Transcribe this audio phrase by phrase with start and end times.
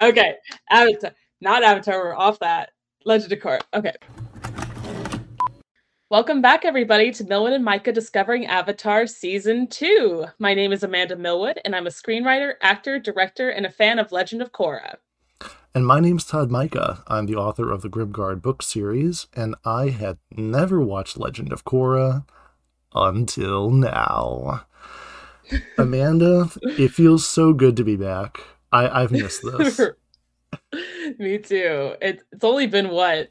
[0.00, 0.36] Okay,
[0.70, 1.10] Avatar,
[1.40, 1.98] not Avatar.
[1.98, 2.70] We're off that.
[3.04, 3.60] Legend of Korra.
[3.74, 3.94] Okay.
[6.08, 10.26] Welcome back, everybody, to Milwood and Mika Discovering Avatar Season 2.
[10.38, 14.12] My name is Amanda Milwood, and I'm a screenwriter, actor, director, and a fan of
[14.12, 14.98] Legend of Korra.
[15.74, 17.02] And my name's Todd Mika.
[17.08, 21.64] I'm the author of the Grimguard book series, and I had never watched Legend of
[21.64, 22.24] Korra
[22.94, 24.64] until now.
[25.76, 28.40] Amanda, it feels so good to be back.
[28.72, 29.80] I, I've missed this.
[31.18, 31.94] Me too.
[32.00, 33.30] It, it's only been what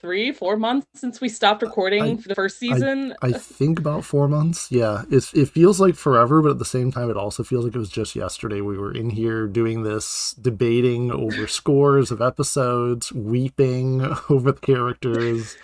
[0.00, 3.14] three, four months since we stopped recording I, for the first season.
[3.22, 4.70] I, I, think about four months.
[4.70, 7.74] Yeah, it's it feels like forever, but at the same time, it also feels like
[7.74, 8.60] it was just yesterday.
[8.60, 15.56] We were in here doing this, debating over scores of episodes, weeping over the characters.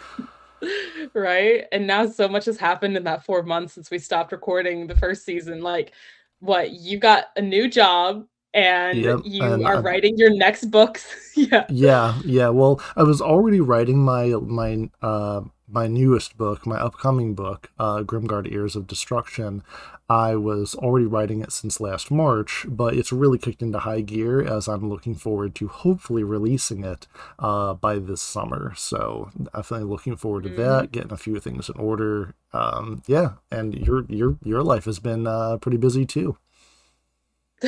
[1.13, 4.87] right, and now so much has happened in that four months since we stopped recording
[4.87, 5.63] the first season.
[5.63, 5.93] Like,
[6.41, 10.67] what you got a new job and yep, you and are I'm, writing your next
[10.67, 11.05] books.
[11.37, 11.67] yeah.
[11.69, 12.49] Yeah, yeah.
[12.49, 18.03] Well, I was already writing my my uh my newest book, my upcoming book, uh
[18.03, 19.63] Grimguard Ears of Destruction.
[20.09, 24.43] I was already writing it since last March, but it's really kicked into high gear
[24.43, 27.09] as I'm looking forward to hopefully releasing it
[27.41, 28.73] uh by this summer.
[28.77, 30.63] So, definitely looking forward to mm-hmm.
[30.63, 32.35] that, getting a few things in order.
[32.53, 36.37] Um yeah, and your your your life has been uh pretty busy too.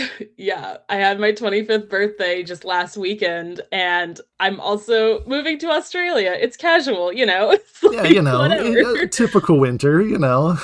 [0.37, 6.37] yeah, I had my 25th birthday just last weekend, and I'm also moving to Australia.
[6.39, 7.57] It's casual, you know.
[7.83, 10.57] Like, yeah, you know, uh, typical winter, you know.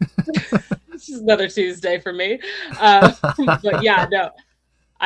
[0.00, 2.40] it's just another Tuesday for me.
[2.78, 3.12] Uh,
[3.62, 4.30] but yeah, no,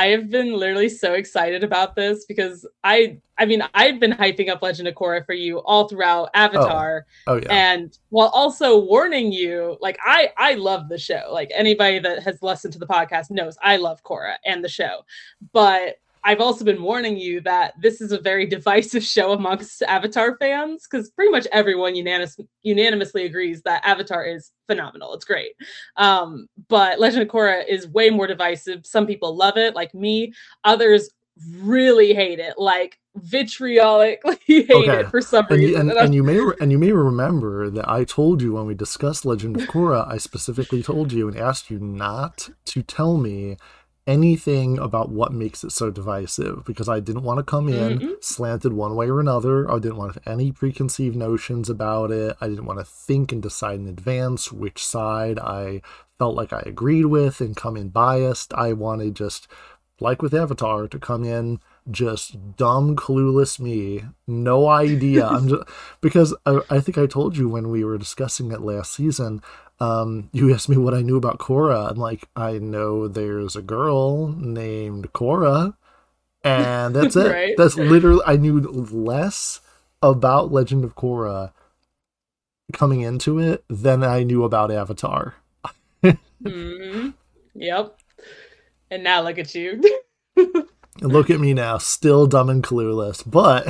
[0.00, 4.48] I have been literally so excited about this because I I mean I've been hyping
[4.48, 7.04] up Legend of Korra for you all throughout Avatar.
[7.26, 7.48] Oh, oh yeah.
[7.50, 11.28] And while also warning you, like I I love the show.
[11.30, 15.04] Like anybody that has listened to the podcast knows I love Korra and the show.
[15.52, 20.36] But I've also been warning you that this is a very divisive show amongst Avatar
[20.38, 25.14] fans because pretty much everyone unanimous, unanimously agrees that Avatar is phenomenal.
[25.14, 25.52] It's great.
[25.96, 28.86] Um, but Legend of Korra is way more divisive.
[28.86, 30.32] Some people love it, like me.
[30.64, 31.10] Others
[31.58, 35.00] really hate it, like vitriolically hate okay.
[35.00, 35.70] it for some and reason.
[35.70, 38.74] You, and, and, you may and you may remember that I told you when we
[38.74, 43.56] discussed Legend of Korra, I specifically told you and asked you not to tell me
[44.06, 48.12] anything about what makes it so divisive because I didn't want to come in mm-hmm.
[48.20, 49.70] slanted one way or another.
[49.70, 52.36] I didn't want to have any preconceived notions about it.
[52.40, 55.82] I didn't want to think and decide in advance which side I
[56.18, 58.52] felt like I agreed with and come in biased.
[58.54, 59.48] I wanted just,
[60.00, 61.60] like with Avatar, to come in
[61.90, 65.26] just dumb, clueless me, no idea.
[65.26, 65.62] I'm just
[66.00, 69.42] because I, I think I told you when we were discussing it last season
[69.80, 71.90] um, you asked me what I knew about Korra.
[71.90, 75.74] I'm like, I know there's a girl named Korra,
[76.44, 77.32] and that's it.
[77.32, 77.54] right?
[77.56, 79.60] That's literally I knew less
[80.02, 81.52] about Legend of Korra
[82.72, 85.36] coming into it than I knew about Avatar.
[86.04, 87.10] mm-hmm.
[87.54, 87.98] Yep.
[88.90, 89.82] And now look at you.
[91.00, 93.66] Look at me now, still dumb and clueless, but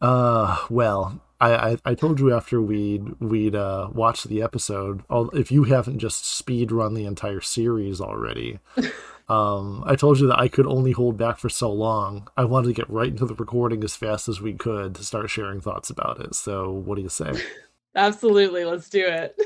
[0.00, 5.02] uh well, I, I, I told you after we'd we'd uh, watched the episode.
[5.10, 8.60] If you haven't just speed run the entire series already,
[9.28, 12.28] um, I told you that I could only hold back for so long.
[12.36, 15.28] I wanted to get right into the recording as fast as we could to start
[15.28, 16.34] sharing thoughts about it.
[16.34, 17.32] So, what do you say?
[17.96, 19.38] Absolutely, let's do it.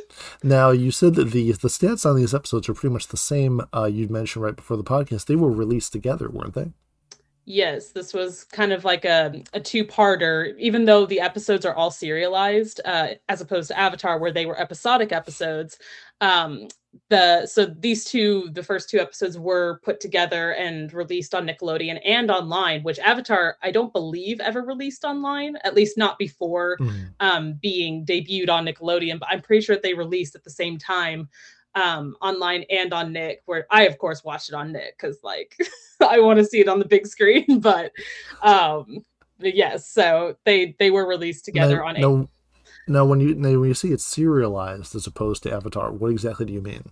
[0.43, 3.61] Now, you said that the the stats on these episodes are pretty much the same.
[3.75, 6.73] Uh, you mentioned right before the podcast they were released together, weren't they?
[7.51, 11.91] Yes, this was kind of like a, a two-parter, even though the episodes are all
[11.91, 15.79] serialized, uh, as opposed to Avatar, where they were episodic episodes.
[16.21, 16.69] Um,
[17.09, 21.99] the so these two, the first two episodes were put together and released on Nickelodeon
[22.05, 27.05] and online, which Avatar I don't believe ever released online, at least not before mm-hmm.
[27.21, 29.21] um, being debuted on Nickelodeon.
[29.21, 31.31] But I'm pretty sure they released at the same time
[31.79, 35.57] um online and on Nick where I of course watched it on Nick cuz like
[36.01, 37.93] I want to see it on the big screen but
[38.43, 39.05] um
[39.39, 42.29] but yes so they they were released together on no, a-
[42.91, 46.53] no when you when you see it's serialized as opposed to Avatar what exactly do
[46.53, 46.85] you mean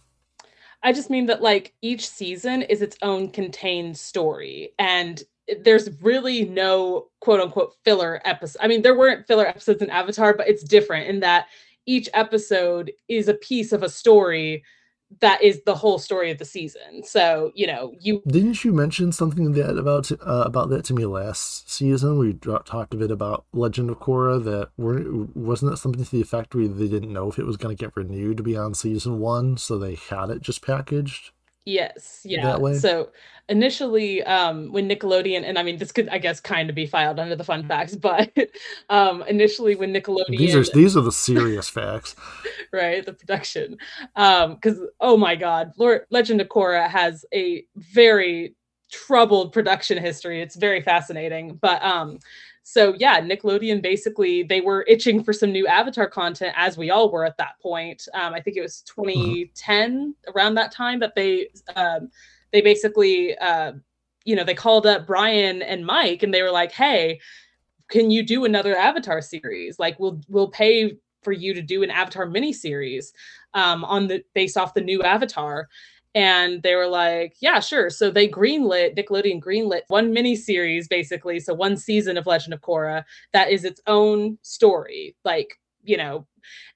[0.82, 5.22] I just mean that like each season is its own contained story and
[5.62, 8.60] there's really no quote unquote filler episode.
[8.62, 11.46] I mean, there weren't filler episodes in Avatar, but it's different in that
[11.86, 14.64] each episode is a piece of a story
[15.20, 17.02] that is the whole story of the season.
[17.04, 21.06] So you know, you didn't you mention something that about uh, about that to me
[21.06, 22.18] last season?
[22.18, 24.42] We talked a bit about Legend of Korra.
[24.42, 27.56] That weren't wasn't that something to the effect where they didn't know if it was
[27.56, 31.30] going to get renewed beyond season one, so they had it just packaged.
[31.66, 32.56] Yes, yeah.
[32.74, 33.10] So
[33.48, 37.18] initially, um, when Nickelodeon, and I mean, this could, I guess, kind of be filed
[37.18, 38.32] under the fun facts, but
[38.88, 42.14] um, initially when Nickelodeon, these are these are the serious facts,
[42.72, 43.04] right?
[43.04, 43.78] The production,
[44.14, 48.54] because um, oh my God, Lord, Legend of Korra has a very
[48.92, 50.40] troubled production history.
[50.40, 52.20] It's very fascinating, but um,
[52.68, 57.12] so yeah, Nickelodeon basically they were itching for some new Avatar content, as we all
[57.12, 58.08] were at that point.
[58.12, 60.36] Um, I think it was 2010 mm-hmm.
[60.36, 62.10] around that time that they um,
[62.50, 63.74] they basically uh,
[64.24, 67.20] you know they called up Bryan and Mike and they were like, hey,
[67.88, 69.78] can you do another Avatar series?
[69.78, 73.12] Like we'll we'll pay for you to do an Avatar miniseries
[73.54, 75.68] um, on the based off the new Avatar
[76.16, 81.40] and they were like, "Yeah, sure." So they greenlit Nickelodeon greenlit one mini series, basically,
[81.40, 83.04] so one season of Legend of Korra
[83.34, 86.26] that is its own story, like you know,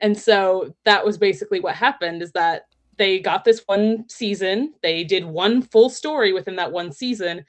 [0.01, 2.23] and so that was basically what happened.
[2.23, 2.65] Is that
[2.99, 7.45] they got this one season, they did one full story within that one season,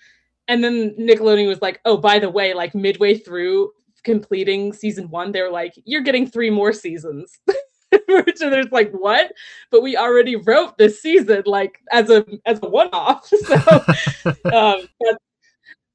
[0.47, 3.71] and then Nickelodeon was like, "Oh, by the way, like midway through
[4.03, 7.39] completing season one, they were like, "You're getting three more seasons."
[8.07, 9.33] which there's like what?
[9.69, 13.29] But we already wrote this season like as a as a one-off.
[13.41, 13.55] So
[14.53, 14.87] um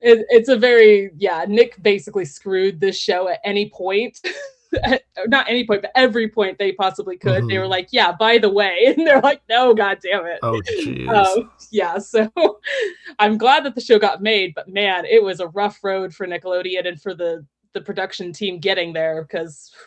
[0.00, 4.20] it, it's a very yeah nick basically screwed this show at any point.
[4.82, 7.38] At, not any point but every point they possibly could.
[7.38, 7.46] Mm-hmm.
[7.46, 10.40] they were like yeah by the way and they're like no god damn it.
[10.42, 10.60] Oh.
[11.08, 12.30] Um, yeah so
[13.18, 16.26] i'm glad that the show got made but man it was a rough road for
[16.26, 17.46] nickelodeon and for the
[17.76, 19.70] the production team getting there because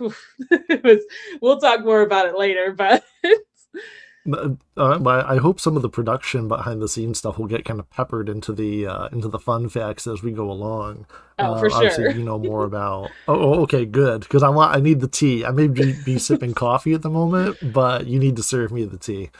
[0.51, 1.03] it was
[1.41, 3.03] we'll talk more about it later but
[4.31, 7.89] uh, I hope some of the production behind the scenes stuff will get kind of
[7.89, 11.05] peppered into the uh, into the fun facts as we go along.
[11.39, 12.11] Oh, uh, for sure.
[12.11, 13.09] You know more about.
[13.27, 14.21] Oh, oh okay, good.
[14.21, 14.75] Because I want.
[14.75, 15.45] I need the tea.
[15.45, 18.83] I may be, be sipping coffee at the moment, but you need to serve me
[18.85, 19.31] the tea.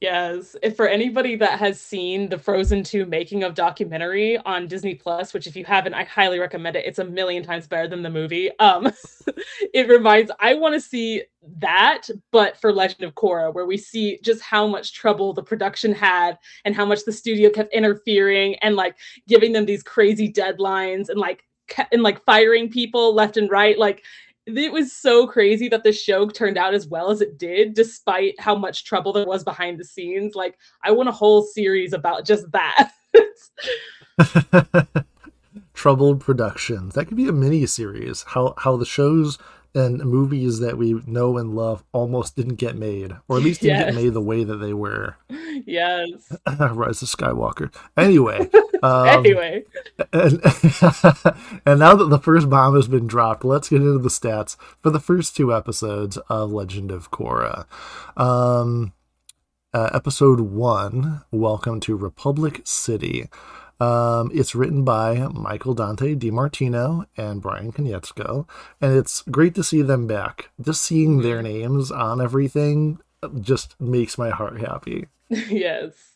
[0.00, 0.56] Yes.
[0.62, 5.34] If for anybody that has seen the Frozen 2 making of documentary on Disney Plus,
[5.34, 6.86] which if you haven't, I highly recommend it.
[6.86, 8.50] It's a million times better than the movie.
[8.60, 8.90] Um
[9.74, 11.24] it reminds I want to see
[11.58, 15.92] that, but for Legend of Korra, where we see just how much trouble the production
[15.92, 18.96] had and how much the studio kept interfering and like
[19.28, 21.44] giving them these crazy deadlines and like
[21.92, 23.78] and like firing people left and right.
[23.78, 24.02] Like
[24.56, 28.38] it was so crazy that the show turned out as well as it did, despite
[28.40, 30.34] how much trouble there was behind the scenes.
[30.34, 32.92] Like, I want a whole series about just that.
[35.74, 36.94] Troubled productions.
[36.94, 38.22] That could be a mini series.
[38.28, 39.38] How how the shows
[39.74, 43.78] and movies that we know and love almost didn't get made, or at least didn't
[43.78, 43.94] yes.
[43.94, 45.16] get made the way that they were.
[45.66, 46.32] Yes.
[46.46, 47.72] Rise of Skywalker.
[47.96, 48.48] Anyway.
[48.82, 49.62] Um, anyway.
[50.10, 50.40] And,
[51.66, 54.88] and now that the first bomb has been dropped, let's get into the stats for
[54.88, 57.66] the first two episodes of Legend of Korra.
[58.16, 58.94] Um,
[59.74, 63.28] uh, episode one, Welcome to Republic City.
[63.80, 68.46] Um, it's written by Michael Dante DiMartino and Bryan Konietzko,
[68.80, 70.50] and it's great to see them back.
[70.60, 72.98] Just seeing their names on everything
[73.40, 75.06] just makes my heart happy.
[75.28, 76.09] yes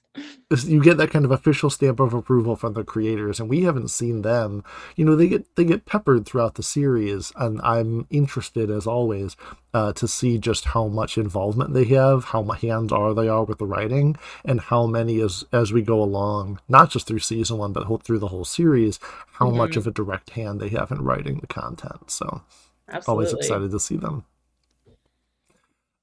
[0.64, 3.88] you get that kind of official stamp of approval from the creators and we haven't
[3.88, 4.62] seen them
[4.94, 9.37] you know they get they get peppered throughout the series and i'm interested as always
[9.72, 13.58] uh, to see just how much involvement they have how hands are they are with
[13.58, 17.72] the writing and how many as as we go along not just through season one
[17.72, 19.00] but through the whole series
[19.33, 19.59] how mm-hmm.
[19.59, 22.42] much of a direct hand they have in writing the content so
[22.88, 23.11] Absolutely.
[23.11, 24.25] always excited to see them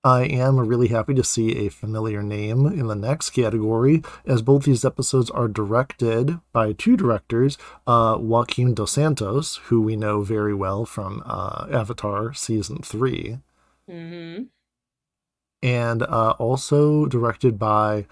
[0.03, 4.63] I am really happy to see a familiar name in the next category, as both
[4.63, 10.55] these episodes are directed by two directors, uh, Joaquin Dos Santos, who we know very
[10.55, 13.37] well from uh, Avatar Season 3,
[13.89, 14.43] mm-hmm.
[15.61, 18.07] and uh, also directed by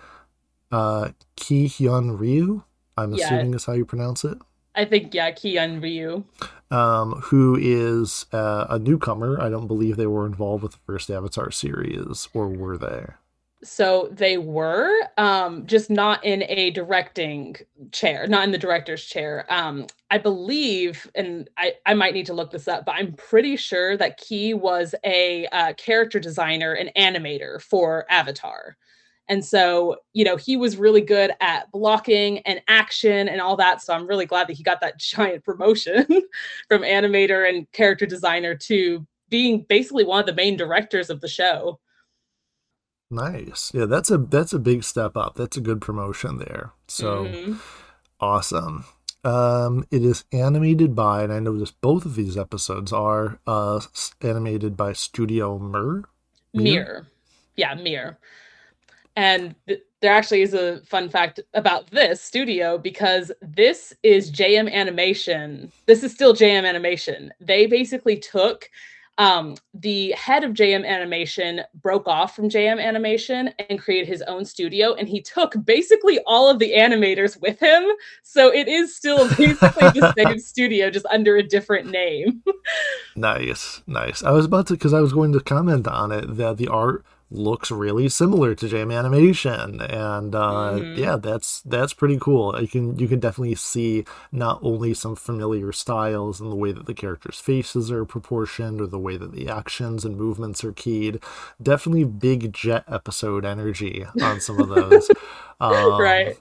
[0.71, 2.63] uh, Ki Hyun Ryu.
[2.97, 3.25] I'm yeah.
[3.25, 4.37] assuming is how you pronounce it.
[4.79, 6.23] I think yeah, Kian Ryu.
[6.71, 9.41] Um, who is uh, a newcomer.
[9.41, 13.07] I don't believe they were involved with the first Avatar series, or were they?
[13.61, 17.57] So they were, um, just not in a directing
[17.91, 19.45] chair, not in the director's chair.
[19.49, 23.57] Um, I believe, and I, I might need to look this up, but I'm pretty
[23.57, 28.77] sure that Ki was a uh, character designer and animator for Avatar.
[29.29, 33.81] And so, you know, he was really good at blocking and action and all that.
[33.81, 36.05] So I'm really glad that he got that giant promotion
[36.67, 41.27] from animator and character designer to being basically one of the main directors of the
[41.27, 41.79] show.
[43.11, 43.71] Nice.
[43.73, 45.35] Yeah, that's a that's a big step up.
[45.35, 46.73] That's a good promotion there.
[46.87, 47.53] So mm-hmm.
[48.19, 48.85] awesome.
[49.23, 53.81] Um, it is animated by, and I noticed both of these episodes are uh,
[54.21, 56.05] animated by Studio Mir.
[56.53, 56.63] Mir.
[56.63, 57.07] Mir.
[57.55, 58.19] Yeah, Mir
[59.19, 59.53] and
[60.01, 65.73] there actually is a fun fact about this studio because this is JM Animation.
[65.87, 67.33] This is still JM Animation.
[67.41, 68.69] They basically took
[69.17, 74.45] um, the head of JM Animation broke off from JM Animation and created his own
[74.45, 77.83] studio, and he took basically all of the animators with him.
[78.23, 82.41] So it is still basically the same studio, just under a different name.
[83.17, 84.23] nice, nice.
[84.23, 87.03] I was about to because I was going to comment on it that the art
[87.31, 91.01] looks really similar to JM Animation, and uh, mm-hmm.
[91.01, 92.59] yeah, that's that's pretty cool.
[92.59, 96.85] You can you can definitely see not only some familiar styles in the way that
[96.85, 101.21] the characters' faces are proportioned or the way that the actions and movements are keyed.
[101.61, 105.09] Definitely big jet episode energy on some of those.
[105.59, 106.37] um, right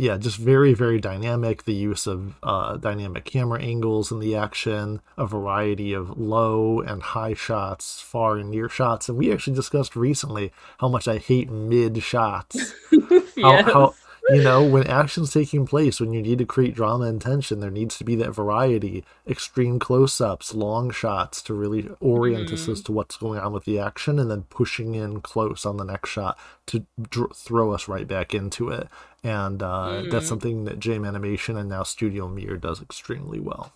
[0.00, 1.64] yeah, just very, very dynamic.
[1.64, 7.02] The use of uh, dynamic camera angles in the action, a variety of low and
[7.02, 9.10] high shots, far and near shots.
[9.10, 12.72] And we actually discussed recently how much I hate mid shots.
[12.90, 13.22] yes.
[13.42, 13.94] how, how,
[14.32, 17.70] you know, when action's taking place, when you need to create drama and tension, there
[17.70, 22.54] needs to be that variety, extreme close ups, long shots to really orient mm-hmm.
[22.54, 25.76] us as to what's going on with the action, and then pushing in close on
[25.76, 28.88] the next shot to dr- throw us right back into it.
[29.22, 30.10] And uh, mm-hmm.
[30.10, 33.72] that's something that JM Animation and now Studio Mir does extremely well.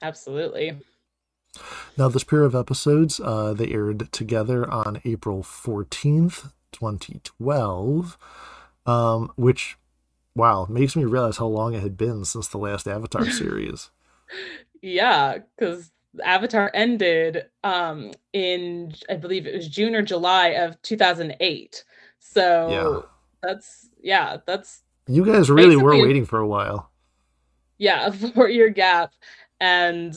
[0.00, 0.78] Absolutely.
[1.96, 8.18] Now, this pair of episodes, uh, they aired together on April 14th, 2012
[8.88, 9.76] um, which
[10.34, 13.90] wow makes me realize how long it had been since the last Avatar series.
[14.80, 15.90] yeah, because
[16.24, 21.84] Avatar ended um, in I believe it was June or July of 2008.
[22.18, 23.48] So yeah.
[23.48, 26.90] that's yeah, that's you guys really were waiting for a while.
[27.76, 29.12] Yeah, a four year gap.
[29.60, 30.16] And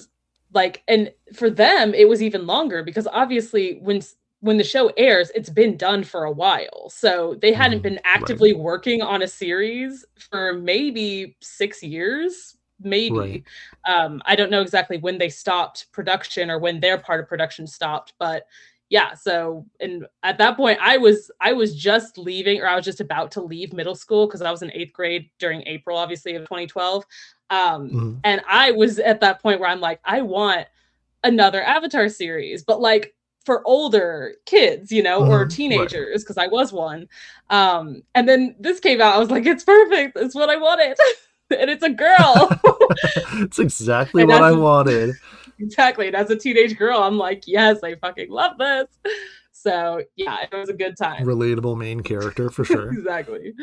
[0.53, 4.01] like and for them it was even longer because obviously when
[4.41, 6.89] when the show airs, it's been done for a while.
[6.89, 8.61] So they hadn't mm, been actively right.
[8.61, 13.15] working on a series for maybe six years, maybe.
[13.15, 13.43] Right.
[13.85, 17.67] Um, I don't know exactly when they stopped production or when their part of production
[17.67, 18.47] stopped, but
[18.89, 19.13] yeah.
[19.13, 22.99] So and at that point, I was I was just leaving, or I was just
[22.99, 26.41] about to leave middle school because I was in eighth grade during April, obviously of
[26.43, 27.05] 2012.
[27.51, 28.13] Um, mm-hmm.
[28.23, 30.67] and I was at that point where I'm like, I want
[31.23, 33.13] another Avatar series, but like
[33.45, 35.31] for older kids, you know, mm-hmm.
[35.31, 36.49] or teenagers, because right.
[36.49, 37.07] I was one.
[37.49, 40.17] Um, and then this came out, I was like, it's perfect.
[40.17, 40.97] It's what I wanted.
[41.57, 42.49] and it's a girl.
[43.41, 45.15] it's exactly what I wanted.
[45.59, 46.07] Exactly.
[46.07, 48.87] And as a teenage girl, I'm like, yes, I fucking love this.
[49.51, 51.23] So yeah, it was a good time.
[51.23, 52.91] Relatable main character for sure.
[52.91, 53.53] exactly.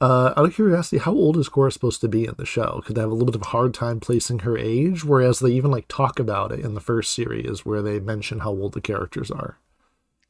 [0.00, 2.76] Uh, out of curiosity, how old is Korra supposed to be in the show?
[2.76, 5.50] Because they have a little bit of a hard time placing her age, whereas they
[5.52, 8.80] even like talk about it in the first series where they mention how old the
[8.80, 9.58] characters are.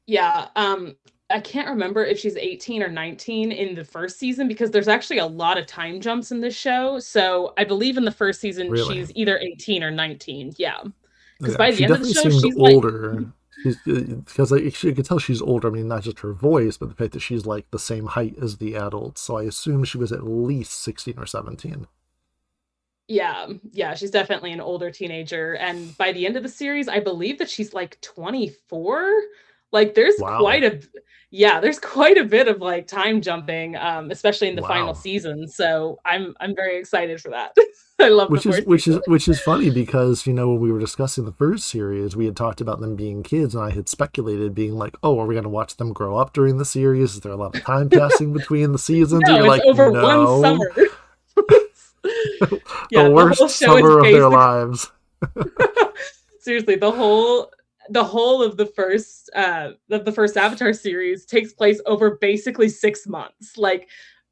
[0.06, 0.96] Yeah, um,
[1.32, 5.18] I can't remember if she's 18 or 19 in the first season because there's actually
[5.18, 6.98] a lot of time jumps in this show.
[6.98, 8.96] So I believe in the first season really?
[8.96, 10.54] she's either 18 or 19.
[10.56, 10.82] Yeah.
[11.38, 13.14] Because yeah, by the end of the show, she's older.
[13.14, 13.26] Like,
[13.62, 15.68] She's because uh, like, you could tell she's older.
[15.68, 18.36] I mean, not just her voice, but the fact that she's like the same height
[18.40, 19.20] as the adults.
[19.20, 21.86] So I assume she was at least sixteen or seventeen.
[23.08, 27.00] Yeah, yeah, she's definitely an older teenager, and by the end of the series, I
[27.00, 29.10] believe that she's like twenty four.
[29.70, 30.38] Like, there's wow.
[30.38, 30.80] quite a
[31.30, 34.68] yeah, there's quite a bit of like time jumping, um, especially in the wow.
[34.68, 35.48] final season.
[35.48, 37.54] So I'm I'm very excited for that.
[38.02, 40.80] I love which is which is which is funny because you know when we were
[40.80, 44.54] discussing the first series, we had talked about them being kids, and I had speculated
[44.54, 47.14] being like, "Oh, are we going to watch them grow up during the series?
[47.14, 50.40] Is there a lot of time passing between the seasons?" No, it's like, over no.
[50.40, 50.70] one summer.
[52.90, 54.90] yeah, the worst the summer of their lives.
[56.40, 57.52] Seriously, the whole
[57.90, 62.68] the whole of the first uh of the first Avatar series takes place over basically
[62.68, 63.56] six months.
[63.56, 63.88] Like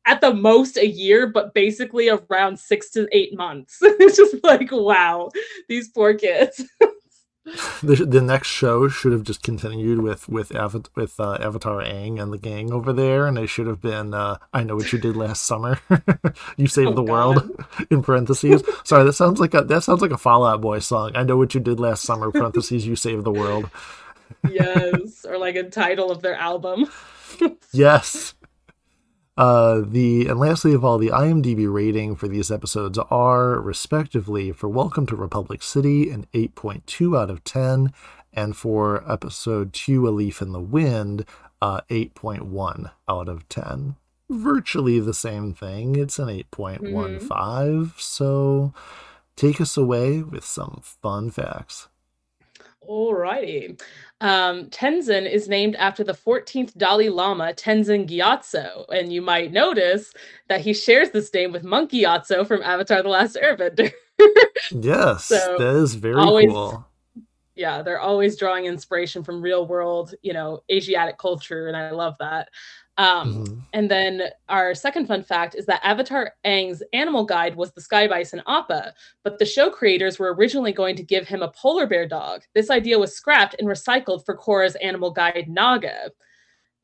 [0.06, 3.78] at the most a year, but basically around six to eight months.
[3.82, 5.30] it's just like, wow,
[5.68, 6.64] these poor kids.
[7.82, 12.20] the, the next show should have just continued with with Ava- with uh, Avatar Aang
[12.20, 14.98] and the gang over there, and it should have been uh, "I know what you
[14.98, 15.80] did last summer.
[16.56, 17.12] you saved oh, the God.
[17.12, 18.62] world." in parentheses.
[18.84, 21.12] Sorry, that sounds like a that sounds like a Fall Out Boy song.
[21.14, 22.30] I know what you did last summer.
[22.30, 23.70] Parentheses, you saved the world.
[24.48, 26.90] yes, or like a title of their album.
[27.72, 28.34] yes.
[29.40, 34.68] Uh, the and lastly of all, the IMDb rating for these episodes are respectively for
[34.68, 37.90] Welcome to Republic City an 8.2 out of 10,
[38.34, 41.24] and for episode 2 A Leaf in the Wind,
[41.62, 43.96] uh, 8.1 out of 10.
[44.28, 45.96] Virtually the same thing.
[45.96, 46.80] It's an 8.15.
[47.20, 47.86] Mm-hmm.
[47.96, 48.74] So
[49.36, 51.88] take us away with some fun facts.
[52.90, 53.80] Alrighty.
[54.20, 58.84] Um, Tenzin is named after the 14th Dalai Lama, Tenzin Gyatso.
[58.92, 60.12] And you might notice
[60.48, 63.92] that he shares this name with Monk Gyatso from Avatar The Last Airbender.
[64.72, 66.84] yes, so that is very always, cool.
[67.54, 71.68] Yeah, they're always drawing inspiration from real world, you know, Asiatic culture.
[71.68, 72.48] And I love that.
[73.00, 73.58] Um, mm-hmm.
[73.72, 78.06] And then our second fun fact is that Avatar Aang's animal guide was the sky
[78.06, 78.92] bison Appa,
[79.24, 82.42] but the show creators were originally going to give him a polar bear dog.
[82.54, 86.10] This idea was scrapped and recycled for Korra's animal guide Naga.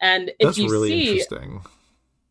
[0.01, 1.61] And if That's you really see, interesting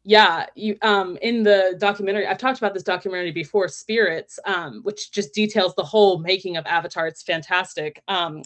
[0.07, 5.11] yeah you um in the documentary i've talked about this documentary before spirits um which
[5.11, 8.43] just details the whole making of avatar it's fantastic um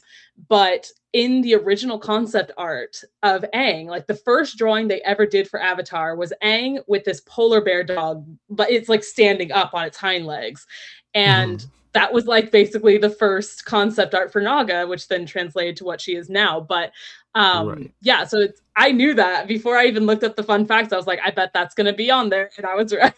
[0.48, 5.48] but in the original concept art of Aang, like the first drawing they ever did
[5.50, 9.86] for Avatar was Aang with this polar bear dog, but it's like standing up on
[9.86, 10.68] its hind legs.
[11.16, 15.76] And mm that was like basically the first concept art for Naga, which then translated
[15.78, 16.60] to what she is now.
[16.60, 16.92] But
[17.36, 17.92] um, right.
[18.02, 20.94] yeah, so it's I knew that before I even looked up the fun facts.
[20.94, 23.14] I was like, I bet that's gonna be on there, and I was right.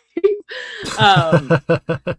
[0.99, 1.61] um,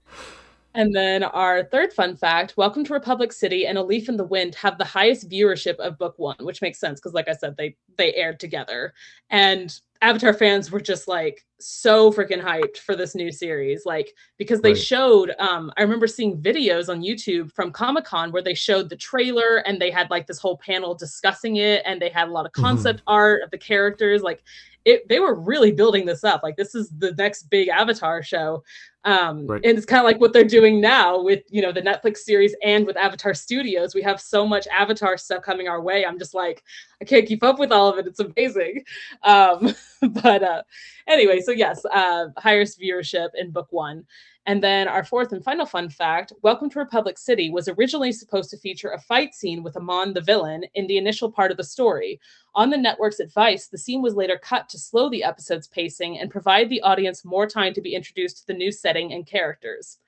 [0.75, 4.25] and then our third fun fact Welcome to Republic City and A Leaf in the
[4.25, 7.57] Wind have the highest viewership of book one, which makes sense because, like I said,
[7.57, 8.95] they they aired together.
[9.29, 14.61] And Avatar fans were just like so freaking hyped for this new series, like because
[14.61, 14.79] they right.
[14.79, 15.33] showed.
[15.39, 19.59] Um, I remember seeing videos on YouTube from Comic Con where they showed the trailer
[19.59, 22.53] and they had like this whole panel discussing it, and they had a lot of
[22.53, 22.65] mm-hmm.
[22.65, 23.13] concept mm-hmm.
[23.15, 24.23] art of the characters.
[24.23, 24.43] Like
[24.85, 26.43] it, they were really building this up.
[26.43, 28.65] Like this is the next big Avatar show,
[29.05, 29.65] um, right.
[29.65, 32.57] and it's kind of like what they're doing now with you know the Netflix series
[32.65, 33.95] and with Avatar Studios.
[33.95, 36.05] We have so much Avatar stuff coming our way.
[36.05, 36.65] I'm just like
[37.01, 38.09] I can't keep up with all of it.
[38.09, 38.85] It's amazing.
[39.23, 39.75] Um,
[40.23, 40.63] but uh,
[41.07, 44.05] anyway, so yes, uh, highest viewership in book one.
[44.45, 48.51] And then our fourth and final fun fact Welcome to Republic City was originally supposed
[48.51, 51.65] to feature a fight scene with Amon the villain in the initial part of the
[51.65, 52.21] story.
[52.57, 56.31] On the network's advice, the scene was later cut to slow the episode's pacing and
[56.31, 59.99] provide the audience more time to be introduced to the new setting and characters.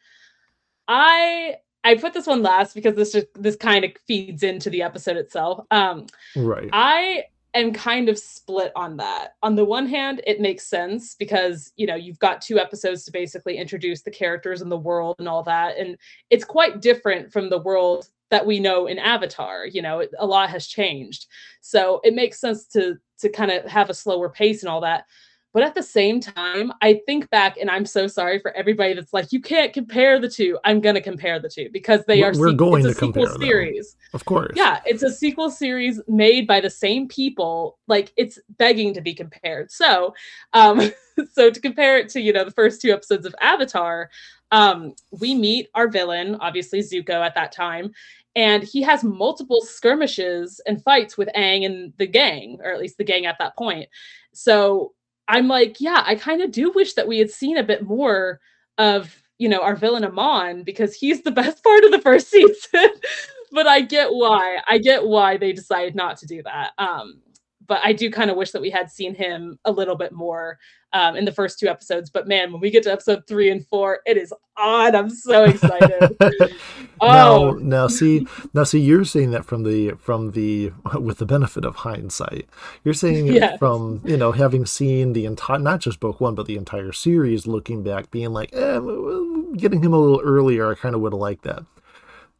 [0.89, 4.83] I I put this one last because this just this kind of feeds into the
[4.83, 5.65] episode itself.
[5.71, 6.69] Um, right.
[6.73, 9.35] I am kind of split on that.
[9.43, 13.13] On the one hand, it makes sense because, you know, you've got two episodes to
[13.13, 15.79] basically introduce the characters and the world and all that.
[15.79, 15.97] And
[16.31, 19.67] it's quite different from the world that we know in Avatar.
[19.67, 21.27] You know, it, a lot has changed.
[21.61, 25.05] So it makes sense to to kind of have a slower pace and all that.
[25.55, 29.13] But at the same time, I think back and I'm so sorry for everybody that's
[29.13, 30.59] like, you can't compare the two.
[30.65, 33.29] I'm going to compare the two because they we're, are we're se- going to compare
[33.39, 33.93] series.
[33.93, 34.01] Them.
[34.15, 34.53] Of course.
[34.57, 37.79] Yeah, it's a sequel series made by the same people.
[37.87, 39.71] Like it's begging to be compared.
[39.71, 40.13] So,
[40.55, 40.91] um,
[41.33, 44.11] so to compare it to, you know, the first two episodes of Avatar,
[44.51, 47.93] um, we meet our villain, obviously Zuko at that time,
[48.35, 52.99] and he has multiple skirmishes and fights with Aang and the gang, or at least
[52.99, 53.89] the gang at that point.
[54.33, 54.95] So
[55.29, 58.41] I'm like, yeah, I kind of do wish that we had seen a bit more
[58.79, 62.91] of, you know, our villain Amon because he's the best part of the first season.
[63.53, 64.59] but I get why.
[64.69, 66.73] I get why they decided not to do that.
[66.79, 67.23] Um,
[67.67, 70.59] but I do kind of wish that we had seen him a little bit more
[70.95, 72.09] um, in the first two episodes.
[72.09, 74.95] But man, when we get to episode three and four, it is on.
[74.95, 76.17] I'm so excited.
[77.01, 81.27] oh, now, now see, now see, you're saying that from the from the with the
[81.27, 82.49] benefit of hindsight.
[82.85, 83.59] You're saying yes.
[83.59, 87.47] from you know having seen the entire not just book one but the entire series,
[87.47, 88.81] looking back, being like, eh,
[89.57, 91.65] getting him a little earlier, I kind of would have liked that.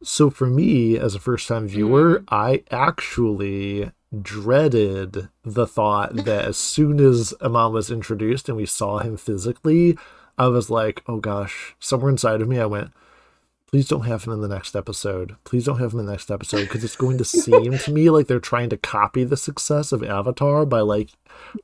[0.01, 2.23] So for me, as a first time viewer, mm.
[2.29, 3.91] I actually
[4.21, 9.97] dreaded the thought that as soon as Amon was introduced and we saw him physically,
[10.37, 12.91] I was like, oh gosh, somewhere inside of me, I went,
[13.75, 15.35] please don't have him in the next episode.
[15.43, 18.09] Please don't have him in the next episode because it's going to seem to me
[18.09, 21.09] like they're trying to copy the success of Avatar by like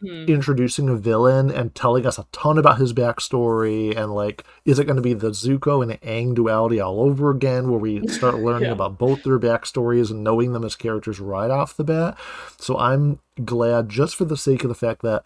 [0.04, 0.30] mm-hmm.
[0.30, 3.96] introducing a villain and telling us a ton about his backstory.
[3.96, 7.70] And like, is it going to be the Zuko and Aang duality all over again
[7.70, 8.74] where we start learning yeah.
[8.74, 12.18] about both their backstories and knowing them as characters right off the bat?
[12.58, 15.24] So I'm glad just for the sake of the fact that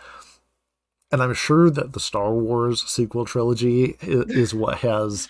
[1.12, 5.30] and I'm sure that the Star Wars sequel trilogy is what has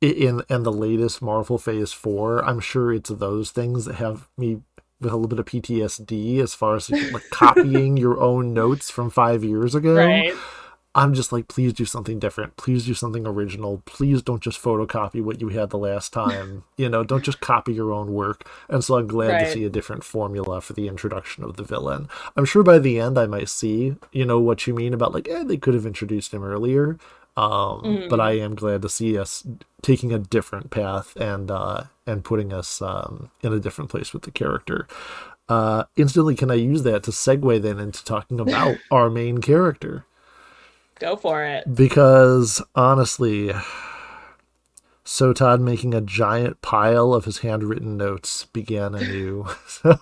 [0.00, 4.62] in in the latest Marvel Phase Four, I'm sure it's those things that have me
[5.00, 9.10] with a little bit of PTSD as far as like copying your own notes from
[9.10, 9.94] five years ago.
[9.94, 10.34] Right.
[10.92, 12.56] I'm just like, please do something different.
[12.56, 13.80] Please do something original.
[13.86, 16.64] Please don't just photocopy what you had the last time.
[16.76, 18.48] you know, don't just copy your own work.
[18.68, 19.44] And so I'm glad right.
[19.44, 22.08] to see a different formula for the introduction of the villain.
[22.36, 25.28] I'm sure by the end I might see, you know, what you mean about like,
[25.28, 26.98] eh, they could have introduced him earlier.
[27.40, 28.08] Um, mm.
[28.10, 29.46] But I am glad to see us
[29.80, 34.24] taking a different path and uh, and putting us um, in a different place with
[34.24, 34.86] the character.
[35.48, 40.04] Uh, instantly, can I use that to segue then into talking about our main character?
[40.98, 41.74] Go for it.
[41.74, 43.52] Because honestly,
[45.10, 49.44] so Todd making a giant pile of his handwritten notes began anew.
[49.66, 49.98] so,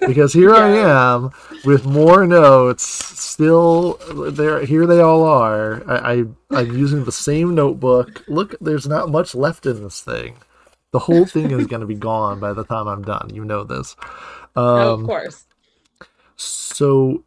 [0.08, 0.56] because here yeah.
[0.56, 1.30] I am
[1.64, 3.92] with more notes, still
[4.32, 4.64] there.
[4.64, 5.88] Here they all are.
[5.88, 8.24] I, I I'm using the same notebook.
[8.26, 10.38] Look, there's not much left in this thing.
[10.90, 13.30] The whole thing is going to be gone by the time I'm done.
[13.32, 13.94] You know this.
[14.56, 15.46] Um, oh, of course.
[16.34, 17.22] So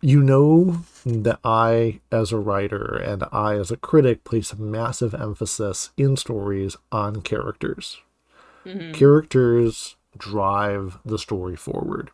[0.00, 5.14] you know that I, as a writer and I, as a critic, place a massive
[5.14, 7.98] emphasis in stories on characters.
[8.64, 8.92] Mm-hmm.
[8.92, 12.10] Characters drive the story forward.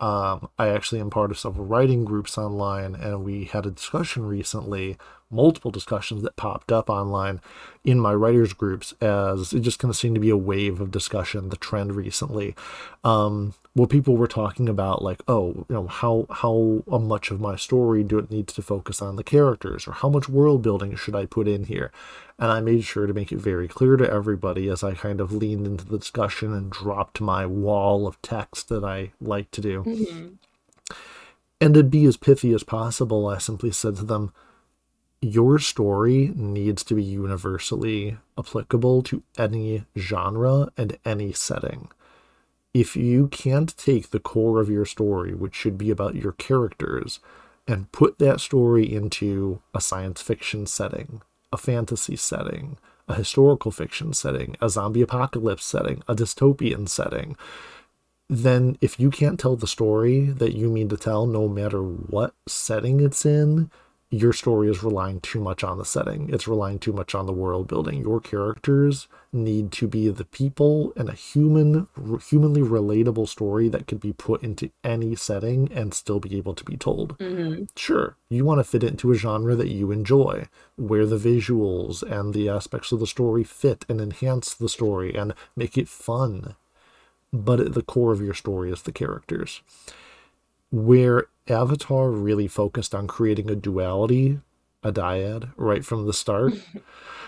[0.00, 4.26] Um, I actually am part of several writing groups online, and we had a discussion
[4.26, 4.96] recently,
[5.28, 7.40] multiple discussions that popped up online
[7.84, 10.92] in my writers groups as it just kind of seemed to be a wave of
[10.92, 12.54] discussion, the trend recently,
[13.02, 17.54] um, where people were talking about like, oh, you know, how how much of my
[17.54, 21.14] story do it needs to focus on the characters, or how much world building should
[21.14, 21.92] I put in here?
[22.40, 25.32] And I made sure to make it very clear to everybody as I kind of
[25.32, 29.84] leaned into the discussion and dropped my wall of text that I like to do.
[29.84, 30.26] Mm-hmm.
[31.60, 34.32] And to be as pithy as possible, I simply said to them,
[35.20, 41.90] Your story needs to be universally applicable to any genre and any setting.
[42.78, 47.18] If you can't take the core of your story, which should be about your characters,
[47.66, 51.20] and put that story into a science fiction setting,
[51.52, 57.36] a fantasy setting, a historical fiction setting, a zombie apocalypse setting, a dystopian setting,
[58.30, 62.32] then if you can't tell the story that you mean to tell, no matter what
[62.46, 63.72] setting it's in,
[64.10, 66.30] your story is relying too much on the setting.
[66.32, 68.00] It's relying too much on the world building.
[68.00, 71.88] Your characters need to be the people and a human,
[72.26, 76.64] humanly relatable story that could be put into any setting and still be able to
[76.64, 77.18] be told.
[77.18, 77.64] Mm-hmm.
[77.76, 82.02] Sure, you want to fit it into a genre that you enjoy, where the visuals
[82.02, 86.56] and the aspects of the story fit and enhance the story and make it fun.
[87.30, 89.60] But at the core of your story is the characters.
[90.70, 94.40] Where Avatar really focused on creating a duality,
[94.82, 96.54] a dyad, right from the start.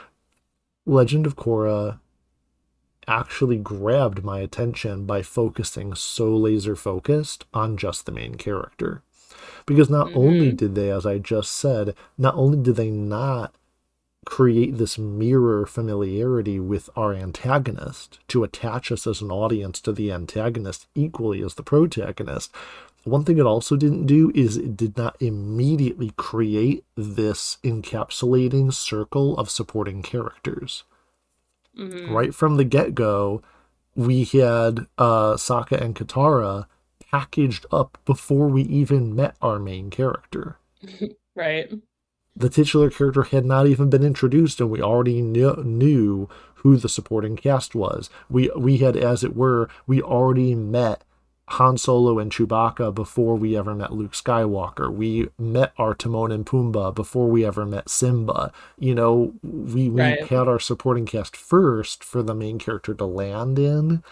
[0.86, 2.00] Legend of Korra
[3.06, 9.02] actually grabbed my attention by focusing so laser focused on just the main character.
[9.66, 10.18] Because not mm-hmm.
[10.18, 13.54] only did they, as I just said, not only did they not
[14.26, 20.12] create this mirror familiarity with our antagonist to attach us as an audience to the
[20.12, 22.54] antagonist equally as the protagonist,
[23.04, 29.36] one thing it also didn't do is it did not immediately create this encapsulating circle
[29.38, 30.84] of supporting characters.
[31.78, 32.12] Mm-hmm.
[32.12, 33.42] Right from the get go,
[33.94, 36.66] we had uh, Sokka and Katara
[37.10, 40.58] packaged up before we even met our main character.
[41.34, 41.70] right.
[42.36, 46.88] The titular character had not even been introduced, and we already knew, knew who the
[46.88, 48.08] supporting cast was.
[48.28, 51.02] We we had, as it were, we already met
[51.50, 54.92] Han Solo and Chewbacca before we ever met Luke Skywalker.
[54.92, 58.52] We met our Timon and Pumbaa before we ever met Simba.
[58.78, 60.26] You know, we, we right.
[60.28, 64.04] had our supporting cast first for the main character to land in,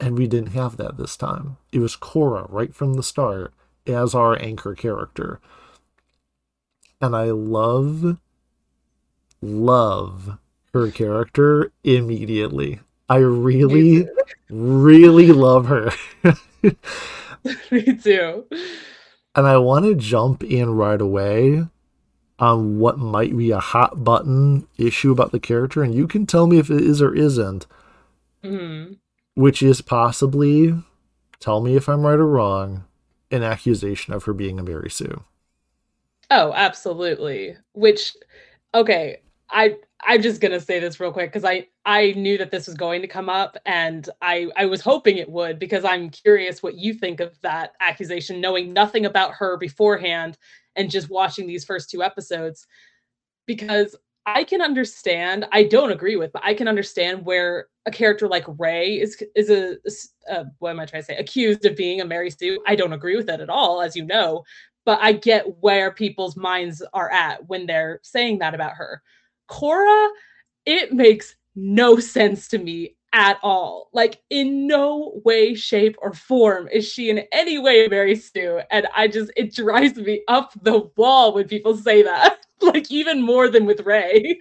[0.00, 1.58] and we didn't have that this time.
[1.70, 3.54] It was Korra right from the start
[3.86, 5.38] as our anchor character.
[7.00, 8.18] And I love,
[9.40, 10.38] love
[10.74, 12.80] her character immediately.
[13.08, 14.08] I really,
[14.50, 15.92] really love her.
[17.70, 18.46] Me too.
[19.34, 21.64] And I want to jump in right away
[22.38, 26.46] on what might be a hot button issue about the character, and you can tell
[26.46, 27.66] me if it is or isn't.
[28.42, 28.94] Mm-hmm.
[29.34, 30.74] Which is possibly,
[31.38, 32.84] tell me if I'm right or wrong,
[33.30, 35.22] an accusation of her being a Mary Sue.
[36.30, 37.56] Oh, absolutely.
[37.72, 38.16] Which,
[38.74, 42.66] okay, I I'm just gonna say this real quick because I I knew that this
[42.66, 46.62] was going to come up and I I was hoping it would because I'm curious
[46.62, 50.38] what you think of that accusation, knowing nothing about her beforehand
[50.76, 52.66] and just watching these first two episodes.
[53.46, 58.28] Because I can understand, I don't agree with, but I can understand where a character
[58.28, 59.76] like Rey is is a,
[60.28, 61.16] a uh, what am I trying to say?
[61.16, 62.62] Accused of being a Mary Sue.
[62.66, 64.44] I don't agree with that at all, as you know,
[64.84, 69.02] but I get where people's minds are at when they're saying that about her
[69.50, 70.08] Korra,
[70.66, 73.90] it makes no sense to me at all.
[73.92, 78.60] Like in no way, shape, or form is she in any way Mary Sue.
[78.70, 82.38] And I just it drives me up the wall when people say that.
[82.60, 84.38] like even more than with Rey.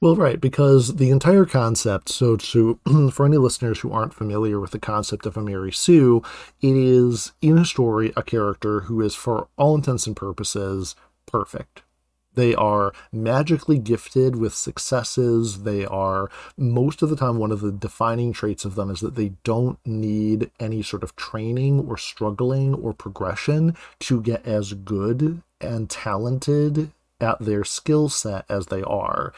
[0.00, 2.80] Well, right, because the entire concept, so to
[3.12, 6.22] for any listeners who aren't familiar with the concept of a Mary Sue,
[6.60, 11.81] it is in a story a character who is for all intents and purposes perfect.
[12.34, 15.62] They are magically gifted with successes.
[15.62, 19.14] They are, most of the time, one of the defining traits of them is that
[19.14, 25.42] they don't need any sort of training or struggling or progression to get as good
[25.60, 26.90] and talented
[27.20, 29.32] at their skill set as they are.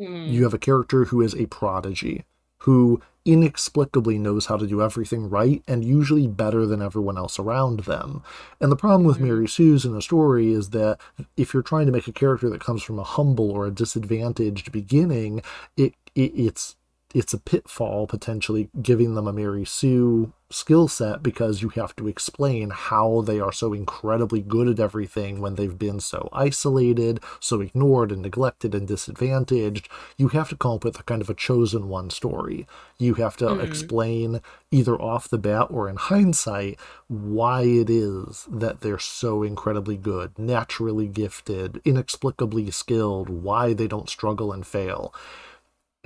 [0.00, 0.28] Mm.
[0.28, 2.24] You have a character who is a prodigy,
[2.64, 7.80] who inexplicably knows how to do everything right and usually better than everyone else around
[7.80, 8.22] them.
[8.60, 9.20] And the problem with.
[9.20, 10.98] Mary Sue's in the story is that
[11.36, 14.72] if you're trying to make a character that comes from a humble or a disadvantaged
[14.72, 15.40] beginning,
[15.76, 16.76] it, it it's
[17.14, 22.08] it's a pitfall potentially giving them a Mary Sue skill set because you have to
[22.08, 27.60] explain how they are so incredibly good at everything when they've been so isolated, so
[27.60, 29.88] ignored and neglected and disadvantaged.
[30.16, 32.66] You have to come up with a kind of a chosen one story.
[32.98, 33.62] You have to mm.
[33.62, 34.40] explain
[34.70, 40.38] either off the bat or in hindsight why it is that they're so incredibly good,
[40.38, 45.12] naturally gifted, inexplicably skilled, why they don't struggle and fail.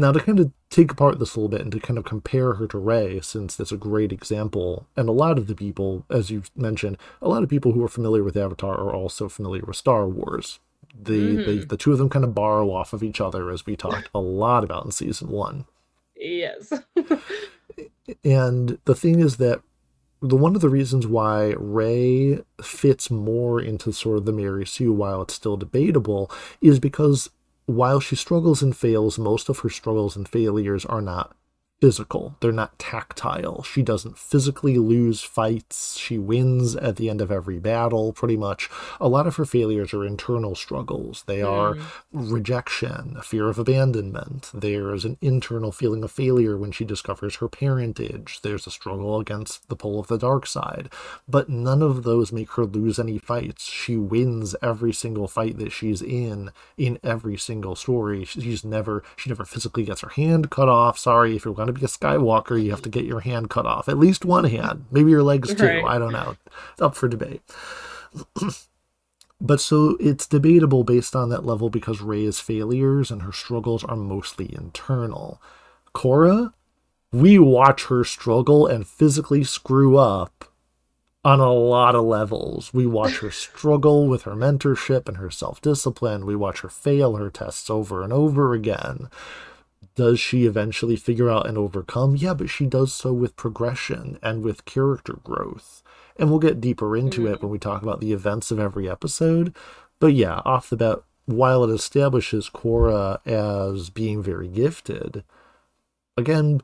[0.01, 2.55] Now, to kind of take apart this a little bit and to kind of compare
[2.55, 6.31] her to Rey, since that's a great example, and a lot of the people, as
[6.31, 9.77] you mentioned, a lot of people who are familiar with Avatar are also familiar with
[9.77, 10.61] Star Wars.
[11.01, 11.51] The, mm-hmm.
[11.61, 14.09] the, the two of them kind of borrow off of each other, as we talked
[14.15, 15.67] a lot about in season one.
[16.17, 16.73] Yes.
[18.25, 19.63] and the thing is that
[20.21, 24.93] the one of the reasons why Rey fits more into sort of the Mary Sue
[24.93, 26.31] while it's still debatable
[26.61, 27.31] is because
[27.69, 31.37] while she struggles and fails, most of her struggles and failures are not
[31.81, 32.37] physical.
[32.41, 33.63] They're not tactile.
[33.63, 35.97] She doesn't physically lose fights.
[35.97, 38.69] She wins at the end of every battle, pretty much.
[39.01, 41.23] A lot of her failures are internal struggles.
[41.27, 41.83] They are mm.
[42.13, 44.51] rejection, fear of abandonment.
[44.53, 48.41] There's an internal feeling of failure when she discovers her parentage.
[48.43, 50.91] There's a struggle against the pull of the dark side.
[51.29, 53.65] But none of those make her lose any fights.
[53.65, 58.25] She wins every single fight that she's in, in every single story.
[58.25, 60.99] She's never, she never physically gets her hand cut off.
[60.99, 63.89] Sorry if you're to be a Skywalker, you have to get your hand cut off.
[63.89, 65.67] At least one hand, maybe your legs too.
[65.67, 65.85] Right.
[65.85, 66.37] I don't know.
[66.73, 67.43] It's up for debate.
[69.41, 73.97] but so it's debatable based on that level because Rey's failures and her struggles are
[73.97, 75.41] mostly internal.
[75.95, 76.53] Korra,
[77.13, 80.53] we watch her struggle and physically screw up
[81.25, 82.73] on a lot of levels.
[82.73, 86.27] We watch her struggle with her mentorship and her self discipline.
[86.27, 89.09] We watch her fail her tests over and over again
[89.99, 92.15] does she eventually figure out and overcome?
[92.15, 95.83] Yeah, but she does so with progression and with character growth.
[96.15, 97.35] And we'll get deeper into mm-hmm.
[97.35, 99.53] it when we talk about the events of every episode.
[99.99, 105.25] But yeah, off the bat, while it establishes Korra as being very gifted,
[106.17, 106.63] again,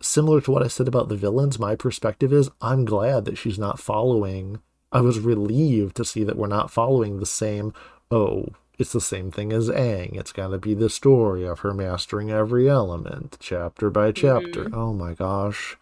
[0.00, 3.58] similar to what I said about the villains, my perspective is I'm glad that she's
[3.58, 4.58] not following.
[4.90, 7.72] I was relieved to see that we're not following the same,
[8.10, 10.16] oh, it's the same thing as Aang.
[10.18, 14.64] It's got to be the story of her mastering every element, chapter by chapter.
[14.64, 14.74] Mm-hmm.
[14.74, 15.76] Oh my gosh.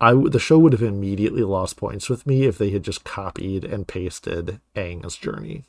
[0.00, 3.64] I the show would have immediately lost points with me if they had just copied
[3.64, 5.64] and pasted Aang's journey.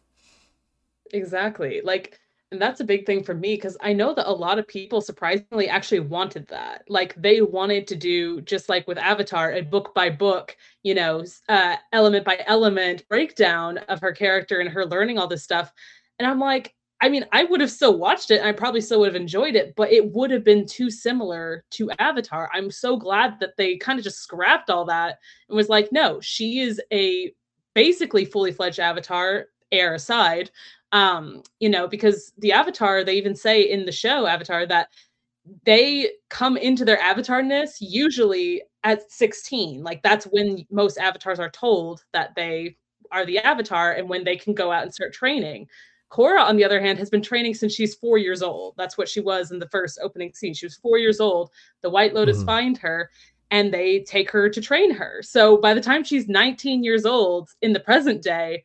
[1.14, 1.82] Exactly.
[1.84, 2.20] Like
[2.52, 5.02] and that's a big thing for me because I know that a lot of people
[5.02, 6.84] surprisingly actually wanted that.
[6.88, 11.26] Like they wanted to do just like with Avatar, a book by book, you know,
[11.50, 15.74] uh, element by element breakdown of her character and her learning all this stuff.
[16.20, 19.14] And I'm like, I mean, I would have still watched it I probably still would
[19.14, 22.50] have enjoyed it, but it would have been too similar to Avatar.
[22.54, 26.20] I'm so glad that they kind of just scrapped all that and was like, no,
[26.22, 27.34] she is a
[27.74, 30.52] basically fully fledged Avatar, air aside.
[30.94, 34.88] Um, you know, because the Avatar, they even say in the show Avatar that
[35.66, 39.84] they come into their avatarness usually at 16.
[39.84, 42.78] Like that's when most avatars are told that they
[43.12, 45.68] are the avatar and when they can go out and start training.
[46.12, 48.76] Korra, on the other hand, has been training since she's four years old.
[48.78, 50.54] That's what she was in the first opening scene.
[50.54, 51.50] She was four years old.
[51.82, 52.46] The White Lotus mm-hmm.
[52.46, 53.10] find her
[53.52, 55.22] and they take her to train her.
[55.24, 58.64] So by the time she's 19 years old in the present day,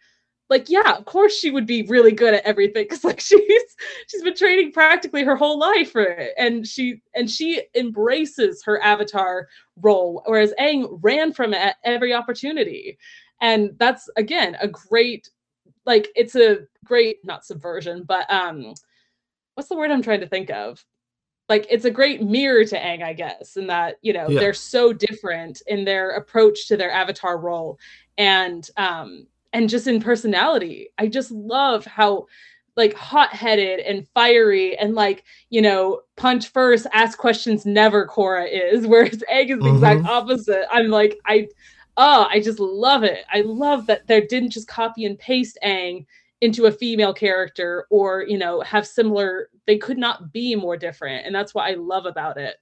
[0.48, 3.76] like yeah, of course she would be really good at everything because like she's
[4.09, 8.83] she's been training practically her whole life for it, and she and she embraces her
[8.83, 9.48] avatar
[9.81, 12.98] role, whereas Aang ran from it at every opportunity,
[13.40, 15.31] and that's again a great
[15.90, 18.74] like it's a great not subversion, but um
[19.55, 20.85] what's the word I'm trying to think of?
[21.48, 24.38] Like it's a great mirror to Aang, I guess, in that, you know, yeah.
[24.38, 27.79] they're so different in their approach to their avatar role
[28.16, 30.90] and um and just in personality.
[30.96, 32.26] I just love how
[32.76, 38.87] like hot-headed and fiery and like you know punch first ask questions never Korra is
[38.92, 39.74] whereas Aang is the mm-hmm.
[39.74, 41.48] exact opposite I'm like I
[41.96, 46.07] oh I just love it I love that they didn't just copy and paste Aang
[46.40, 51.26] into a female character or you know have similar they could not be more different
[51.26, 52.57] and that's what I love about it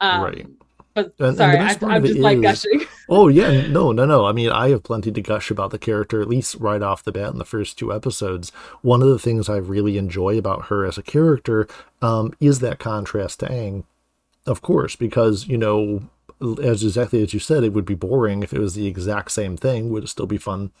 [0.00, 0.46] um, right
[0.94, 2.86] but and, sorry, and I, am just like is, gushing.
[3.08, 4.26] oh yeah, no, no, no.
[4.26, 7.12] I mean, I have plenty to gush about the character, at least right off the
[7.12, 8.50] bat in the first two episodes.
[8.82, 11.68] One of the things I really enjoy about her as a character
[12.02, 13.84] um, is that contrast to Aang,
[14.46, 16.02] of course, because you know,
[16.62, 19.56] as exactly as you said, it would be boring if it was the exact same
[19.56, 19.90] thing.
[19.90, 20.72] Would it still be fun?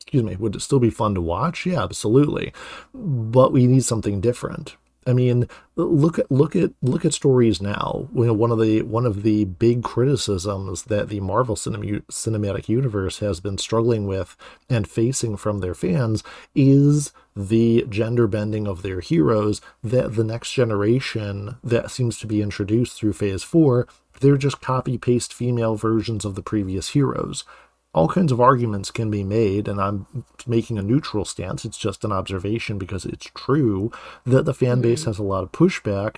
[0.00, 0.36] Excuse me.
[0.36, 1.66] Would it still be fun to watch?
[1.66, 2.52] Yeah, absolutely.
[2.94, 8.08] But we need something different, I mean, look at look at look at stories now.
[8.14, 12.68] You know, one of the one of the big criticisms that the Marvel Cinem- Cinematic
[12.68, 14.36] Universe has been struggling with
[14.68, 16.22] and facing from their fans
[16.54, 19.62] is the gender bending of their heroes.
[19.82, 23.88] That the next generation that seems to be introduced through Phase Four,
[24.20, 27.44] they're just copy paste female versions of the previous heroes
[27.92, 31.64] all kinds of arguments can be made, and I'm making a neutral stance.
[31.64, 33.90] It's just an observation because it's true
[34.24, 35.10] that the fan base mm-hmm.
[35.10, 36.16] has a lot of pushback.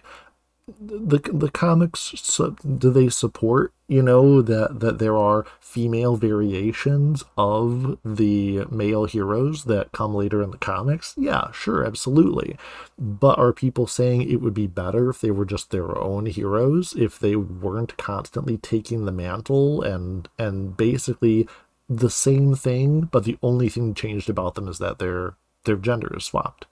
[0.69, 2.39] The the comics
[2.79, 9.65] do they support you know that that there are female variations of the male heroes
[9.65, 11.15] that come later in the comics?
[11.19, 12.57] Yeah, sure, absolutely.
[12.97, 16.95] But are people saying it would be better if they were just their own heroes
[16.97, 21.49] if they weren't constantly taking the mantle and and basically
[21.89, 26.17] the same thing, but the only thing changed about them is that their their gender
[26.17, 26.67] is swapped.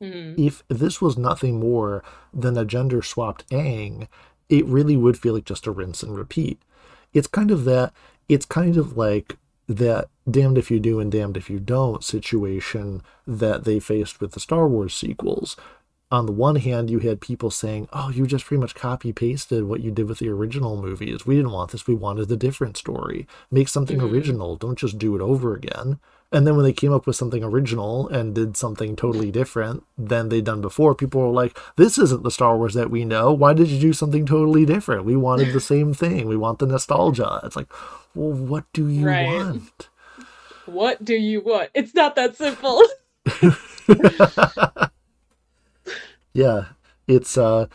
[0.00, 0.40] Mm-hmm.
[0.40, 4.08] If this was nothing more than a gender swapped Aang,
[4.48, 6.60] it really would feel like just a rinse and repeat.
[7.12, 7.92] It's kind of that.
[8.28, 9.36] It's kind of like
[9.68, 14.32] that damned if you do and damned if you don't situation that they faced with
[14.32, 15.56] the Star Wars sequels,
[16.10, 19.64] on the one hand, you had people saying, oh, you just pretty much copy pasted
[19.64, 21.26] what you did with the original movies.
[21.26, 21.86] We didn't want this.
[21.86, 23.26] We wanted a different story.
[23.50, 24.14] Make something mm-hmm.
[24.14, 24.56] original.
[24.56, 25.98] Don't just do it over again.
[26.36, 30.28] And then when they came up with something original and did something totally different than
[30.28, 33.32] they'd done before, people were like, this isn't the Star Wars that we know.
[33.32, 35.06] Why did you do something totally different?
[35.06, 36.28] We wanted the same thing.
[36.28, 37.40] We want the nostalgia.
[37.42, 37.72] It's like,
[38.14, 39.26] well, what do you right.
[39.26, 39.88] want?
[40.66, 41.70] What do you want?
[41.72, 42.82] It's not that simple.
[46.34, 46.66] yeah,
[47.08, 47.66] it's uh,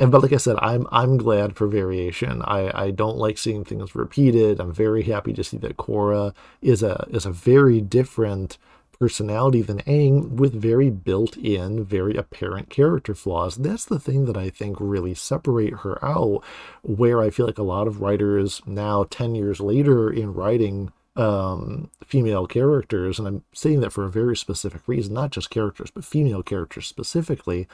[0.00, 2.42] and but like I said, I'm I'm glad for variation.
[2.42, 4.58] I I don't like seeing things repeated.
[4.58, 8.56] I'm very happy to see that Korra is a is a very different
[8.98, 13.56] personality than Aang with very built-in, very apparent character flaws.
[13.56, 16.42] That's the thing that I think really separate her out.
[16.82, 21.90] Where I feel like a lot of writers now, ten years later in writing um,
[22.06, 26.06] female characters, and I'm saying that for a very specific reason, not just characters, but
[26.06, 27.68] female characters specifically,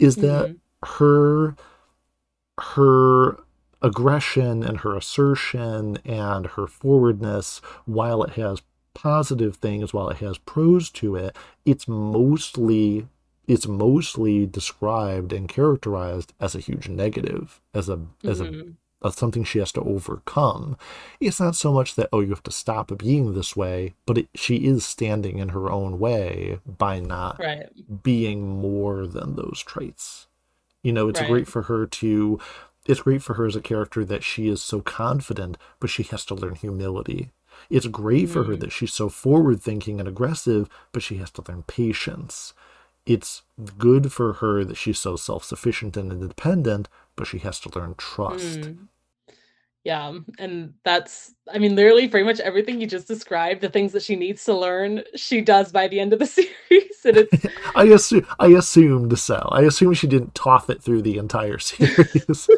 [0.00, 0.56] is that mm-hmm.
[0.84, 1.56] Her
[2.60, 3.38] her
[3.80, 8.62] aggression and her assertion and her forwardness, while it has
[8.94, 13.08] positive things, while it has pros to it, it's mostly
[13.48, 18.70] it's mostly described and characterized as a huge negative, as a as mm-hmm.
[18.70, 20.76] a that's something she has to overcome.
[21.18, 24.28] It's not so much that, oh, you have to stop being this way, but it,
[24.34, 27.68] she is standing in her own way by not right.
[28.02, 30.28] being more than those traits.
[30.82, 31.30] You know, it's right.
[31.30, 32.40] great for her to,
[32.86, 36.24] it's great for her as a character that she is so confident, but she has
[36.26, 37.30] to learn humility.
[37.70, 38.32] It's great mm-hmm.
[38.32, 38.60] for her mm.
[38.60, 42.54] that she's so forward thinking and aggressive, but she has to learn patience.
[43.06, 43.42] It's
[43.78, 47.94] good for her that she's so self sufficient and independent, but she has to learn
[47.96, 48.60] trust.
[48.60, 48.88] Mm.
[49.84, 53.92] Yeah, um, and that's I mean literally pretty much everything you just described, the things
[53.92, 57.04] that she needs to learn, she does by the end of the series.
[57.04, 59.48] And it's I assume I assumed so.
[59.50, 62.48] I assume she didn't toff it through the entire series.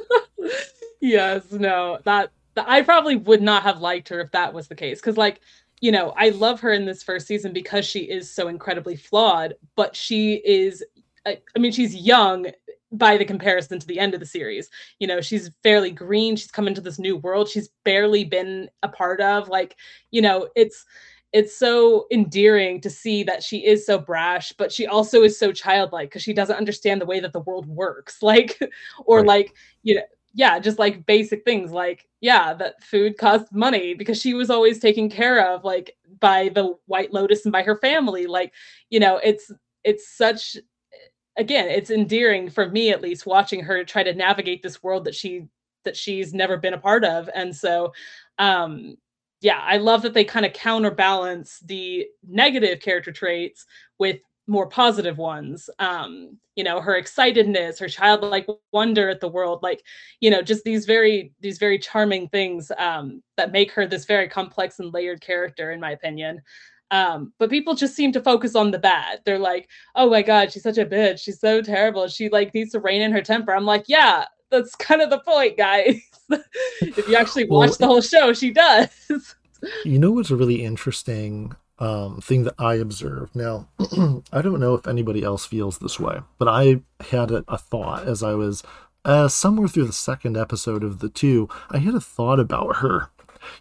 [1.01, 1.99] yes, no.
[2.05, 5.17] That, that I probably would not have liked her if that was the case cuz
[5.17, 5.41] like
[5.81, 9.55] you know, I love her in this first season because she is so incredibly flawed,
[9.77, 10.85] but she is
[11.27, 12.47] I, I mean she's young
[12.92, 14.68] by the comparison to the end of the series.
[14.99, 16.37] You know, she's fairly green.
[16.37, 19.49] She's come into this new world she's barely been a part of.
[19.49, 19.76] Like,
[20.11, 20.85] you know, it's
[21.32, 25.51] it's so endearing to see that she is so brash, but she also is so
[25.51, 28.18] childlike because she doesn't understand the way that the world works.
[28.22, 28.59] Like,
[29.05, 29.26] or right.
[29.26, 34.20] like, you know, yeah, just like basic things like, yeah, that food costs money because
[34.20, 38.26] she was always taken care of like by the White Lotus and by her family.
[38.26, 38.53] Like,
[38.91, 39.51] you know, it's
[39.82, 40.57] it's such
[41.37, 45.14] again, it's endearing for me at least watching her try to navigate this world that
[45.14, 45.47] she
[45.85, 47.28] that she's never been a part of.
[47.35, 47.93] And so
[48.39, 48.97] um
[49.41, 53.66] yeah, I love that they kind of counterbalance the negative character traits
[53.99, 59.62] with more positive ones um you know her excitedness her childlike wonder at the world
[59.62, 59.82] like
[60.20, 64.28] you know just these very these very charming things um that make her this very
[64.28, 66.43] complex and layered character in my opinion
[66.95, 69.20] um but people just seem to focus on the bad.
[69.24, 71.20] They're like oh my god she's such a bitch.
[71.20, 72.09] She's so terrible.
[72.09, 73.55] She like needs to rein in her temper.
[73.55, 76.01] I'm like yeah that's kind of the point guys.
[76.80, 78.88] If you actually watch well, the whole show she does.
[79.84, 83.34] You know what's a really interesting um, thing that I observed.
[83.34, 83.68] Now,
[84.32, 88.07] I don't know if anybody else feels this way, but I had a, a thought
[88.07, 88.62] as I was
[89.05, 91.49] uh, somewhere through the second episode of the two.
[91.70, 93.11] I had a thought about her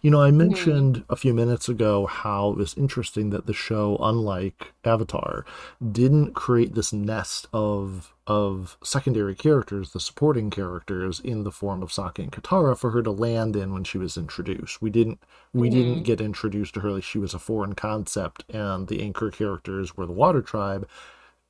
[0.02, 0.38] you know, I mm-hmm.
[0.38, 1.12] mentioned mm-hmm.
[1.12, 5.44] a few minutes ago how it was interesting that the show, unlike Avatar,
[5.92, 11.90] didn't create this nest of of secondary characters, the supporting characters, in the form of
[11.90, 14.80] Sokka and Katara for her to land in when she was introduced.
[14.80, 15.20] We didn't
[15.52, 15.78] we mm-hmm.
[15.78, 19.96] didn't get introduced to her like she was a foreign concept and the anchor characters
[19.96, 20.88] were the Water Tribe.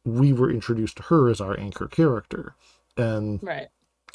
[0.04, 2.54] We were introduced to her as our anchor character.
[2.96, 3.68] And right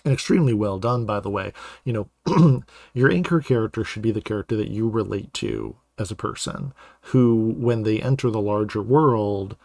[0.05, 1.53] and extremely well done by the way.
[1.83, 1.93] You
[2.25, 6.73] know your anchor character should be the character that you relate to as a person
[7.01, 9.55] who when they enter the larger world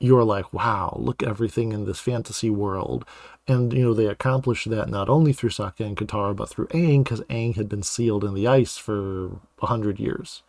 [0.00, 3.04] you're like wow look everything in this fantasy world.
[3.46, 7.04] And you know they accomplished that not only through Sokka and Katara but through Aang
[7.04, 10.42] because Aang had been sealed in the ice for a hundred years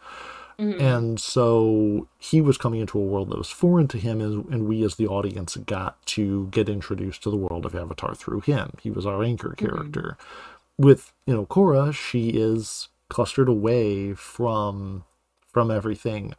[0.59, 0.81] Mm-hmm.
[0.81, 4.67] And so he was coming into a world that was foreign to him, and, and,
[4.67, 8.73] we as the audience got to get introduced to the world of Avatar through him.
[8.81, 9.65] He was our anchor mm-hmm.
[9.65, 10.17] character.
[10.19, 10.85] Mm-hmm.
[10.85, 15.05] With you know Korra, she is clustered away from
[15.47, 16.33] from everything,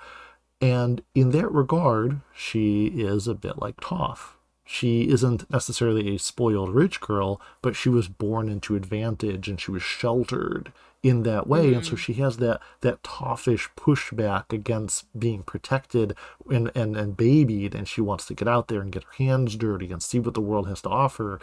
[0.60, 4.34] and in that regard, she is a bit like Toph.
[4.72, 9.72] She isn't necessarily a spoiled rich girl, but she was born into advantage and she
[9.72, 10.70] was sheltered
[11.02, 11.76] in that way mm-hmm.
[11.78, 11.98] and so mm.
[11.98, 16.14] she has that that Tophish pushback against being protected
[16.48, 19.56] and, and and babied and she wants to get out there and get her hands
[19.56, 21.40] dirty and see what the world has to offer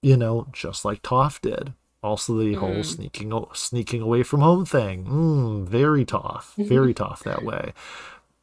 [0.00, 2.58] you know just like Toph did also the mm.
[2.58, 7.72] whole sneaking sneaking away from home thing mm, very Toph very Toph that way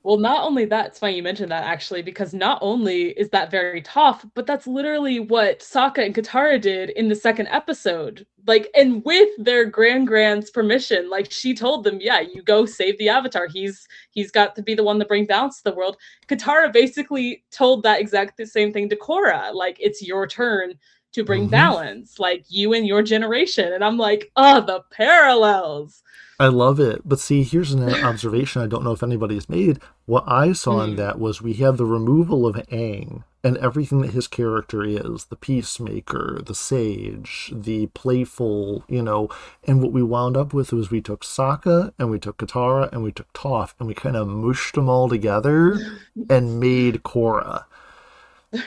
[0.07, 3.51] well, not only that, it's funny you mentioned that actually, because not only is that
[3.51, 8.25] very Toph, but that's literally what Sokka and Katara did in the second episode.
[8.45, 12.97] Like, and with their grand grand's permission, like she told them, yeah, you go save
[12.99, 13.47] the Avatar.
[13.47, 15.97] He's he's got to be the one to bring balance to the world.
[16.29, 19.53] Katara basically told that exact the same thing to Korra.
[19.53, 20.75] Like, it's your turn
[21.13, 21.51] to bring mm-hmm.
[21.51, 23.73] balance, like you and your generation.
[23.73, 26.03] And I'm like, oh, the parallels.
[26.39, 27.01] I love it.
[27.03, 29.79] But see, here's an observation I don't know if anybody's made.
[30.05, 30.83] What I saw mm.
[30.83, 30.95] in hmm.
[30.97, 35.35] that was we had the removal of Aang and everything that his character is the
[35.35, 39.29] peacemaker, the sage, the playful, you know.
[39.63, 43.03] And what we wound up with was we took Sokka and we took Katara and
[43.03, 45.79] we took Toph and we kind of mushed them all together
[46.29, 47.65] and made Korra.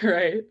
[0.03, 0.43] Right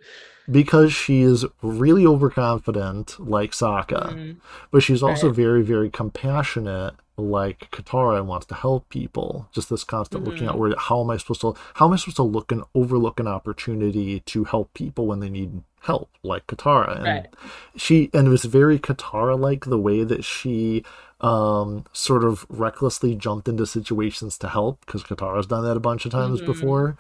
[0.50, 4.32] because she is really overconfident like Sokka, mm-hmm.
[4.72, 5.36] but she's also right.
[5.36, 9.48] very, very compassionate like Katara and wants to help people.
[9.52, 10.32] Just this constant mm-hmm.
[10.32, 12.64] looking out where how am I supposed to how am I supposed to look and
[12.74, 16.98] overlook an opportunity to help people when they need help, like Katara.
[16.98, 17.28] And right.
[17.76, 20.84] she and it was very Katara like the way that she
[21.22, 26.06] um sort of recklessly jumped into situations to help because Katara's done that a bunch
[26.06, 26.52] of times mm-hmm.
[26.52, 26.98] before.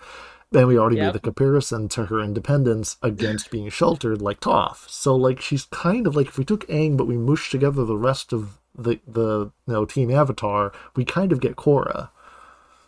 [0.51, 1.07] And we already yep.
[1.07, 4.89] made the comparison to her independence against being sheltered like Toph.
[4.89, 7.97] So like she's kind of like if we took Aang but we mushed together the
[7.97, 12.09] rest of the the you know team Avatar, we kind of get Korra.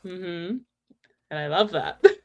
[0.04, 0.58] Mm-hmm.
[1.30, 2.04] And I love that.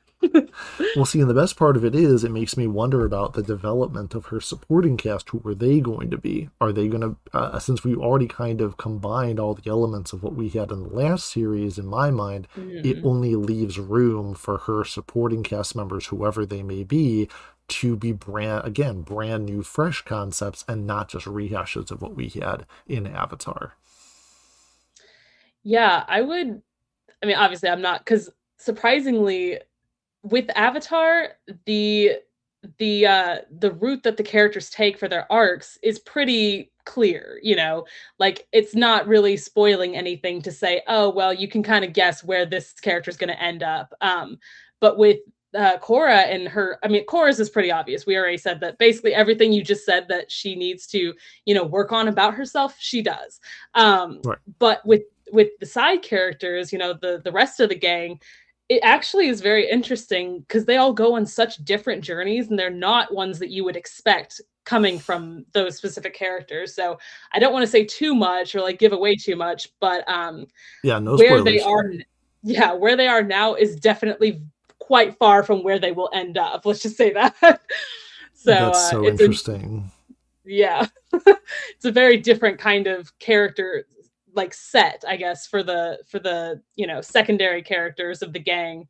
[0.96, 3.42] well, see, and the best part of it is it makes me wonder about the
[3.42, 5.30] development of her supporting cast.
[5.30, 6.48] Who are they going to be?
[6.60, 10.22] Are they going to, uh, since we already kind of combined all the elements of
[10.22, 12.86] what we had in the last series, in my mind, mm-hmm.
[12.86, 17.28] it only leaves room for her supporting cast members, whoever they may be,
[17.68, 22.28] to be brand again brand new fresh concepts and not just rehashes of what we
[22.28, 23.74] had in avatar
[25.64, 26.62] yeah i would
[27.22, 29.58] i mean obviously i'm not because surprisingly
[30.30, 31.30] with avatar
[31.64, 32.12] the
[32.78, 37.54] the uh the route that the characters take for their arcs is pretty clear you
[37.54, 37.84] know
[38.18, 42.24] like it's not really spoiling anything to say oh well you can kind of guess
[42.24, 44.38] where this character is going to end up um
[44.80, 45.18] but with
[45.56, 48.04] uh, Korra and her, I mean, Korra's is pretty obvious.
[48.04, 51.14] We already said that basically everything you just said that she needs to,
[51.46, 53.40] you know, work on about herself, she does.
[53.74, 54.36] Um, right.
[54.58, 55.02] But with
[55.32, 58.20] with the side characters, you know, the the rest of the gang,
[58.68, 62.70] it actually is very interesting because they all go on such different journeys, and they're
[62.70, 66.74] not ones that you would expect coming from those specific characters.
[66.74, 66.98] So
[67.32, 70.46] I don't want to say too much or like give away too much, but um,
[70.82, 71.44] yeah, no where spoilers.
[71.44, 71.92] they are,
[72.42, 74.42] yeah, where they are now is definitely
[74.80, 76.66] quite far from where they will end up.
[76.66, 77.36] Let's just say that.
[78.34, 79.90] so That's so uh, it's interesting.
[80.44, 83.86] A, yeah, it's a very different kind of character
[84.37, 88.87] like set, I guess, for the for the you know secondary characters of the gang.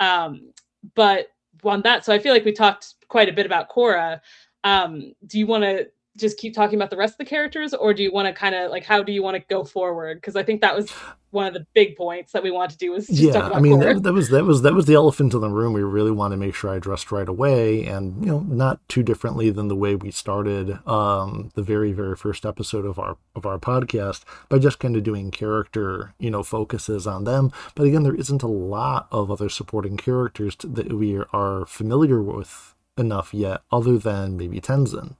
[0.00, 0.52] Um,
[0.94, 1.28] but
[1.64, 4.20] on that, so I feel like we talked quite a bit about Korra
[4.64, 7.94] Um, do you want to just keep talking about the rest of the characters or
[7.94, 10.18] do you want to kind of like how do you want to go forward?
[10.18, 10.90] Because i think that was
[11.30, 14.02] one of the big points that we want to do was yeah i mean that,
[14.02, 15.72] that, was that was that was the elephant in the room.
[15.72, 19.02] We really want to make sure i addressed right away and you know not too
[19.02, 23.46] differently than the way we started um the very very first episode of our of
[23.46, 27.52] our podcast by just kind of doing character you know focuses on them.
[27.74, 32.74] But again there isn't a lot of other supporting characters that we are familiar with
[32.98, 35.14] enough yet other than maybe tenzin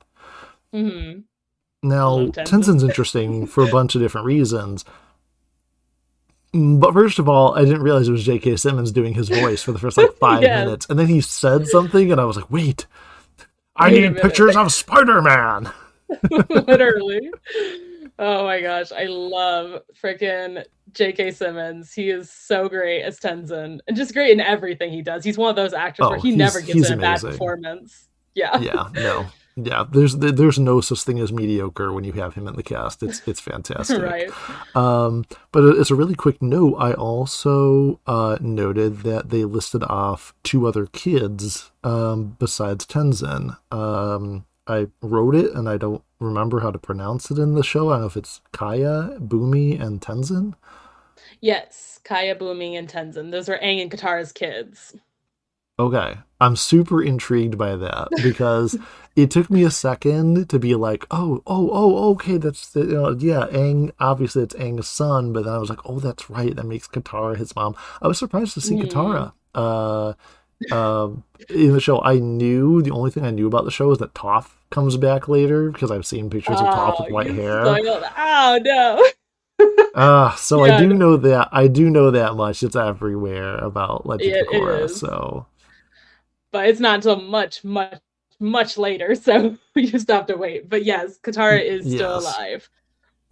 [0.74, 1.20] Mm-hmm.
[1.82, 2.44] Now, Tenzin.
[2.46, 4.84] Tenzin's interesting for a bunch of different reasons.
[6.52, 8.56] But first of all, I didn't realize it was J.K.
[8.56, 10.64] Simmons doing his voice for the first like five yes.
[10.64, 12.86] minutes, and then he said something, and I was like, "Wait,
[13.76, 15.70] I Wait need pictures of Spider Man."
[16.50, 17.30] Literally.
[18.18, 21.30] Oh my gosh, I love freaking J.K.
[21.30, 21.92] Simmons.
[21.92, 25.22] He is so great as Tenzin, and just great in everything he does.
[25.22, 28.08] He's one of those actors oh, where he never gives a bad performance.
[28.34, 28.58] Yeah.
[28.58, 28.88] Yeah.
[28.92, 29.26] No
[29.56, 33.02] yeah there's there's no such thing as mediocre when you have him in the cast.
[33.02, 34.02] It's it's fantastic.
[34.02, 34.30] Right.
[34.76, 36.76] Um but as a really quick note.
[36.76, 43.56] I also uh noted that they listed off two other kids um besides tenzin.
[43.72, 47.88] Um i wrote it and i don't remember how to pronounce it in the show.
[47.88, 50.54] I don't know if it's Kya bumi and tenzin.
[51.40, 53.30] Yes Kya bumi and tenzin.
[53.30, 54.94] Those are aang and katara's kids.
[55.78, 56.18] Okay.
[56.42, 58.76] I'm super intrigued by that because
[59.16, 62.94] it took me a second to be like, oh, oh, oh, okay, that's the, you
[62.94, 66.54] know, yeah, Aang, obviously it's Aang's son, but then I was like, oh, that's right,
[66.54, 67.74] that makes Katara his mom.
[68.00, 68.84] I was surprised to see mm.
[68.84, 70.14] Katara uh,
[70.72, 71.10] uh,
[71.48, 72.00] in the show.
[72.02, 75.28] I knew, the only thing I knew about the show is that Toph comes back
[75.28, 77.62] later because I've seen pictures oh, of Toph with white hair.
[77.66, 79.04] oh, no.
[79.94, 82.62] Ah, uh, so yeah, I do know that I do know that much.
[82.62, 84.88] It's everywhere about Legend of Korra.
[84.88, 85.46] So
[86.50, 88.00] but it's not until much, much,
[88.40, 89.14] much later.
[89.20, 90.68] So we just have to wait.
[90.68, 91.94] But yes, Katara is yes.
[91.94, 92.68] still alive.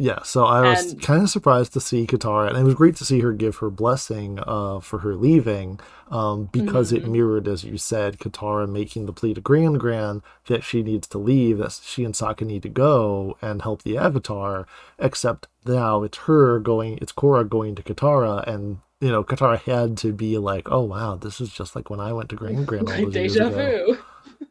[0.00, 2.94] Yeah, so I was and, kind of surprised to see Katara, and it was great
[2.96, 7.06] to see her give her blessing uh, for her leaving, um, because mm-hmm.
[7.06, 11.08] it mirrored, as you said, Katara making the plea to Grand Grand that she needs
[11.08, 14.68] to leave, that she and Sokka need to go and help the Avatar.
[15.00, 19.96] Except now it's her going, it's Korra going to Katara, and you know, Katara had
[19.98, 22.86] to be like, "Oh wow, this is just like when I went to Grand Grand
[22.88, 23.98] those Deja vu,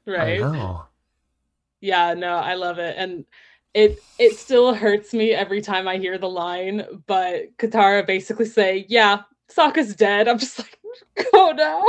[0.07, 0.39] right?
[1.79, 3.25] Yeah, no, I love it, and
[3.73, 7.03] it it still hurts me every time I hear the line.
[7.05, 10.79] But Katara basically say, "Yeah, Sokka's dead." I'm just like,
[11.33, 11.83] "Oh no."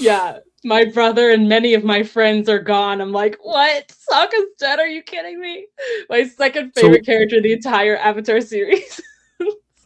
[0.00, 3.00] yeah, my brother and many of my friends are gone.
[3.00, 3.92] I'm like, what?
[4.10, 4.78] Sokka's dead?
[4.80, 5.66] Are you kidding me?
[6.08, 9.00] My second favorite so, character in the entire Avatar series.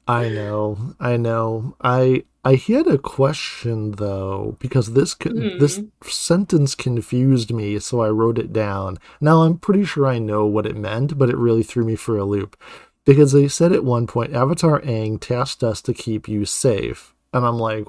[0.08, 1.76] I know, I know.
[1.82, 5.60] I I had a question though because this mm.
[5.60, 8.96] this sentence confused me, so I wrote it down.
[9.20, 12.16] Now I'm pretty sure I know what it meant, but it really threw me for
[12.16, 12.56] a loop
[13.04, 17.44] because they said at one point Avatar Aang tasked us to keep you safe, and
[17.44, 17.86] I'm like,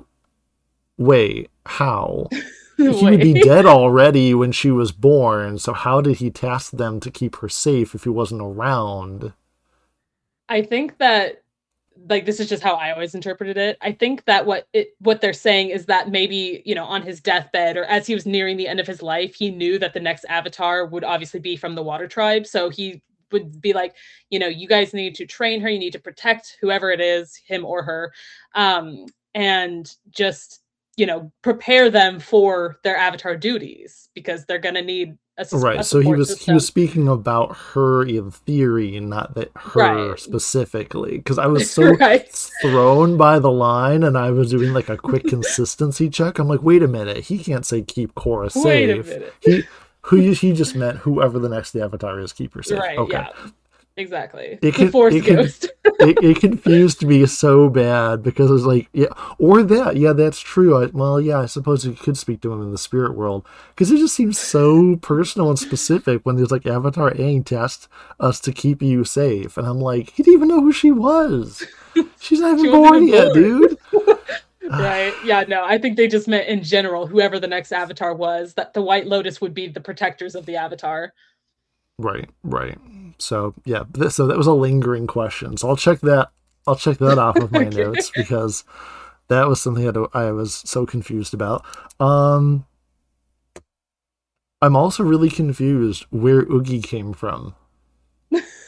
[0.97, 2.27] wait, how?
[2.77, 6.99] he would be dead already when she was born, so how did he task them
[6.99, 9.31] to keep her safe if he wasn't around?
[10.49, 11.43] I think that
[12.07, 13.77] like this is just how I always interpreted it.
[13.81, 17.19] I think that what it what they're saying is that maybe, you know, on his
[17.19, 19.99] deathbed or as he was nearing the end of his life, he knew that the
[19.99, 22.47] next avatar would obviously be from the water tribe.
[22.47, 23.95] So he would be like,
[24.29, 27.35] you know, you guys need to train her, you need to protect whoever it is,
[27.35, 28.13] him or her.
[28.55, 30.58] Um, and just,
[30.99, 35.79] you know, prepare them for their avatar duties because they're gonna need a, right.
[35.79, 36.45] A so he was system.
[36.45, 40.19] he was speaking about her in theory, and not that her right.
[40.19, 41.17] specifically.
[41.17, 42.29] Because I was so right.
[42.61, 46.37] thrown by the line, and I was doing like a quick consistency check.
[46.37, 49.09] I'm like, wait a minute, he can't say keep Korra safe.
[49.41, 49.63] He
[50.01, 52.79] who he just meant whoever the next the avatar is, keep her safe.
[52.79, 53.13] Right, okay.
[53.13, 53.49] Yeah.
[53.99, 54.57] Exactly.
[54.61, 55.65] It the Force it Ghost.
[55.85, 60.39] it, it, confused me so bad because it was like, yeah, or that, yeah, that's
[60.39, 60.81] true.
[60.81, 63.91] I, well, yeah, I suppose you could speak to him in the spirit world because
[63.91, 67.89] it just seems so personal and specific when there's like Avatar Aang test
[68.21, 71.65] us to keep you safe, and I'm like, he didn't even know who she was.
[72.21, 73.77] She's not even she born yet, dude.
[74.69, 75.13] right.
[75.25, 75.43] Yeah.
[75.47, 78.81] No, I think they just meant in general, whoever the next Avatar was, that the
[78.81, 81.13] White Lotus would be the protectors of the Avatar.
[81.99, 82.77] Right, right.
[83.17, 85.57] So yeah, so that was a lingering question.
[85.57, 86.29] So I'll check that.
[86.65, 87.77] I'll check that off of my okay.
[87.77, 88.63] notes because
[89.27, 91.65] that was something that I was so confused about.
[91.99, 92.65] Um,
[94.61, 97.55] I'm also really confused where Oogi came from.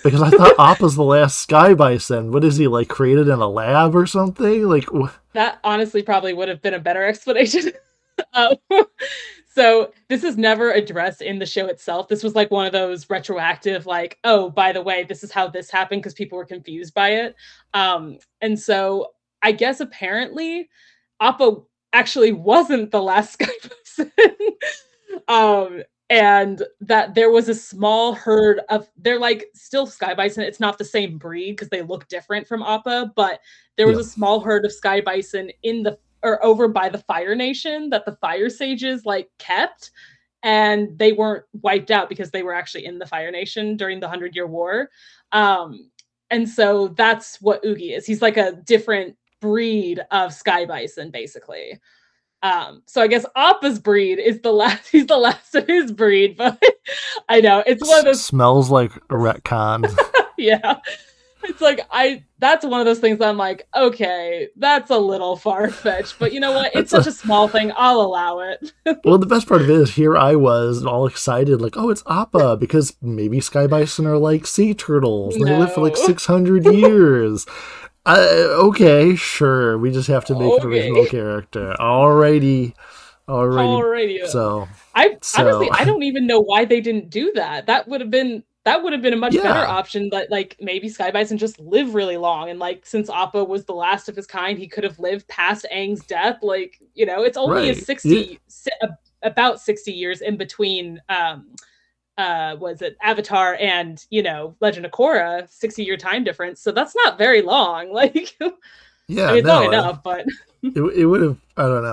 [0.04, 2.32] Because I thought Appa's the last Sky Bison.
[2.32, 4.64] What is he like created in a lab or something?
[4.64, 7.72] Like wh- that honestly probably would have been a better explanation.
[8.34, 8.56] um,
[9.54, 12.08] so this is never addressed in the show itself.
[12.08, 15.50] This was like one of those retroactive, like, oh, by the way, this is how
[15.50, 17.36] this happened because people were confused by it.
[17.74, 19.08] Um, and so
[19.42, 20.70] I guess apparently
[21.20, 21.58] Appa
[21.92, 23.52] actually wasn't the last Sky
[23.98, 24.12] Bison.
[25.28, 30.60] um, and that there was a small herd of they're like still sky bison it's
[30.60, 33.40] not the same breed because they look different from appa but
[33.78, 34.02] there was yeah.
[34.02, 38.06] a small herd of sky bison in the or over by the fire nation that
[38.06, 39.92] the fire sages like kept
[40.44, 44.08] and they weren't wiped out because they were actually in the fire nation during the
[44.08, 44.90] hundred year war
[45.32, 45.90] um
[46.30, 51.80] and so that's what Oogi is he's like a different breed of sky bison basically
[52.44, 54.88] um, so I guess Appa's breed is the last.
[54.92, 56.62] He's the last of his breed, but
[57.30, 59.96] I know it's one of those smells like a retcon.
[60.38, 60.80] yeah,
[61.44, 62.24] it's like I.
[62.40, 63.22] That's one of those things.
[63.22, 66.76] I'm like, okay, that's a little far fetched, but you know what?
[66.76, 67.10] It's such a...
[67.10, 67.72] a small thing.
[67.76, 68.74] I'll allow it.
[69.04, 72.04] well, the best part of it is here I was all excited, like, oh, it's
[72.10, 75.38] Appa because maybe sky bison are like sea turtles.
[75.38, 75.46] No.
[75.46, 77.46] They live for like 600 years.
[78.06, 78.26] Uh,
[78.66, 79.78] okay, sure.
[79.78, 80.62] We just have to make okay.
[80.62, 81.76] an original character.
[81.80, 82.74] Alrighty.
[83.28, 83.82] Alrighty.
[83.82, 84.28] Alrighty.
[84.28, 85.42] So I so.
[85.42, 87.68] honestly I don't even know why they didn't do that.
[87.68, 89.42] That would have been that would have been a much yeah.
[89.42, 90.10] better option.
[90.10, 93.74] but like maybe Sky Bison just live really long, and like since Appa was the
[93.74, 96.40] last of his kind, he could have lived past Aang's death.
[96.42, 97.78] Like you know, it's only right.
[97.78, 98.90] a sixty yeah.
[99.24, 101.48] about sixty years in between um
[102.18, 106.72] uh was it avatar and you know legend of korra 60 year time difference so
[106.72, 108.38] that's not very long like
[109.08, 110.26] yeah I mean, it's no, long enough but
[110.64, 111.84] it, it would have i don't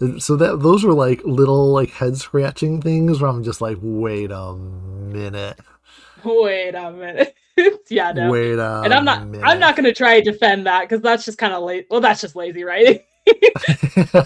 [0.00, 3.78] know so that those were like little like head scratching things where i'm just like
[3.80, 5.58] wait a minute
[6.24, 7.34] wait a minute
[7.88, 9.46] yeah no wait a and i'm not minute.
[9.46, 12.00] i'm not going to try to defend that because that's just kind of late well
[12.00, 13.00] that's just lazy writing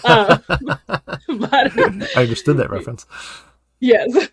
[0.05, 0.39] uh,
[1.29, 1.73] but
[2.17, 3.07] i understood that reference
[3.81, 4.29] yes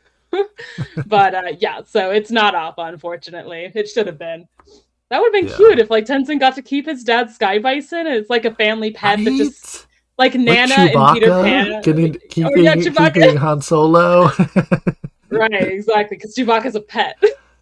[1.06, 3.72] but uh, yeah, so it's not Appa, unfortunately.
[3.74, 4.48] It should have been.
[5.10, 5.58] That would have been yeah.
[5.58, 8.06] cute if like Tenzin got to keep his dad's sky bison.
[8.06, 9.26] it's like a family pet right?
[9.26, 9.88] that just
[10.18, 11.82] like Nana like and Peter Pan.
[11.82, 13.14] Getting, keeping, oh, yeah, Chewbacca.
[13.16, 14.32] keeping Han Solo.
[15.30, 16.18] right, exactly.
[16.18, 17.18] Because Chewbacca's a pet.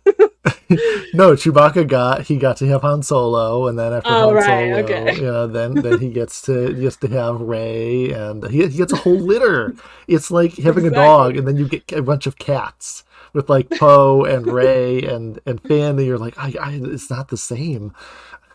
[1.14, 4.44] no, Chewbacca got he got to have Han Solo, and then after oh, Han right,
[4.44, 5.16] Solo, okay.
[5.16, 8.94] you know, then then he gets to gets to have Rey, and he, he gets
[8.94, 9.76] a whole litter.
[10.08, 11.04] It's like having exactly.
[11.04, 13.04] a dog, and then you get a bunch of cats
[13.34, 17.30] with like Poe and Rey and and Finn, and you're like, I, I it's not
[17.30, 17.94] the same.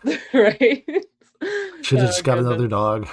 [0.33, 0.85] right.
[1.81, 3.07] Should have oh, just got another dog.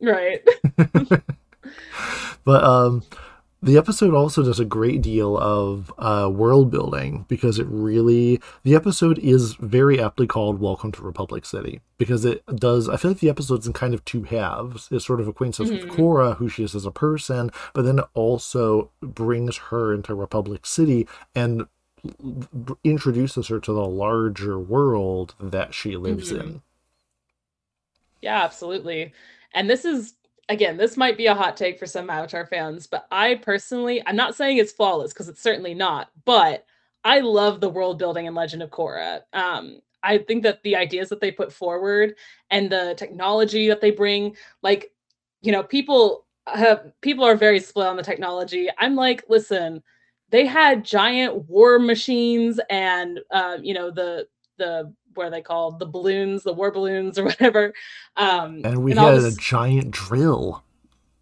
[0.00, 0.46] Right.
[2.44, 3.02] but um
[3.62, 8.74] the episode also does a great deal of uh, world building because it really the
[8.74, 13.20] episode is very aptly called welcome to republic city because it does i feel like
[13.20, 15.88] the episode's in kind of two halves it sort of acquaints us mm-hmm.
[15.88, 20.14] with korra who she is as a person but then it also brings her into
[20.14, 21.66] republic city and
[22.82, 26.40] introduces her to the larger world that she lives mm-hmm.
[26.40, 26.62] in
[28.20, 29.12] yeah absolutely
[29.54, 30.14] and this is
[30.52, 34.16] again, this might be a hot take for some Avatar fans, but I personally, I'm
[34.16, 36.66] not saying it's flawless because it's certainly not, but
[37.04, 39.22] I love the world building in Legend of Korra.
[39.32, 42.16] Um, I think that the ideas that they put forward
[42.50, 44.92] and the technology that they bring, like,
[45.40, 48.68] you know, people have people are very split on the technology.
[48.78, 49.82] I'm like, listen,
[50.30, 54.26] they had giant war machines and uh, you know, the
[54.58, 57.72] the what are they called the balloons the war balloons or whatever
[58.16, 59.34] um and we and had this...
[59.34, 60.62] a giant drill.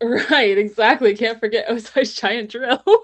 [0.03, 2.83] Right exactly can't forget Ozai's giant drill.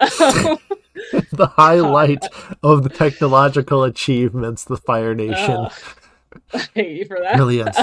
[0.00, 0.58] Um,
[1.32, 5.50] the highlight uh, of the technological achievements the fire nation.
[5.50, 5.68] Uh,
[6.52, 7.34] for that.
[7.36, 7.76] Brilliant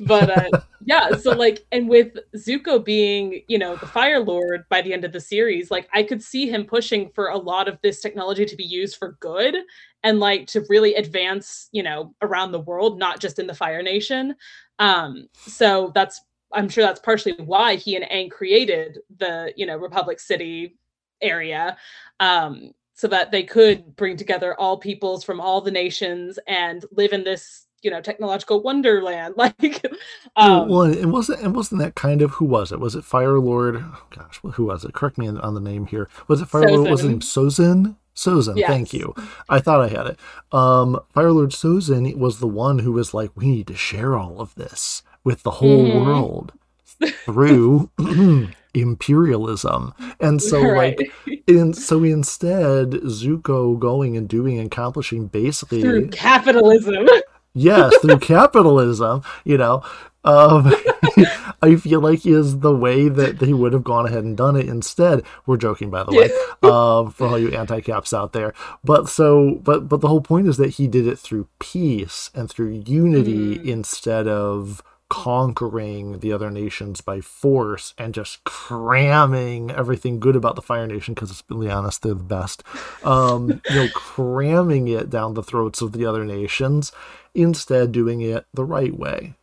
[0.00, 4.82] but uh, yeah, so like, and with Zuko being, you know, the Fire Lord by
[4.82, 7.78] the end of the series, like I could see him pushing for a lot of
[7.82, 9.56] this technology to be used for good
[10.02, 13.82] and like to really advance, you know, around the world, not just in the Fire
[13.82, 14.34] Nation.
[14.78, 16.20] Um, so that's
[16.52, 20.76] I'm sure that's partially why he and Aang created the, you know, Republic City
[21.20, 21.76] area.
[22.20, 27.12] Um, so that they could bring together all peoples from all the nations and live
[27.12, 29.86] in this you know technological wonderland like
[30.34, 33.38] um, well it wasn't it wasn't that kind of who was it was it fire
[33.38, 36.68] lord oh, gosh who was it correct me on the name here was it fire
[36.68, 38.68] lord was it named sozin sozin yes.
[38.68, 39.14] thank you
[39.48, 40.18] i thought i had it
[40.50, 44.40] um fire lord sozin was the one who was like we need to share all
[44.40, 46.04] of this with the whole mm-hmm.
[46.04, 46.52] world
[47.24, 47.88] through
[48.76, 49.94] imperialism.
[50.20, 50.98] And so right.
[50.98, 57.08] like and so instead Zuko going and doing and accomplishing basically through capitalism.
[57.56, 59.82] yes, through capitalism, you know,
[60.26, 60.72] um,
[61.62, 64.68] I feel like is the way that they would have gone ahead and done it
[64.68, 65.22] instead.
[65.46, 66.30] We're joking, by the way,
[66.68, 68.52] um, for all you anti-caps out there.
[68.84, 72.50] But so, but but the whole point is that he did it through peace and
[72.50, 73.64] through unity mm.
[73.64, 80.62] instead of conquering the other nations by force and just cramming everything good about the
[80.62, 82.64] Fire Nation because let's be honest, they're the best.
[83.04, 86.90] Um, you know, cramming it down the throats of the other nations,
[87.36, 89.34] instead doing it the right way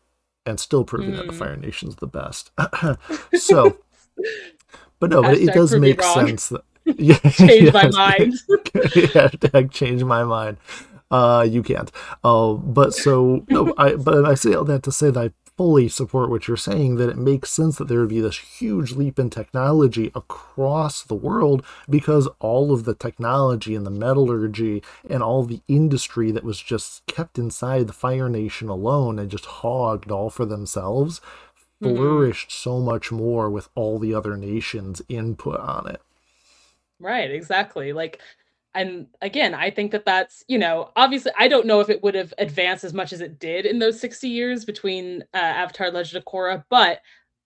[0.45, 1.17] and still proving mm.
[1.17, 1.39] that the mm.
[1.39, 2.51] Fire Nation's the best.
[3.35, 3.77] so,
[4.99, 6.63] but no, but it does make sense that.
[6.85, 8.33] Yeah, change my mind.
[8.73, 10.57] Hashtag change my mind.
[11.09, 11.89] Uh, you can't.
[12.25, 15.87] Uh, but so no, I but I say all that to say that I fully
[15.87, 19.19] support what you're saying that it makes sense that there would be this huge leap
[19.19, 25.43] in technology across the world because all of the technology and the metallurgy and all
[25.43, 30.29] the industry that was just kept inside the Fire Nation alone and just hogged all
[30.29, 31.21] for themselves
[31.81, 31.95] mm-hmm.
[31.95, 36.01] flourished so much more with all the other nations' input on it.
[36.99, 37.93] Right, exactly.
[37.93, 38.19] Like
[38.75, 42.15] and again i think that that's you know obviously i don't know if it would
[42.15, 46.17] have advanced as much as it did in those 60 years between uh, avatar legend
[46.17, 46.99] of korra but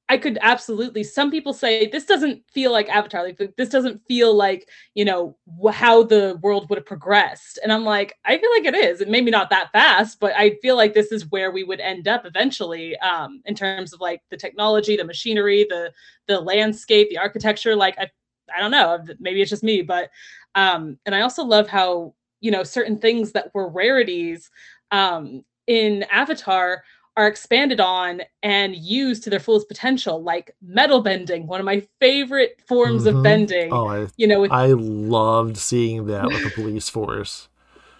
[0.09, 4.33] i could absolutely some people say this doesn't feel like avatar like this doesn't feel
[4.33, 5.37] like you know
[5.71, 7.59] how the world would have progressed.
[7.61, 10.55] And i'm like i feel like it is and maybe not that fast but i
[10.61, 14.21] feel like this is where we would end up eventually um in terms of like
[14.29, 15.91] the technology the machinery the
[16.27, 18.09] the landscape the architecture like i
[18.55, 20.09] I don't know, maybe it's just me, but
[20.57, 24.49] um, and I also love how, you know, certain things that were rarities
[24.91, 26.83] um, in Avatar
[27.15, 31.85] are expanded on and used to their fullest potential, like metal bending, one of my
[31.99, 33.17] favorite forms mm-hmm.
[33.17, 33.71] of bending.
[33.71, 34.51] Oh, I, you know, with...
[34.51, 37.49] I loved seeing that with the police force.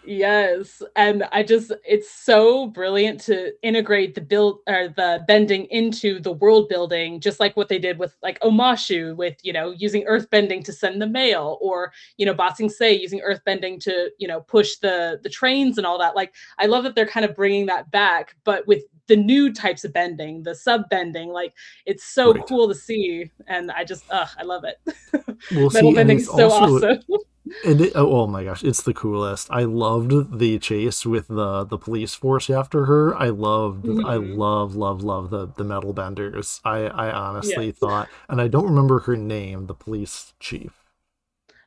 [0.08, 6.22] Yes, and I just it's so brilliant to integrate the build or the bending into
[6.22, 10.06] the world building, just like what they did with like Omashu with you know using
[10.08, 13.82] earth bending to send the mail, or you know Ba Sing Se using earth bending
[13.82, 16.16] to you know push the the trains and all that.
[16.16, 19.84] Like I love that they're kind of bringing that back, but with the new types
[19.84, 21.54] of bending, the sub bending, like
[21.86, 22.48] it's so right.
[22.48, 24.78] cool to see, and I just ugh, I love it.
[25.52, 27.00] We'll Metal bending is so awesome.
[27.66, 29.50] And it, oh, oh, my gosh, it's the coolest.
[29.52, 33.16] I loved the chase with the the police force after her.
[33.16, 34.06] I loved, mm-hmm.
[34.06, 36.62] I love, love, love the the metal benders.
[36.64, 37.78] I I honestly yes.
[37.78, 40.74] thought, and I don't remember her name, the police chief.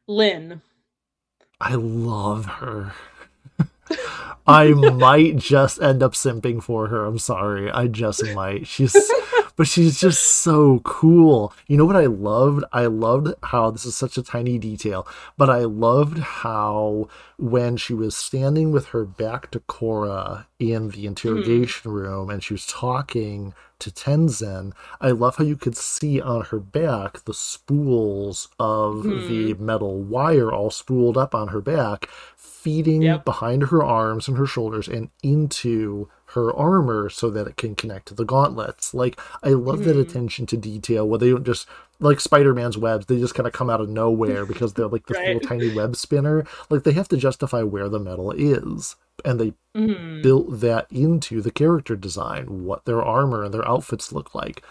[0.07, 0.63] Lin.
[1.61, 2.93] I love her.
[4.47, 7.05] I might just end up simping for her.
[7.05, 7.71] I'm sorry.
[7.71, 8.67] I just might.
[8.67, 8.97] She's
[9.61, 11.53] but she's just so cool.
[11.67, 12.65] You know what I loved?
[12.73, 15.07] I loved how this is such a tiny detail,
[15.37, 21.05] but I loved how when she was standing with her back to Korra in the
[21.05, 22.01] interrogation mm-hmm.
[22.01, 26.59] room and she was talking to Tenzin, I love how you could see on her
[26.59, 29.29] back the spools of mm.
[29.29, 29.67] the hmm.
[29.67, 33.27] metal wire all spooled up on her back, feeding yep.
[33.27, 38.07] behind her arms and her shoulders and into her armor so that it can connect
[38.09, 38.95] to the gauntlets.
[38.95, 39.85] Like I love mm.
[39.85, 40.01] that hmm.
[40.01, 41.67] attention to detail where they don't just
[42.01, 45.17] like Spider-Man's webs, they just kind of come out of nowhere because they're like this
[45.19, 45.35] right.
[45.35, 46.45] little tiny web spinner.
[46.69, 48.97] Like they have to justify where the metal is.
[49.25, 50.23] And they mm.
[50.23, 54.63] built that into the character design, what their armor and their outfits look like.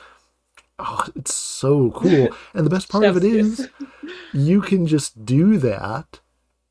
[0.80, 2.30] Oh, it's so cool.
[2.54, 3.70] And the best part of it is
[4.34, 6.20] you can just do that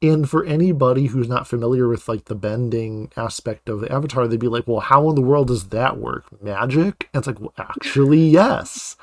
[0.00, 4.38] and for anybody who's not familiar with like the bending aspect of the avatar, they'd
[4.38, 6.40] be like, well, how in the world does that work?
[6.42, 7.08] Magic?
[7.12, 8.96] And it's like, well, actually, yes.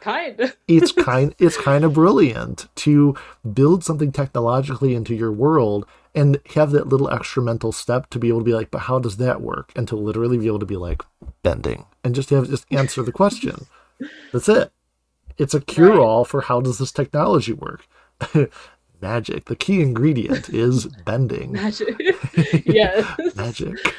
[0.00, 0.54] Kind.
[0.68, 3.16] it's kind it's kind of brilliant to
[3.52, 5.84] build something technologically into your world
[6.14, 8.98] and have that little extra mental step to be able to be like, but how
[8.98, 9.72] does that work?
[9.74, 11.02] And to literally be able to be like
[11.42, 13.66] bending and just have just answer the question.
[14.32, 14.70] That's it.
[15.38, 16.30] It's a cure all right.
[16.30, 17.86] for how does this technology work.
[19.00, 19.46] Magic.
[19.46, 21.52] The key ingredient is bending.
[21.52, 21.96] Magic.
[22.66, 23.36] yes.
[23.36, 23.76] magic.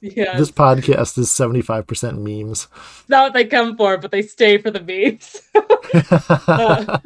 [0.00, 0.36] yeah.
[0.36, 2.68] This podcast is 75% memes.
[3.00, 5.42] It's not what they come for, but they stay for the memes.
[6.46, 6.98] uh,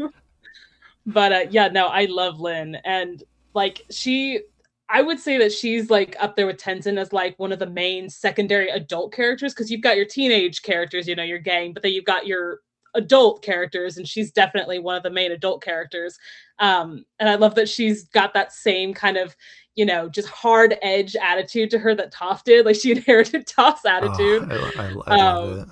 [1.06, 2.76] but uh, yeah, no, I love Lin.
[2.84, 3.22] And
[3.54, 4.40] like she
[4.88, 7.66] I would say that she's like up there with Tenzin as like one of the
[7.66, 11.82] main secondary adult characters because you've got your teenage characters, you know, your gang, but
[11.82, 12.60] then you've got your
[12.94, 16.18] adult characters, and she's definitely one of the main adult characters.
[16.58, 19.36] Um, and I love that she's got that same kind of
[19.76, 22.64] you know, just hard edge attitude to her that Toph did.
[22.64, 24.48] Like she inherited Toph's attitude.
[24.50, 25.68] Oh, I, I, I love um, it.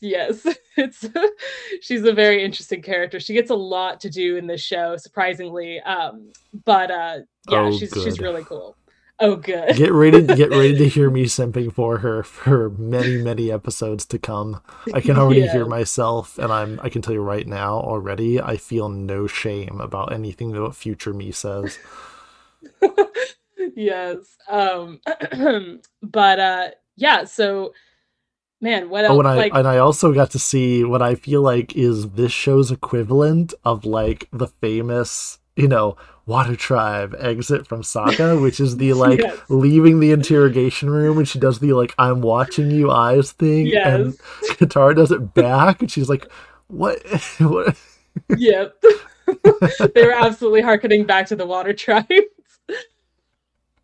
[0.00, 1.06] Yes, it's
[1.82, 3.20] she's a very interesting character.
[3.20, 5.80] She gets a lot to do in this show, surprisingly.
[5.80, 6.32] Um,
[6.64, 7.18] but uh,
[7.48, 8.04] yeah, oh, she's good.
[8.04, 8.76] she's really cool.
[9.20, 9.76] Oh, good.
[9.76, 14.18] get ready, get ready to hear me simping for her for many, many episodes to
[14.18, 14.60] come.
[14.94, 15.52] I can already yeah.
[15.52, 16.80] hear myself, and I'm.
[16.82, 18.40] I can tell you right now already.
[18.40, 21.78] I feel no shame about anything that future me says.
[23.76, 24.38] yes.
[24.48, 25.00] Um.
[26.02, 27.24] but uh, yeah.
[27.24, 27.72] So
[28.60, 29.16] man, what else?
[29.16, 29.54] Oh, and I like...
[29.54, 33.84] and I also got to see what I feel like is this show's equivalent of
[33.84, 35.96] like the famous, you know,
[36.30, 39.36] Water Tribe exit from Sokka, which is the like yes.
[39.48, 43.86] leaving the interrogation room and she does the like I'm watching you eyes thing yes.
[43.86, 44.18] and
[44.56, 46.30] Katara does it back and she's like,
[46.68, 47.04] What
[47.40, 47.76] what
[48.36, 48.74] Yep.
[49.94, 52.08] they were absolutely harkening back to the Water Tribes.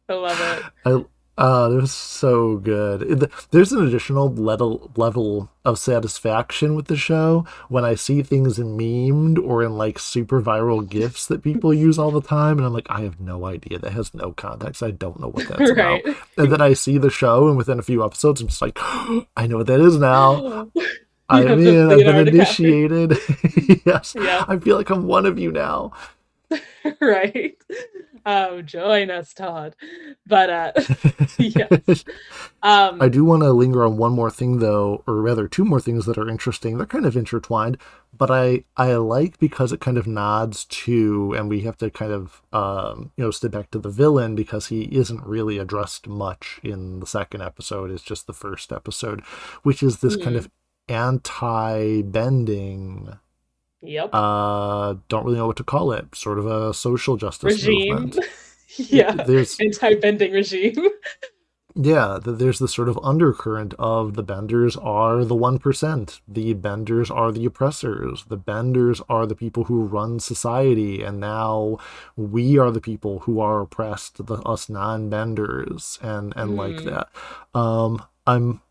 [0.09, 0.63] I love it.
[0.85, 1.05] I
[1.39, 3.31] uh, was so good.
[3.51, 8.77] There's an additional level level of satisfaction with the show when I see things in
[8.77, 12.73] memed or in like super viral gifs that people use all the time, and I'm
[12.73, 13.79] like, I have no idea.
[13.79, 14.83] That has no context.
[14.83, 16.05] I don't know what that's right.
[16.07, 16.17] about.
[16.39, 19.27] And then I see the show, and within a few episodes, I'm just like, oh,
[19.37, 20.71] I know what that is now.
[21.29, 21.91] I'm in.
[21.91, 23.19] I've been initiated.
[23.85, 24.15] yes.
[24.19, 24.45] Yeah.
[24.47, 25.93] I feel like I'm one of you now.
[27.01, 27.57] right.
[28.29, 29.77] Oh, join us, Todd.
[30.27, 30.73] But uh
[31.39, 32.05] yes.
[32.63, 35.81] Um I do want to linger on one more thing though, or rather two more
[35.81, 36.77] things that are interesting.
[36.77, 37.79] They're kind of intertwined,
[38.13, 42.11] but I I like because it kind of nods to and we have to kind
[42.11, 46.59] of um you know step back to the villain because he isn't really addressed much
[46.65, 47.93] in the second episode.
[47.93, 49.21] It's just the first episode,
[49.63, 50.25] which is this mm-hmm.
[50.25, 50.51] kind of
[50.89, 53.19] anti-bending
[53.87, 54.11] Yep.
[54.13, 56.15] Uh, don't really know what to call it.
[56.15, 57.95] Sort of a social justice regime.
[57.95, 58.19] movement.
[58.77, 59.13] yeah.
[59.13, 60.89] There's anti-bending regime.
[61.75, 66.21] yeah, there's the sort of undercurrent of the benders are the one percent.
[66.27, 68.25] The benders are the oppressors.
[68.29, 71.79] The benders are the people who run society, and now
[72.17, 74.27] we are the people who are oppressed.
[74.27, 76.57] The us non-benders, and and mm.
[76.57, 77.09] like that.
[77.59, 78.63] Um, I'm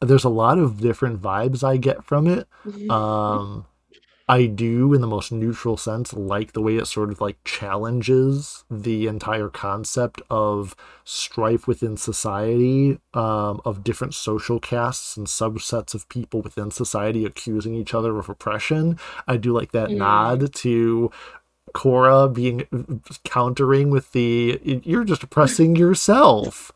[0.00, 2.48] there's a lot of different vibes I get from it.
[2.90, 3.66] Um
[4.26, 8.64] I do, in the most neutral sense, like the way it sort of like challenges
[8.70, 16.08] the entire concept of strife within society, um, of different social castes and subsets of
[16.08, 18.98] people within society accusing each other of oppression.
[19.28, 19.98] I do like that mm.
[19.98, 21.10] nod to
[21.74, 22.66] Korra being
[23.24, 26.72] countering with the "you're just oppressing yourself."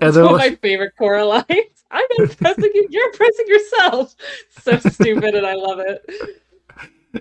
[0.00, 1.72] And one of like, my favorite Korra lines.
[1.90, 2.86] I'm oppressing you.
[2.90, 4.14] You're oppressing yourself.
[4.60, 6.04] So stupid, and I love it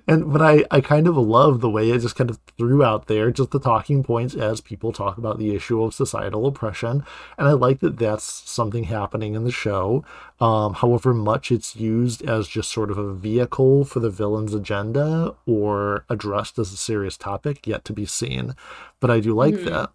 [0.07, 3.07] and but I, I kind of love the way it just kind of threw out
[3.07, 7.05] there just the talking points as people talk about the issue of societal oppression.
[7.37, 10.03] And i like that that's something happening in the show.
[10.41, 15.35] Um, however much it's used as just sort of a vehicle for the villain's agenda
[15.45, 18.55] or addressed as a serious topic yet to be seen.
[18.99, 19.69] But i do like mm-hmm.
[19.69, 19.91] that.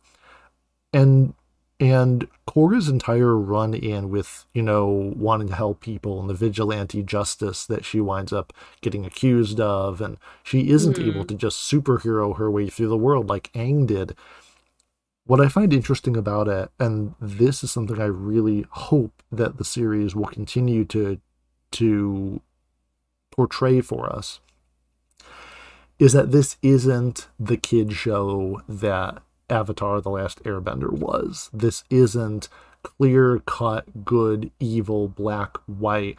[0.95, 1.35] And
[1.83, 7.03] and Korra's entire run in with, you know, wanting to help people and the vigilante
[7.03, 8.53] justice that she winds up
[8.83, 11.09] getting accused of, and she isn't mm.
[11.09, 14.15] able to just superhero her way through the world like Aang did.
[15.25, 19.65] What I find interesting about it, and this is something I really hope that the
[19.65, 21.19] series will continue to
[21.73, 22.41] to
[23.33, 24.39] portray for us,
[25.99, 29.21] is that this isn't the kid show that
[29.53, 31.51] Avatar The Last Airbender was.
[31.53, 32.49] This isn't
[32.83, 36.17] clear cut, good, evil, black, white.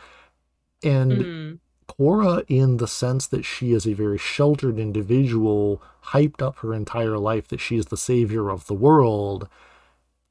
[0.84, 1.60] And mm.
[1.88, 7.18] Korra, in the sense that she is a very sheltered individual, hyped up her entire
[7.18, 9.48] life that she is the savior of the world,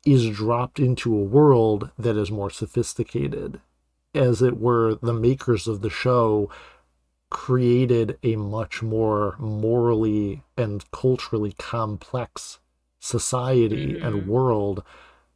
[0.06, 3.60] is dropped into a world that is more sophisticated.
[4.14, 6.50] As it were, the makers of the show
[7.30, 12.58] created a much more morally and culturally complex
[13.02, 14.06] society mm-hmm.
[14.06, 14.82] and world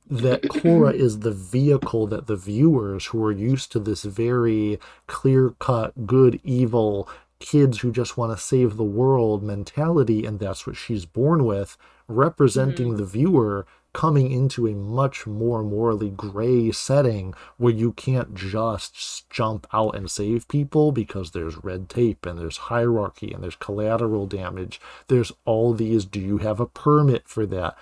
[0.08, 5.50] that Korra is the vehicle that the viewers who are used to this very clear
[5.58, 7.08] cut, good, evil,
[7.40, 11.76] kids who just want to save the world mentality, and that's what she's born with,
[12.06, 12.98] representing mm-hmm.
[12.98, 13.66] the viewer
[13.96, 20.10] coming into a much more morally gray setting where you can't just jump out and
[20.10, 24.78] save people because there's red tape and there's hierarchy and there's collateral damage.
[25.08, 27.74] There's all these do you have a permit for that?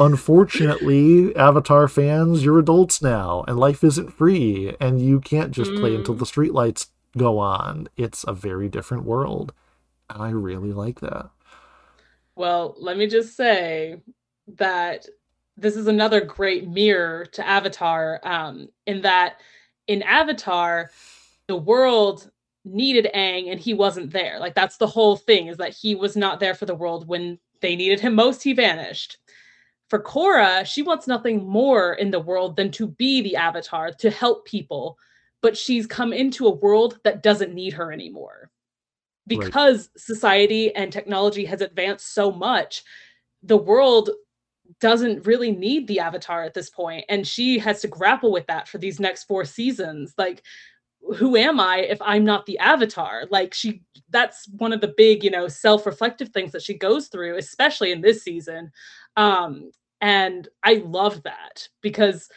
[0.00, 5.94] Unfortunately, Avatar fans, you're adults now and life isn't free and you can't just play
[5.94, 6.18] until mm.
[6.18, 7.88] the streetlights go on.
[7.96, 9.52] It's a very different world.
[10.10, 11.30] And I really like that.
[12.34, 14.00] Well, let me just say
[14.46, 15.06] that
[15.56, 19.40] this is another great mirror to Avatar, um, in that
[19.86, 20.90] in Avatar,
[21.46, 22.30] the world
[22.64, 24.38] needed Aang and he wasn't there.
[24.40, 27.38] Like that's the whole thing is that he was not there for the world when
[27.60, 29.18] they needed him most, he vanished.
[29.90, 34.10] For Korra, she wants nothing more in the world than to be the avatar, to
[34.10, 34.98] help people,
[35.42, 38.50] but she's come into a world that doesn't need her anymore.
[39.26, 40.00] Because right.
[40.00, 42.82] society and technology has advanced so much,
[43.42, 44.10] the world
[44.84, 48.68] doesn't really need the avatar at this point and she has to grapple with that
[48.68, 50.12] for these next four seasons.
[50.18, 50.42] Like
[51.16, 53.24] who am i if i'm not the avatar?
[53.30, 53.80] Like she
[54.10, 58.02] that's one of the big you know self-reflective things that she goes through especially in
[58.02, 58.70] this season.
[59.16, 59.70] Um
[60.02, 62.28] and i love that because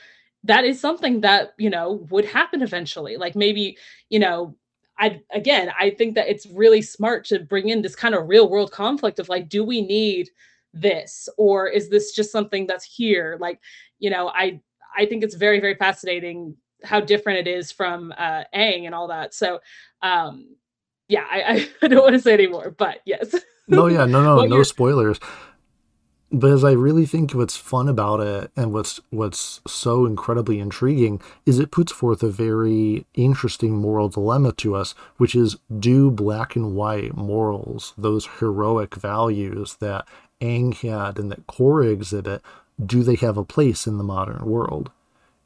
[0.45, 3.17] that is something that you know would happen eventually.
[3.17, 3.77] Like maybe
[4.09, 4.55] you know
[4.97, 8.49] I again, I think that it's really smart to bring in this kind of real
[8.49, 10.29] world conflict of like, do we need
[10.82, 13.38] this or is this just something that's here?
[13.39, 13.59] Like
[13.99, 14.59] you know i
[14.97, 19.07] i think it's very very fascinating how different it is from uh Aang and all
[19.07, 19.34] that.
[19.34, 19.59] So
[20.01, 20.55] um
[21.07, 23.36] yeah i i don't want to say anymore but yes.
[23.67, 25.19] No yeah no no no spoilers.
[26.30, 31.21] But as I really think what's fun about it and what's what's so incredibly intriguing
[31.45, 36.57] is it puts forth a very interesting moral dilemma to us, which is do black
[36.57, 40.05] and white morals, those heroic values that
[40.41, 42.41] Aang had and that Korra exhibit,
[42.83, 44.91] do they have a place in the modern world?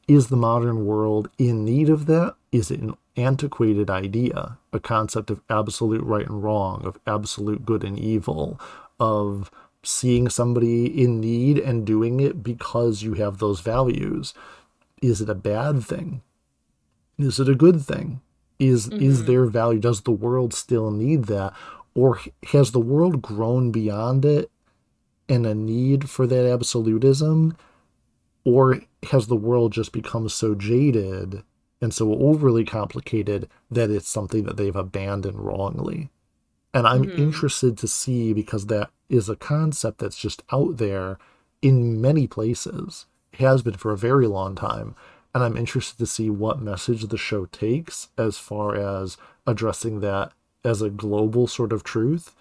[0.08, 2.34] Is the modern world in need of that?
[2.50, 7.84] Is it an antiquated idea, a concept of absolute right and wrong, of absolute good
[7.84, 8.60] and evil,
[8.98, 9.50] of
[9.82, 14.34] seeing somebody in need and doing it because you have those values?
[15.00, 16.22] Is it a bad thing?
[17.18, 18.20] Is it a good thing?
[18.58, 19.02] Is mm-hmm.
[19.02, 19.80] is their value?
[19.80, 21.52] Does the world still need that?
[21.94, 22.20] Or
[22.52, 24.50] has the world grown beyond it
[25.28, 27.56] and a need for that absolutism?
[28.44, 31.42] Or has the world just become so jaded
[31.80, 36.10] and so overly complicated that it's something that they've abandoned wrongly?
[36.74, 37.22] And I'm mm-hmm.
[37.22, 41.18] interested to see because that is a concept that's just out there
[41.60, 44.94] in many places, it has been for a very long time.
[45.34, 49.16] And I'm interested to see what message the show takes as far as
[49.46, 50.32] addressing that
[50.64, 52.34] as a global sort of truth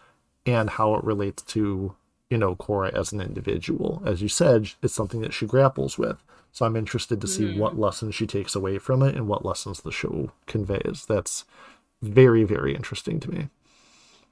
[0.46, 1.96] and how it relates to
[2.32, 4.02] you know Korra as an individual.
[4.06, 6.24] As you said, it's something that she grapples with.
[6.54, 7.58] So I'm interested to see mm.
[7.58, 11.06] what lessons she takes away from it and what lessons the show conveys.
[11.08, 11.46] That's
[12.02, 13.50] very, very interesting to me.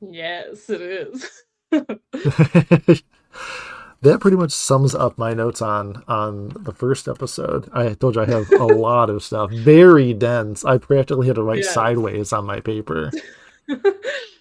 [0.01, 1.43] Yes, it is.
[4.01, 7.69] that pretty much sums up my notes on on the first episode.
[7.73, 10.65] I told you I have a lot of stuff, very dense.
[10.65, 11.73] I practically had to write yes.
[11.73, 13.11] sideways on my paper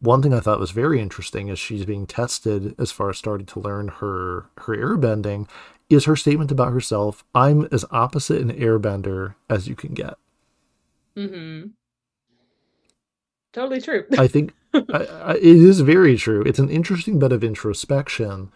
[0.00, 3.46] one thing I thought was very interesting is she's being tested as far as starting
[3.46, 5.48] to learn her her airbending
[5.88, 10.14] is her statement about herself i'm as opposite an airbender as you can get.
[11.16, 11.68] Mm-hmm.
[13.52, 14.04] Totally true.
[14.16, 16.42] I think I, I, it is very true.
[16.42, 18.52] It's an interesting bit of introspection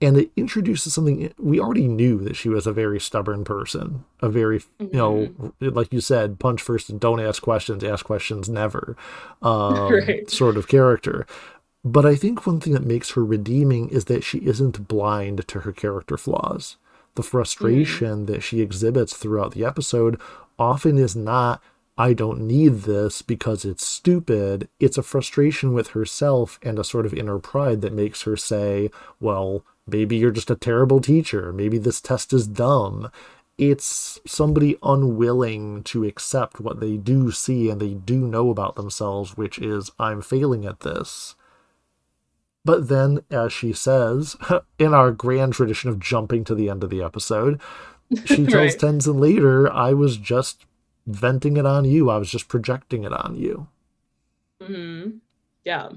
[0.00, 4.28] and it introduces something we already knew that she was a very stubborn person a
[4.28, 4.84] very mm-hmm.
[4.84, 5.68] you know mm-hmm.
[5.70, 8.96] like you said punch first and don't ask questions ask questions never
[9.42, 10.30] um, right.
[10.30, 11.26] sort of character
[11.84, 15.60] but i think one thing that makes her redeeming is that she isn't blind to
[15.60, 16.76] her character flaws
[17.14, 18.32] the frustration mm-hmm.
[18.32, 20.20] that she exhibits throughout the episode
[20.58, 21.62] often is not
[22.00, 24.68] I don't need this because it's stupid.
[24.78, 28.90] It's a frustration with herself and a sort of inner pride that makes her say,
[29.18, 31.52] well, Maybe you're just a terrible teacher.
[31.52, 33.10] Maybe this test is dumb.
[33.56, 39.36] It's somebody unwilling to accept what they do see and they do know about themselves,
[39.36, 41.34] which is, I'm failing at this.
[42.64, 44.36] But then, as she says,
[44.78, 47.60] in our grand tradition of jumping to the end of the episode,
[48.24, 48.78] she tells right.
[48.78, 50.66] Tenzin later, I was just
[51.06, 52.10] venting it on you.
[52.10, 53.68] I was just projecting it on you.
[54.62, 55.18] Hmm.
[55.64, 55.90] Yeah.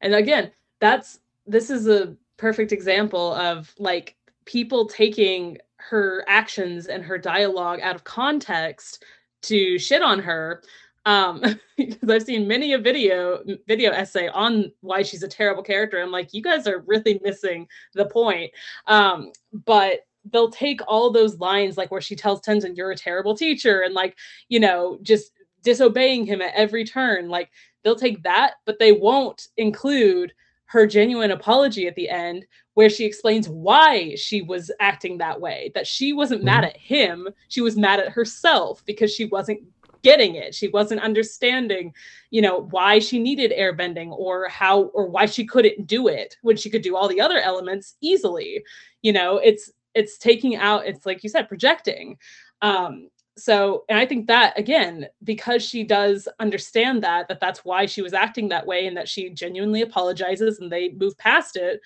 [0.00, 7.04] And again, that's this is a perfect example of like people taking her actions and
[7.04, 9.04] her dialogue out of context
[9.42, 10.62] to shit on her.
[11.04, 11.42] Um
[11.76, 16.00] because i've seen many a video video essay on why she's a terrible character.
[16.00, 18.50] I'm like you guys are really missing the point.
[18.86, 20.00] Um but
[20.32, 23.94] they'll take all those lines like where she tells tenzin you're a terrible teacher and
[23.94, 24.16] like
[24.48, 25.32] you know just
[25.62, 27.28] disobeying him at every turn.
[27.28, 27.50] Like
[27.84, 30.32] they'll take that but they won't include
[30.66, 32.44] her genuine apology at the end
[32.74, 36.46] where she explains why she was acting that way that she wasn't mm-hmm.
[36.46, 39.60] mad at him she was mad at herself because she wasn't
[40.06, 40.54] getting it.
[40.54, 41.92] She wasn't understanding,
[42.30, 46.56] you know, why she needed airbending or how or why she couldn't do it when
[46.56, 48.62] she could do all the other elements easily.
[49.02, 52.18] You know, it's it's taking out it's like you said projecting.
[52.62, 57.84] Um so and i think that again because she does understand that that that's why
[57.86, 61.80] she was acting that way and that she genuinely apologizes and they move past it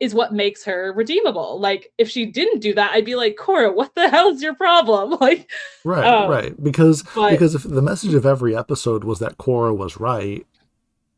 [0.00, 1.58] is what makes her redeemable.
[1.60, 4.54] Like if she didn't do that, I'd be like, Korra what the hell is your
[4.54, 5.16] problem?
[5.24, 5.50] Like
[5.84, 6.62] Right, um, right.
[6.62, 10.46] Because but, because if the message of every episode was that Korra was right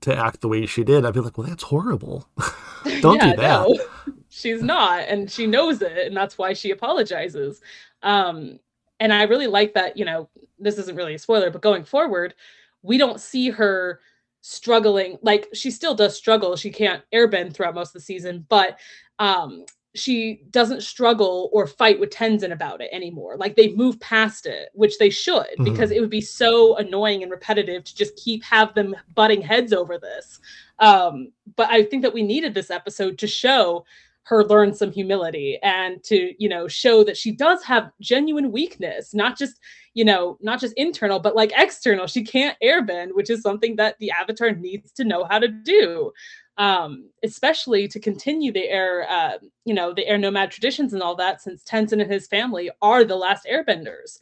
[0.03, 2.29] to act the way she did, I'd be like, Well, that's horrible.
[3.01, 3.69] Don't yeah, do that.
[3.69, 3.79] No,
[4.29, 7.61] she's not, and she knows it, and that's why she apologizes.
[8.03, 8.61] Um,
[9.01, 10.29] and I really like that, you know,
[10.59, 12.35] this isn't really a spoiler, but going forward,
[12.83, 14.01] we don't see her
[14.43, 18.79] struggling like she still does struggle she can't airbend throughout most of the season but
[19.19, 19.65] um
[19.97, 23.37] she doesn't struggle or fight with Tenzin about it anymore.
[23.37, 25.65] Like they move past it, which they should, mm-hmm.
[25.65, 29.73] because it would be so annoying and repetitive to just keep have them butting heads
[29.73, 30.39] over this.
[30.79, 33.85] Um, but I think that we needed this episode to show
[34.27, 39.15] her learn some humility and to you know show that she does have genuine weakness
[39.15, 39.61] not just
[39.95, 42.07] you know not just internal but like external.
[42.07, 46.13] She can't airbend which is something that the avatar needs to know how to do
[46.59, 51.15] um especially to continue the air uh you know the air nomad traditions and all
[51.15, 54.19] that since Tenzin and his family are the last airbenders.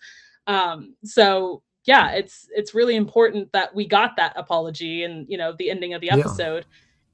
[0.46, 5.54] Um so yeah it's it's really important that we got that apology and you know
[5.58, 6.66] the ending of the episode.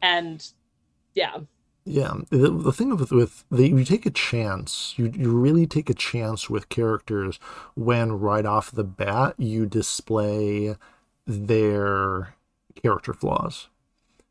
[0.03, 0.18] Yeah.
[0.18, 0.49] and
[1.14, 1.36] yeah
[1.91, 4.95] yeah, the, the thing with with the, you take a chance.
[4.97, 7.38] You you really take a chance with characters
[7.74, 10.76] when right off the bat you display
[11.26, 12.34] their
[12.80, 13.68] character flaws.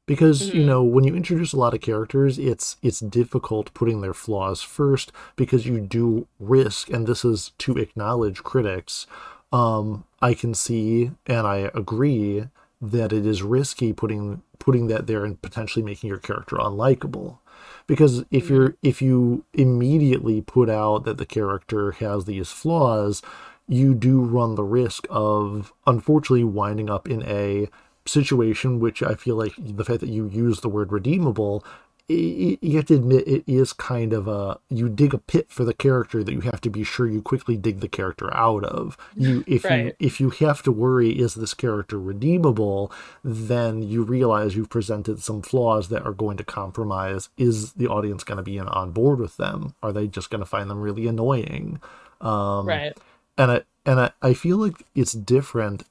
[0.05, 0.57] Because mm-hmm.
[0.57, 4.62] you know when you introduce a lot of characters, it's it's difficult putting their flaws
[4.62, 9.05] first because you do risk, and this is to acknowledge critics.
[9.51, 12.45] Um, I can see and I agree
[12.82, 17.39] that it is risky putting putting that there and potentially making your character unlikable
[17.90, 18.54] because if mm-hmm.
[18.54, 23.22] you're if you immediately put out that the character has these flaws
[23.68, 27.68] you do run the risk of unfortunately winding up in a
[28.06, 31.66] situation which i feel like the fact that you use the word redeemable
[32.10, 35.74] you have to admit it is kind of a you dig a pit for the
[35.74, 38.97] character that you have to be sure you quickly dig the character out of.
[39.16, 39.86] You if right.
[39.86, 42.91] you if you have to worry is this character redeemable?
[43.24, 47.30] Then you realize you've presented some flaws that are going to compromise.
[47.38, 49.76] Is the audience going to be on board with them?
[49.84, 51.80] Are they just going to find them really annoying?
[52.22, 52.97] Um, right.
[53.38, 55.84] and i and I, I feel like it's different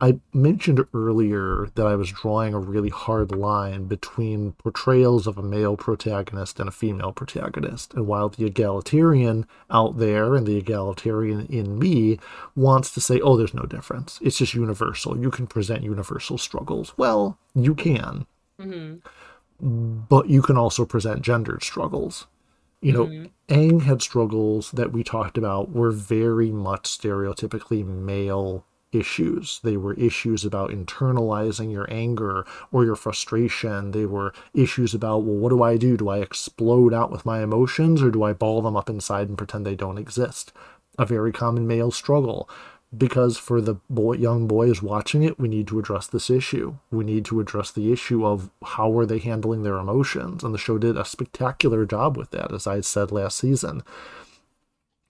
[0.00, 5.42] I mentioned earlier that I was drawing a really hard line between portrayals of a
[5.42, 7.94] male protagonist and a female protagonist.
[7.94, 12.20] And while the egalitarian out there and the egalitarian in me
[12.54, 15.18] wants to say, oh, there's no difference, it's just universal.
[15.18, 16.92] You can present universal struggles.
[16.96, 18.26] Well, you can.
[18.60, 18.98] Mm-hmm.
[20.08, 22.28] But you can also present gendered struggles.
[22.80, 23.52] You know, mm-hmm.
[23.52, 29.60] Aang had struggles that we talked about were very much stereotypically male issues.
[29.62, 33.92] They were issues about internalizing your anger or your frustration.
[33.92, 35.96] They were issues about, well, what do I do?
[35.96, 39.38] Do I explode out with my emotions or do I ball them up inside and
[39.38, 40.52] pretend they don't exist?
[40.98, 42.48] A very common male struggle.
[42.96, 46.76] Because for the boy, young boys watching it, we need to address this issue.
[46.90, 50.42] We need to address the issue of how are they handling their emotions.
[50.42, 53.82] And the show did a spectacular job with that, as I said last season.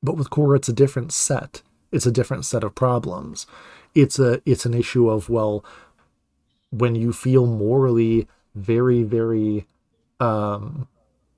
[0.03, 1.63] But with Korra, it's a different set
[1.93, 3.47] it's a different set of problems.
[3.95, 5.65] It's a it's an issue of well,
[6.71, 9.67] when you feel morally very very
[10.21, 10.89] um,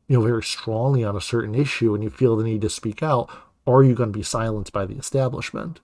[0.08, 3.02] you know very strongly on a certain issue and you feel the need to speak
[3.02, 3.30] out,
[3.66, 5.80] are you going to be silenced by the establishment?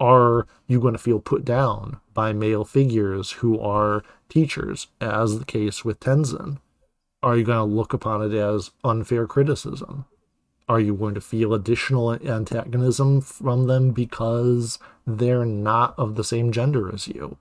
[0.00, 5.44] Are you going to feel put down by male figures who are teachers, as the
[5.44, 6.58] case with Tenzin?
[7.22, 10.06] Are you going to look upon it as unfair criticism?
[10.70, 16.52] Are you going to feel additional antagonism from them because they're not of the same
[16.52, 17.38] gender as you?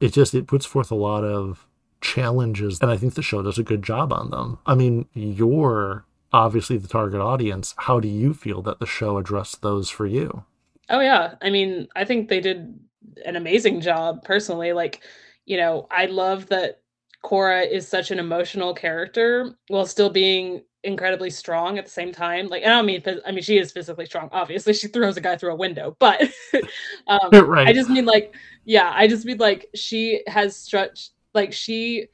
[0.00, 1.66] It just it puts forth a lot of
[2.00, 4.58] challenges and I think the show does a good job on them.
[4.64, 7.74] I mean, you're obviously the target audience.
[7.76, 10.44] How do you feel that the show addressed those for you?
[10.88, 11.34] Oh yeah.
[11.42, 12.80] I mean, I think they did
[13.26, 14.72] an amazing job personally.
[14.72, 15.02] Like,
[15.44, 16.80] you know, I love that
[17.22, 22.48] Korra is such an emotional character while still being incredibly strong at the same time.
[22.48, 24.28] Like I don't mean I mean she is physically strong.
[24.32, 26.22] Obviously, she throws a guy through a window, but
[27.06, 27.68] um, right.
[27.68, 28.34] I just mean like
[28.64, 32.06] yeah, I just mean like she has stretched like she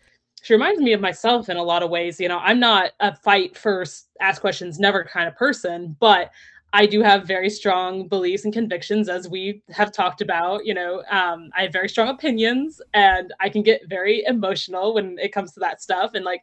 [0.42, 2.18] she reminds me of myself in a lot of ways.
[2.18, 6.30] You know, I'm not a fight first, ask questions never kind of person, but
[6.74, 10.64] I do have very strong beliefs and convictions, as we have talked about.
[10.64, 15.18] You know, um, I have very strong opinions, and I can get very emotional when
[15.18, 16.12] it comes to that stuff.
[16.14, 16.42] And like,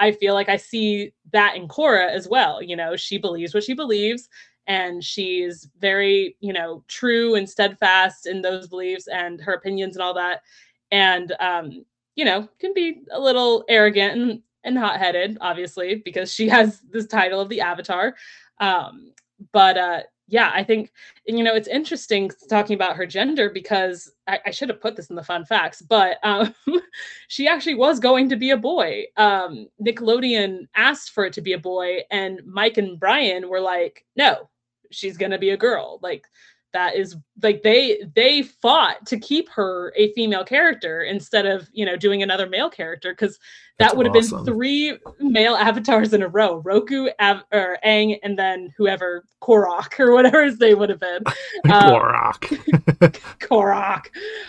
[0.00, 2.62] I feel like I see that in Korra as well.
[2.62, 4.28] You know, she believes what she believes,
[4.66, 10.02] and she's very, you know, true and steadfast in those beliefs and her opinions and
[10.02, 10.42] all that.
[10.90, 11.84] And um,
[12.16, 17.06] you know, can be a little arrogant and, and hot-headed, obviously, because she has this
[17.06, 18.16] title of the Avatar.
[18.58, 19.12] Um,
[19.52, 20.00] but uh,
[20.30, 20.92] yeah, I think
[21.26, 25.10] you know it's interesting talking about her gender because I, I should have put this
[25.10, 26.54] in the fun facts, but um,
[27.28, 29.04] she actually was going to be a boy.
[29.16, 34.06] Um, Nickelodeon asked for it to be a boy, and Mike and Bryan were like,
[34.16, 34.48] "No,
[34.92, 36.26] she's gonna be a girl." Like
[36.72, 41.84] that is like they they fought to keep her a female character instead of you
[41.84, 43.38] know doing another male character because
[43.78, 44.44] that would have awesome.
[44.44, 49.98] been three male avatars in a row roku Av- or Aang and then whoever korok
[49.98, 51.22] or whatever his name would have been.
[51.26, 51.32] Um,
[51.72, 52.40] korok.
[53.40, 54.06] Korok.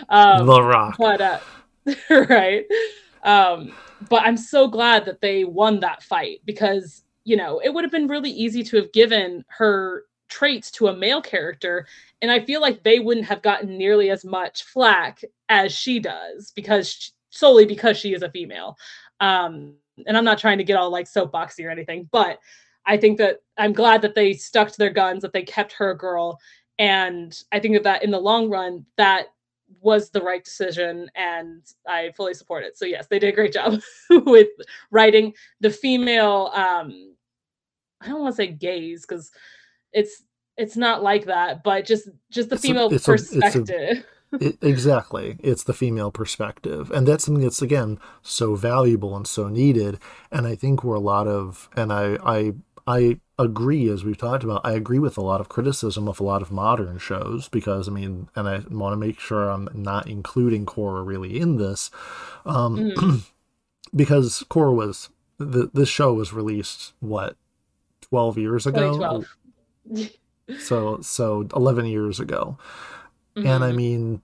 [0.10, 0.96] Um, the rock.
[1.00, 1.40] but uh,
[2.30, 2.66] right.
[3.24, 3.74] Um
[4.10, 7.92] but i'm so glad that they won that fight because you know it would have
[7.92, 11.86] been really easy to have given her traits to a male character
[12.22, 16.52] and i feel like they wouldn't have gotten nearly as much flack as she does
[16.56, 18.76] because she, solely because she is a female.
[19.20, 19.76] Um
[20.08, 22.40] and i'm not trying to get all like soapboxy or anything but
[22.86, 25.92] i think that i'm glad that they stuck to their guns that they kept her
[25.92, 26.40] a girl
[26.80, 29.28] and i think that that in the long run that
[29.80, 32.78] was the right decision and i fully support it.
[32.78, 33.80] So yes they did a great job
[34.10, 34.50] with
[34.92, 37.16] writing the female um
[38.02, 39.32] i don't want to say gaze because
[39.94, 40.24] it's
[40.58, 44.04] it's not like that but just just the it's female a, perspective a, a,
[44.40, 45.38] it, exactly.
[45.44, 46.90] It's the female perspective.
[46.92, 50.00] And that's something that's again so valuable and so needed.
[50.32, 52.54] And i think where a lot of and i i
[52.88, 56.24] i agree as we've talked about i agree with a lot of criticism of a
[56.24, 60.08] lot of modern shows because i mean and i want to make sure i'm not
[60.08, 61.90] including Korra really in this
[62.46, 63.22] um mm.
[63.96, 67.36] because Korra was the, this show was released what
[68.02, 69.24] 12 years ago
[70.60, 72.58] so so 11 years ago
[73.36, 73.48] mm-hmm.
[73.48, 74.22] and i mean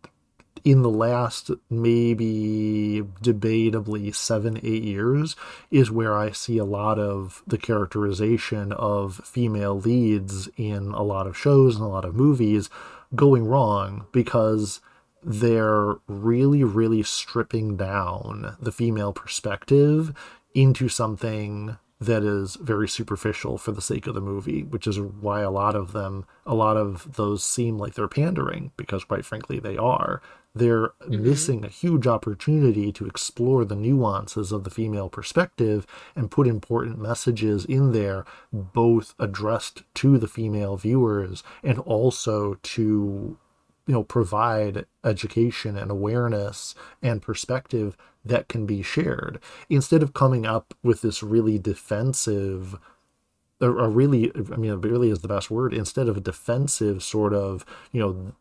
[0.63, 5.35] in the last maybe debatably seven eight years
[5.71, 11.27] is where i see a lot of the characterization of female leads in a lot
[11.27, 12.69] of shows and a lot of movies
[13.15, 14.81] going wrong because
[15.23, 20.13] they're really really stripping down the female perspective
[20.53, 25.41] into something that is very superficial for the sake of the movie, which is why
[25.41, 29.59] a lot of them, a lot of those seem like they're pandering, because quite frankly,
[29.59, 30.21] they are.
[30.53, 31.23] They're mm-hmm.
[31.23, 36.99] missing a huge opportunity to explore the nuances of the female perspective and put important
[36.99, 43.37] messages in there, both addressed to the female viewers and also to
[43.87, 47.97] you know provide education and awareness and perspective
[48.27, 49.39] that can be shared.
[49.69, 52.77] Instead of coming up with this really defensive
[53.59, 57.65] a really i mean really is the best word instead of a defensive sort of
[57.91, 58.35] you know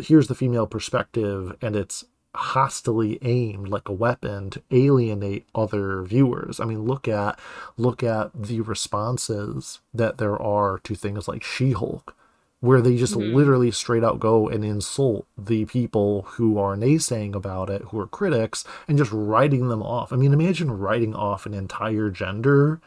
[0.00, 2.04] here's the female perspective and it's
[2.34, 6.60] hostily aimed like a weapon to alienate other viewers.
[6.60, 7.38] I mean look at
[7.76, 12.14] look at the responses that there are to things like she-hulk
[12.60, 13.34] where they just mm-hmm.
[13.34, 18.06] literally straight out go and insult the people who are naysaying about it, who are
[18.06, 20.12] critics, and just writing them off.
[20.12, 22.80] I mean, imagine writing off an entire gender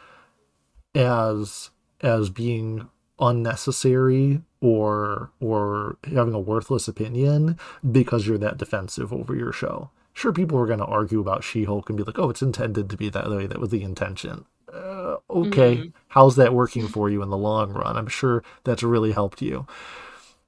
[0.94, 1.72] as
[2.02, 2.90] as being
[3.20, 7.58] unnecessary or or having a worthless opinion
[7.90, 9.90] because you're that defensive over your show.
[10.14, 12.98] Sure, people are going to argue about She-Hulk and be like, "Oh, it's intended to
[12.98, 13.48] be that way.
[13.48, 15.90] That was the intention." Uh, okay, mm-hmm.
[16.10, 17.98] how's that working for you in the long run?
[17.98, 19.68] I'm sure that's really helped you.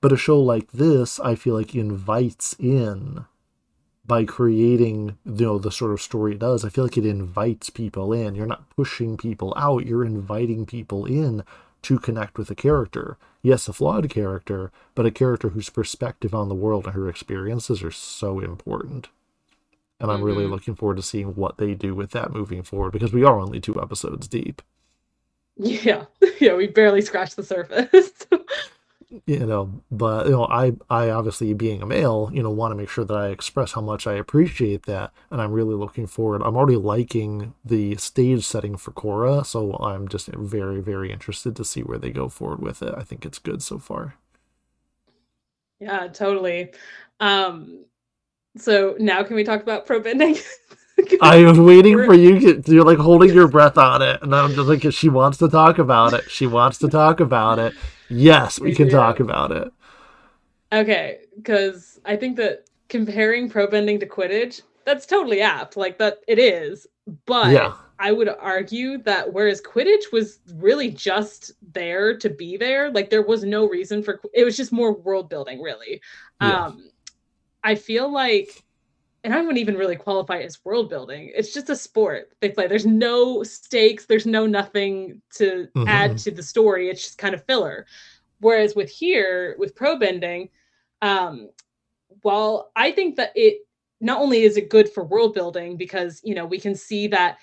[0.02, 3.26] But a show like this, I feel like invites in
[4.08, 7.70] by creating you know the sort of story it does i feel like it invites
[7.70, 11.44] people in you're not pushing people out you're inviting people in
[11.82, 16.50] to connect with a character yes a flawed character but a character whose perspective on
[16.50, 19.08] the world and her experiences are so important
[20.00, 20.26] and I'm mm-hmm.
[20.26, 23.40] really looking forward to seeing what they do with that moving forward because we are
[23.40, 24.62] only two episodes deep.
[25.58, 26.06] Yeah,
[26.40, 28.12] yeah, we barely scratched the surface.
[29.26, 32.76] you know, but you know, I I obviously being a male, you know, want to
[32.76, 36.42] make sure that I express how much I appreciate that, and I'm really looking forward.
[36.42, 41.66] I'm already liking the stage setting for Korra, so I'm just very very interested to
[41.66, 42.94] see where they go forward with it.
[42.98, 44.16] I think it's good so far.
[45.80, 46.74] Yeah, totally.
[47.20, 47.86] Um
[48.58, 50.38] so now can we talk about pro bending?
[51.22, 52.62] I was waiting for you.
[52.62, 55.50] To, you're like holding your breath on it, and I'm just like, she wants to
[55.50, 56.30] talk about it.
[56.30, 57.74] She wants to talk about it.
[58.10, 59.72] Yes, we can talk about it.
[60.72, 65.76] Okay, because I think that comparing pro bending to Quidditch, that's totally apt.
[65.76, 66.88] Like that, it is.
[67.26, 67.74] But yeah.
[68.00, 73.22] I would argue that whereas Quidditch was really just there to be there, like there
[73.22, 76.02] was no reason for it was just more world building, really.
[76.42, 76.66] Yeah.
[76.66, 76.90] Um,
[77.66, 78.64] I feel like,
[79.24, 81.32] and I wouldn't even really qualify as world building.
[81.36, 82.68] It's just a sport they play.
[82.68, 84.06] There's no stakes.
[84.06, 85.88] There's no nothing to mm-hmm.
[85.88, 86.90] add to the story.
[86.90, 87.88] It's just kind of filler.
[88.40, 90.50] Whereas with here, with pro bending,
[91.02, 91.50] um,
[92.22, 93.62] while I think that it
[94.00, 97.40] not only is it good for world building because you know we can see that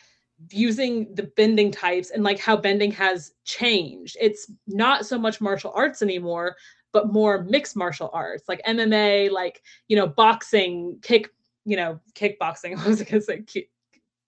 [0.50, 4.16] using the bending types and like how bending has changed.
[4.20, 6.56] It's not so much martial arts anymore,
[6.92, 11.30] but more mixed martial arts, like MMA, like you know, boxing, kick,
[11.64, 12.78] you know, kickboxing.
[12.84, 13.44] I was gonna say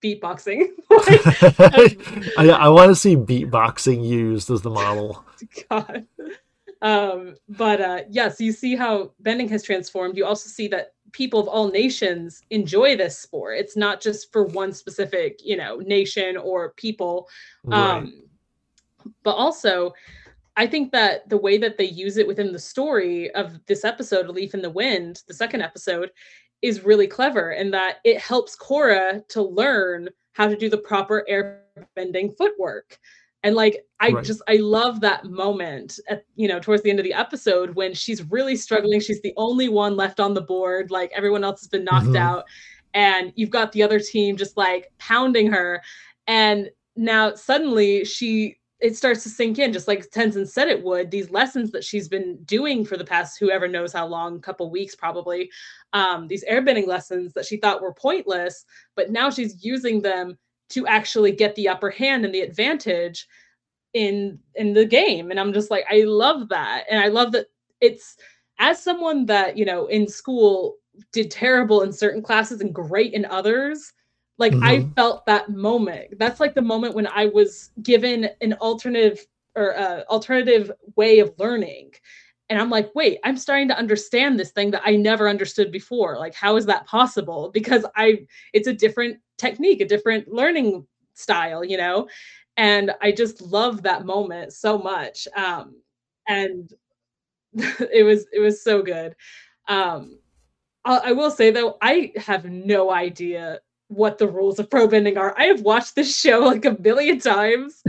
[0.03, 0.67] beatboxing.
[2.37, 5.23] I, I want to see beatboxing used as the model.
[5.69, 6.05] God.
[6.81, 10.17] Um, but uh, yes, you see how bending has transformed.
[10.17, 13.57] You also see that people of all nations enjoy this sport.
[13.57, 17.27] It's not just for one specific, you know, nation or people.
[17.63, 17.79] Right.
[17.79, 18.23] Um,
[19.23, 19.93] but also,
[20.57, 24.27] I think that the way that they use it within the story of this episode,
[24.27, 26.11] A Leaf in the Wind, the second episode,
[26.61, 31.25] is really clever in that it helps Korra to learn how to do the proper
[31.27, 31.63] air
[31.95, 32.97] bending footwork.
[33.43, 34.23] And like i right.
[34.23, 37.93] just i love that moment at you know towards the end of the episode when
[37.93, 38.99] she's really struggling.
[38.99, 40.89] She's the only one left on the board.
[40.89, 42.15] Like everyone else has been knocked mm-hmm.
[42.15, 42.45] out.
[42.95, 45.81] And you've got the other team just like pounding her.
[46.27, 51.09] And now suddenly she it starts to sink in just like Tenzin said it would
[51.09, 54.95] these lessons that she's been doing for the past whoever knows how long couple weeks
[54.95, 55.49] probably
[55.93, 58.65] um, these airbending lessons that she thought were pointless
[58.95, 60.37] but now she's using them
[60.69, 63.27] to actually get the upper hand and the advantage
[63.95, 65.31] in in the game.
[65.31, 66.83] And i'm just like i love that.
[66.89, 67.47] And i love that
[67.81, 68.17] it's
[68.59, 70.75] as someone that you know in school
[71.11, 73.93] did terrible in certain classes and great in others
[74.37, 74.63] like mm-hmm.
[74.63, 76.17] i felt that moment.
[76.19, 79.25] That's like the moment when i was given an alternative
[79.55, 81.91] or uh, alternative way of learning.
[82.49, 86.17] And i'm like wait i'm starting to understand this thing that i never understood before.
[86.17, 87.49] Like how is that possible?
[87.53, 92.07] Because i it's a different technique a different learning style you know?
[92.57, 95.75] And i just love that moment so much um
[96.27, 96.73] and
[97.53, 99.15] it was it was so good.
[99.67, 100.19] Um
[100.83, 105.17] I, I will say though i have no idea what the rules of pro bending
[105.17, 107.83] are i have watched this show like a million times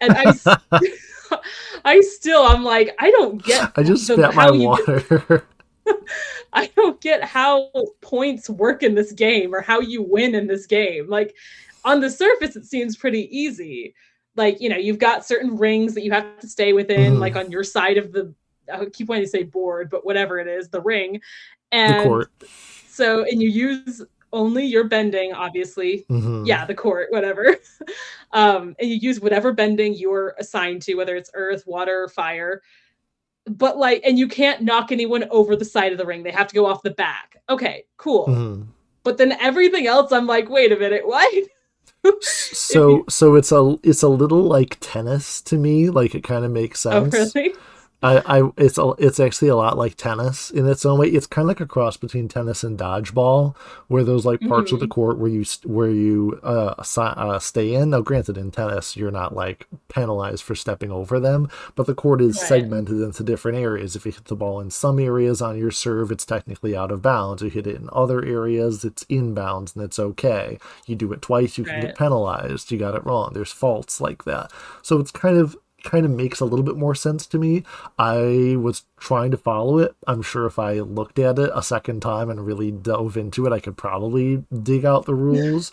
[0.00, 0.56] and i
[1.84, 3.72] I still, I'm like, I don't get.
[3.76, 5.46] I just the, my water.
[6.52, 7.70] I don't get how
[8.00, 11.08] points work in this game or how you win in this game.
[11.08, 11.34] Like
[11.84, 13.94] on the surface, it seems pretty easy.
[14.36, 17.20] Like, you know, you've got certain rings that you have to stay within, mm-hmm.
[17.20, 18.34] like on your side of the,
[18.72, 21.20] I keep wanting to say board, but whatever it is, the ring.
[21.72, 22.26] And
[22.88, 24.02] so, and you use
[24.36, 26.04] only your bending, obviously.
[26.10, 26.44] Mm-hmm.
[26.44, 27.56] Yeah, the court, whatever.
[28.32, 32.62] um, and you use whatever bending you're assigned to, whether it's earth, water, fire.
[33.46, 36.22] But like, and you can't knock anyone over the side of the ring.
[36.22, 37.36] They have to go off the back.
[37.48, 38.26] Okay, cool.
[38.26, 38.62] Mm-hmm.
[39.02, 41.44] But then everything else, I'm like, wait a minute, what?
[42.22, 43.04] so you...
[43.08, 45.90] so it's a it's a little like tennis to me.
[45.90, 47.36] Like it kind of makes oh, sense.
[47.36, 47.54] Oh, really?
[48.02, 51.08] I, I it's a, it's actually a lot like tennis in its own way.
[51.08, 53.56] It's kind of like a cross between tennis and dodgeball,
[53.88, 54.74] where those like parts mm-hmm.
[54.74, 54.92] of the mm-hmm.
[54.92, 57.90] court where you where you uh, uh, stay in.
[57.90, 62.20] Now, granted, in tennis you're not like penalized for stepping over them, but the court
[62.20, 62.48] is right.
[62.48, 63.96] segmented into different areas.
[63.96, 67.00] If you hit the ball in some areas on your serve, it's technically out of
[67.00, 67.42] bounds.
[67.42, 70.58] You hit it in other areas, it's inbounds, and it's okay.
[70.86, 71.72] You do it twice, you right.
[71.72, 72.70] can get penalized.
[72.70, 73.32] You got it wrong.
[73.32, 74.52] There's faults like that.
[74.82, 75.56] So it's kind of
[75.86, 77.62] kind of makes a little bit more sense to me.
[77.98, 79.96] I was trying to follow it.
[80.06, 83.52] I'm sure if I looked at it a second time and really dove into it,
[83.52, 85.72] I could probably dig out the rules.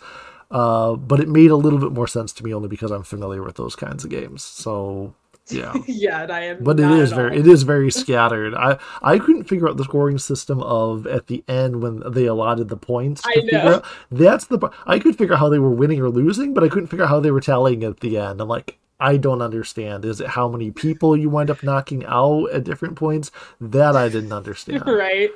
[0.50, 3.42] Uh, but it made a little bit more sense to me only because I'm familiar
[3.42, 4.42] with those kinds of games.
[4.42, 5.14] So
[5.48, 6.62] yeah, yeah, and I am.
[6.64, 8.54] But it is very, it is very scattered.
[8.54, 12.68] I I couldn't figure out the scoring system of at the end when they allotted
[12.68, 13.22] the points.
[13.24, 13.74] I know.
[13.74, 13.84] Out.
[14.10, 16.86] That's the I could figure out how they were winning or losing, but I couldn't
[16.86, 18.40] figure out how they were tallying at the end.
[18.40, 20.04] I'm like, I don't understand.
[20.04, 23.30] Is it how many people you wind up knocking out at different points?
[23.60, 24.84] That I didn't understand.
[24.86, 25.30] right.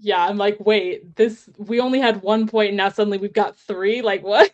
[0.00, 3.56] Yeah, I'm like, wait, this we only had one point and now suddenly we've got
[3.56, 4.02] three.
[4.02, 4.50] Like what?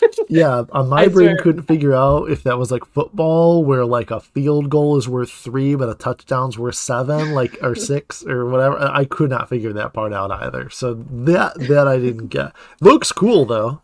[0.28, 1.36] yeah, uh, my I brain swear.
[1.38, 5.30] couldn't figure out if that was like football, where like a field goal is worth
[5.30, 8.78] three, but a touchdown's worth seven, like or six or whatever.
[8.78, 10.68] I could not figure that part out either.
[10.70, 12.52] So that that I didn't get.
[12.80, 13.80] Looks cool though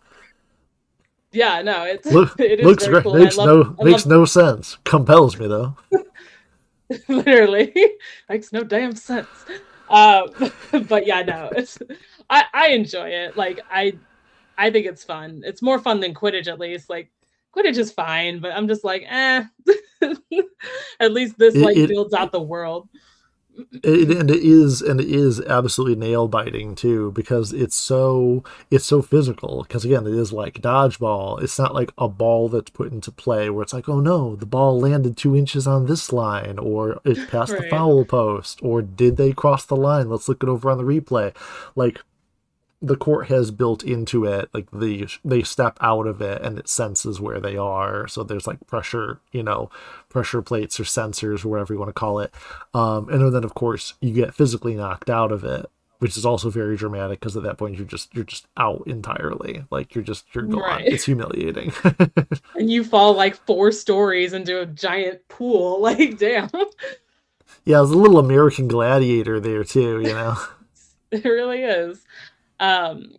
[1.39, 3.05] yeah, no, it's Look, it is looks great.
[3.05, 3.15] cool.
[3.15, 4.77] Makes love, no makes love, no sense.
[4.85, 5.77] Compels me though.
[7.09, 7.73] literally
[8.29, 9.29] makes no damn sense.
[9.89, 10.31] Um,
[10.89, 11.79] but yeah, no, it's
[12.29, 13.37] I I enjoy it.
[13.37, 13.97] Like I
[14.59, 15.43] I think it's fun.
[15.45, 16.91] It's more fun than Quidditch at least.
[16.91, 17.09] Like
[17.57, 19.45] Quidditch is fine, but I'm just like, eh.
[21.01, 22.89] at least this It, like it, builds out the world.
[23.83, 28.87] It, and it is and it is absolutely nail biting too because it's so it's
[28.87, 29.63] so physical.
[29.63, 31.43] Because again it is like dodgeball.
[31.43, 34.47] It's not like a ball that's put into play where it's like oh no the
[34.47, 39.17] ball landed two inches on this line or it passed the foul post or did
[39.17, 40.09] they cross the line?
[40.09, 41.35] Let's look it over on the replay.
[41.75, 42.01] Like
[42.81, 46.69] the court has built into it like the they step out of it and it
[46.69, 49.69] senses where they are so there's like pressure you know
[50.09, 52.33] pressure plates or sensors or whatever you want to call it
[52.75, 55.67] um and then of course you get physically knocked out of it
[55.99, 59.65] which is also very dramatic because at that point you're just you're just out entirely
[59.73, 60.87] like you're just you're gone Right.
[60.87, 61.73] it's humiliating
[62.55, 65.81] And you fall like four stories into a giant pool.
[65.83, 66.49] Like, damn.
[67.65, 70.37] yeah there's a little american gladiator there too you know
[71.11, 72.05] It really is.
[72.61, 73.13] Um,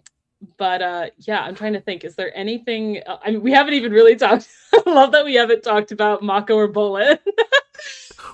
[0.57, 2.03] but uh, yeah, I'm trying to think.
[2.03, 3.02] Is there anything?
[3.07, 4.48] I mean, we haven't even really talked.
[4.74, 7.20] I love that we haven't talked about Mako or Bolin.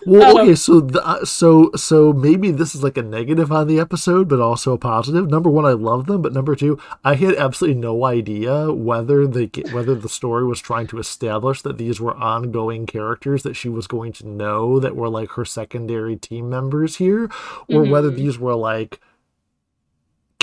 [0.08, 3.68] Well, Um, okay, so the, uh, so so maybe this is like a negative on
[3.68, 5.30] the episode, but also a positive.
[5.30, 9.50] Number one, I love them, but number two, I had absolutely no idea whether the
[9.72, 13.88] whether the story was trying to establish that these were ongoing characters that she was
[13.88, 17.30] going to know that were like her secondary team members here,
[17.70, 18.16] or whether Mhm.
[18.16, 19.00] these were like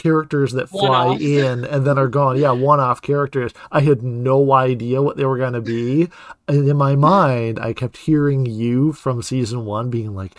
[0.02, 1.22] characters that fly One-offs.
[1.22, 2.38] in and then are gone.
[2.38, 3.52] Yeah, one-off characters.
[3.70, 6.08] I had no idea what they were going to be.
[6.48, 10.32] And in my mind, I kept hearing you from season 1 being like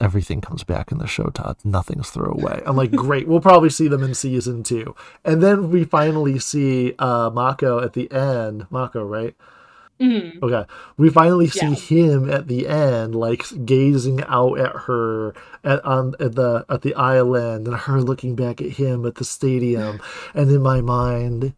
[0.00, 1.56] everything comes back in the show, Todd.
[1.64, 2.62] Nothing's throwaway.
[2.66, 3.28] I'm like, "Great.
[3.28, 4.94] We'll probably see them in season 2."
[5.24, 8.66] And then we finally see uh Mako at the end.
[8.70, 9.34] Mako, right?
[10.04, 10.42] Mhm.
[10.42, 10.64] Okay.
[10.96, 11.74] We finally see Yeah.
[11.74, 16.94] him at the end, like gazing out at her at on at the at the
[16.94, 20.00] island and her looking back at him at the stadium.
[20.34, 21.54] And in my mind,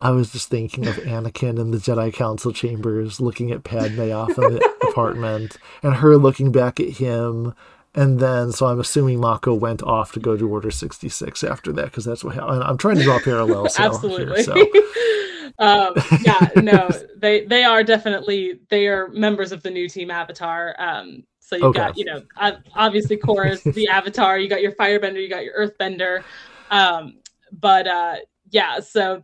[0.00, 4.36] I was just thinking of Anakin in the Jedi Council chambers looking at Padme off
[4.38, 7.54] in the apartment and her looking back at him.
[7.94, 11.86] And then, so I'm assuming Mako went off to go to Order 66 after that,
[11.86, 12.62] because that's what happened.
[12.62, 13.74] I'm trying to draw parallels.
[13.74, 14.42] so- Absolutely.
[14.42, 15.52] Here, so.
[15.58, 15.92] um,
[16.22, 20.74] yeah, no, they they are definitely they are members of the new team Avatar.
[20.78, 21.78] Um, so you Okay.
[21.80, 24.38] got you know ob- obviously Korra's the Avatar.
[24.38, 25.20] You got your Firebender.
[25.20, 26.22] You got your Earthbender.
[26.70, 27.18] Um,
[27.60, 28.16] but uh,
[28.50, 29.22] yeah, so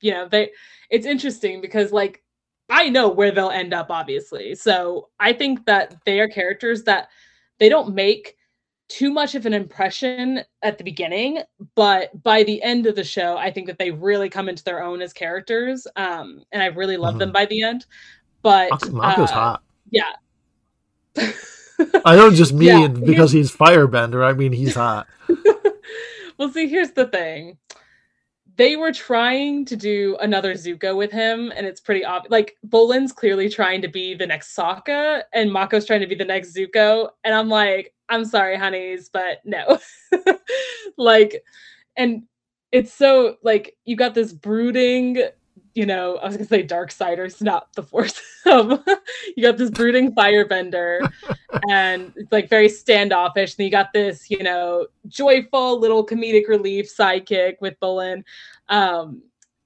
[0.00, 0.50] you know they
[0.90, 2.24] it's interesting because like
[2.68, 4.56] I know where they'll end up, obviously.
[4.56, 7.08] So I think that they are characters that
[7.58, 8.36] they don't make
[8.88, 11.40] too much of an impression at the beginning,
[11.74, 14.82] but by the end of the show, I think that they really come into their
[14.82, 15.86] own as characters.
[15.96, 17.84] Um, and I really love them by the end.
[18.42, 19.62] But Mako- Mako's uh, hot.
[19.90, 20.12] yeah.
[22.04, 24.24] I don't just mean Yeah, because he's firebender.
[24.24, 25.06] I mean he's hot.
[26.38, 27.58] well, see, here's the thing.
[28.58, 32.32] They were trying to do another Zuko with him, and it's pretty obvious.
[32.32, 36.24] Like Bolin's clearly trying to be the next Sokka, and Mako's trying to be the
[36.24, 37.10] next Zuko.
[37.22, 39.78] And I'm like, I'm sorry, honeys, but no.
[40.98, 41.44] like,
[41.96, 42.24] and
[42.72, 45.22] it's so like you got this brooding,
[45.74, 48.20] you know, I was gonna say dark siders, not the force.
[48.48, 48.82] um,
[49.36, 51.10] you got this brooding firebender,
[51.68, 53.56] and it's like very standoffish.
[53.56, 58.22] And you got this, you know, joyful little comedic relief sidekick with Bolin.
[58.68, 59.22] Um,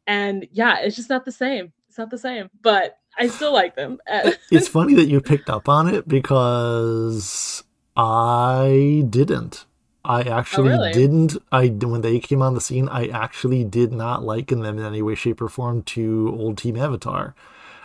[0.07, 1.73] and yeah, it's just not the same.
[1.89, 3.99] It's not the same, but I still like them.
[4.51, 7.63] It's funny that you picked up on it because
[7.97, 9.67] I didn't.
[10.05, 10.93] I actually Oh, really?
[10.93, 11.37] didn't.
[11.53, 15.01] I when they came on the scene, I actually did not liken them in any
[15.03, 17.35] way, shape, or form to old Team Avatar.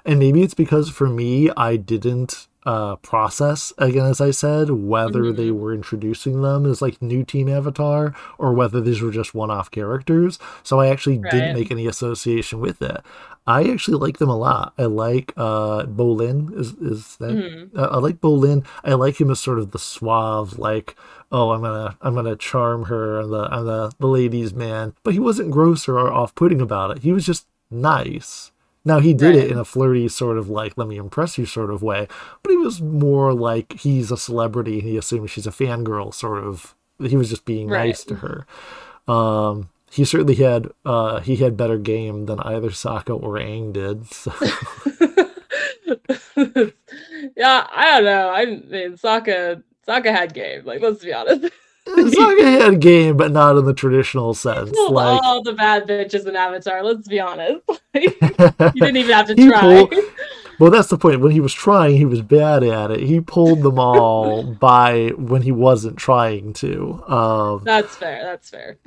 [0.07, 5.31] And maybe it's because for me, I didn't uh, process again, as I said, whether
[5.31, 5.57] they Mhm.
[5.57, 10.37] were introducing them as like new Team Avatar or whether these were just one-off characters.
[10.63, 11.31] So I actually Right.
[11.31, 12.97] didn't make any association with it.
[13.45, 14.73] I actually like them a lot.
[14.77, 17.69] I like uh Bolin is is that mhm.
[17.77, 18.65] I I like Bolin.
[18.83, 20.97] I like him as sort of the suave, like,
[21.31, 23.19] oh, I'm gonna, I'm gonna charm her.
[23.21, 24.93] I'm the, I'm the, the ladies' man.
[25.05, 26.99] But he wasn't gross or off-putting about it.
[26.99, 28.51] He was just nice.
[28.87, 31.71] Now he did it in a flirty sort of like, let me impress you sort
[31.71, 32.07] of way.
[32.41, 36.41] But he was more like he's a celebrity and he assumes she's a fangirl sort
[36.43, 36.73] of.
[36.97, 37.87] He was just being Right.
[37.87, 38.47] nice to her.
[39.11, 44.07] Um, he certainly had, uh, he had better game than either Sokka or Aang did.
[44.07, 44.31] So.
[47.35, 48.29] yeah, I don't know.
[48.29, 50.65] I mean, Sokka, Sokka had game.
[50.65, 51.51] Like, let's be honest.
[51.87, 54.75] Sokka had a game, but not in the traditional sense.
[54.89, 56.83] Like all the bad bitches in Avatar.
[56.83, 57.61] Let's be honest.
[57.93, 59.61] you didn't even have to try.
[59.61, 59.93] Pulled,
[60.59, 61.21] well, that's the point.
[61.21, 63.01] When he was trying, he was bad at it.
[63.01, 67.03] He pulled them all by when he wasn't trying to.
[67.07, 68.23] Um, that's fair.
[68.23, 68.77] That's fair.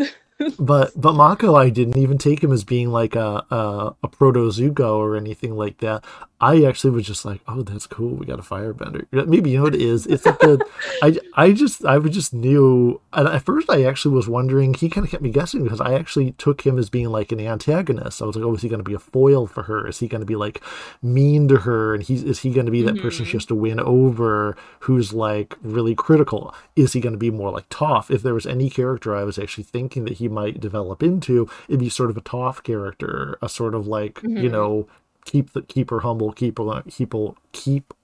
[0.59, 4.49] But but Mako, I didn't even take him as being like a a, a proto
[4.51, 6.05] Zuko or anything like that.
[6.43, 8.15] I actually was just like, oh, that's cool.
[8.15, 9.05] We got a firebender.
[9.27, 10.07] Maybe you know what it is.
[10.07, 10.65] It's like the
[11.03, 12.99] I I just I was just knew.
[13.13, 14.73] And at first, I actually was wondering.
[14.73, 17.41] He kind of kept me guessing because I actually took him as being like an
[17.41, 18.23] antagonist.
[18.23, 19.87] I was like, oh, is he going to be a foil for her?
[19.87, 20.63] Is he going to be like
[21.03, 21.95] mean to her?
[21.95, 23.03] And he's is he going to be that mm-hmm.
[23.03, 24.57] person she has to win over?
[24.81, 26.55] Who's like really critical?
[26.75, 28.11] Is he going to be more like Toph?
[28.11, 31.81] If there was any character I was actually thinking that he might develop into, it'd
[31.81, 34.39] be sort of a Toph character, a sort of like mm-hmm.
[34.39, 34.89] you know
[35.25, 37.95] keep the keep her humble, keep her keep her, keep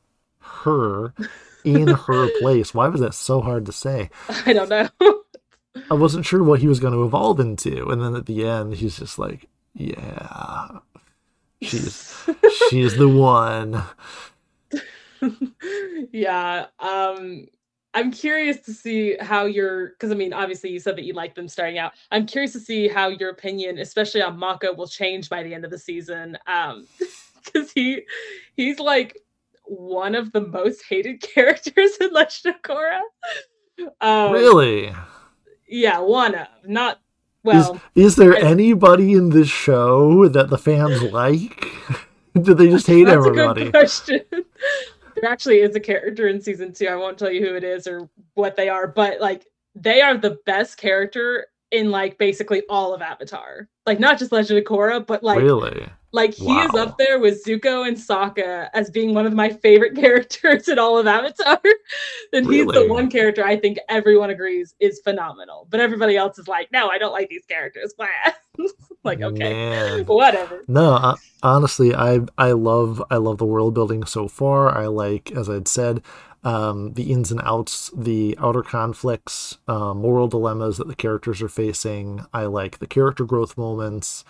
[0.41, 1.15] her
[1.65, 2.75] in her place.
[2.75, 4.11] Why was that so hard to say?
[4.29, 4.89] I don't know.
[5.91, 8.75] I wasn't sure what he was going to evolve into, and then at the end,
[8.75, 10.79] he's just like, "Yeah,
[11.61, 12.29] she's
[12.71, 13.83] she's the one."
[16.13, 16.67] yeah.
[16.79, 17.47] Um.
[17.97, 21.35] I'm curious to see how your because I mean obviously you said that you like
[21.35, 21.93] them starting out.
[22.13, 25.65] I'm curious to see how your opinion, especially on Mako, will change by the end
[25.65, 26.37] of the season.
[26.47, 26.87] Um
[27.45, 28.03] because he
[28.55, 29.19] he's like
[29.65, 33.01] one of the most hated characters in Legend of Korra.
[34.03, 34.95] Um, really?
[35.67, 37.01] Yeah, one of not
[37.45, 37.81] well.
[37.95, 41.65] Is, is there I, anybody in this show that the fans like?
[42.39, 43.63] Do they just hate everybody?
[43.63, 44.21] A good question
[45.17, 46.87] there actually is a character in season two.
[46.87, 50.17] I won't tell you who it is or what they are, but like they are
[50.17, 53.69] the best character in like basically all of Avatar.
[53.87, 56.65] Like not just Legend of Korra, but like really like he wow.
[56.65, 60.79] is up there with Zuko and Sokka as being one of my favorite characters in
[60.79, 61.61] all of Avatar.
[62.33, 62.65] and really?
[62.65, 65.69] he's the one character I think everyone agrees is phenomenal.
[65.71, 67.95] But everybody else is like, no, I don't like these characters.
[69.05, 70.07] like, okay, Man.
[70.07, 70.65] whatever.
[70.67, 74.77] No, uh, honestly, I I love I love the world building so far.
[74.77, 76.03] I like, as I'd said,
[76.45, 81.49] um, the ins and outs, the outer conflicts, uh, moral dilemmas that the characters are
[81.49, 82.25] facing.
[82.33, 84.25] I like the character growth moments.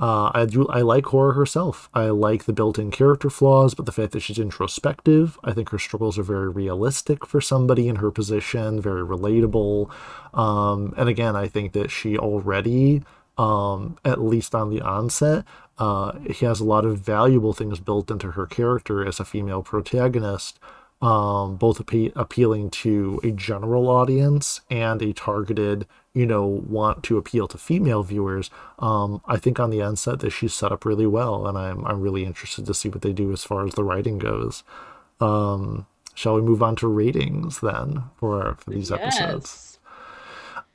[0.00, 0.66] Uh, I do.
[0.68, 1.90] I like Korra herself.
[1.92, 5.78] I like the built-in character flaws, but the fact that she's introspective, I think her
[5.78, 9.90] struggles are very realistic for somebody in her position, very relatable.
[10.32, 13.02] Um, and again, I think that she already,
[13.36, 15.44] um, at least on the onset,
[15.78, 19.62] uh, he has a lot of valuable things built into her character as a female
[19.62, 20.58] protagonist
[21.02, 27.18] um, both appe- appealing to a general audience and a targeted, you know, want to
[27.18, 28.50] appeal to female viewers.
[28.78, 32.00] Um, I think on the onset that she's set up really well, and I'm I'm
[32.00, 34.64] really interested to see what they do as far as the writing goes.
[35.20, 39.00] Um, shall we move on to ratings then for for these yes.
[39.00, 39.78] episodes?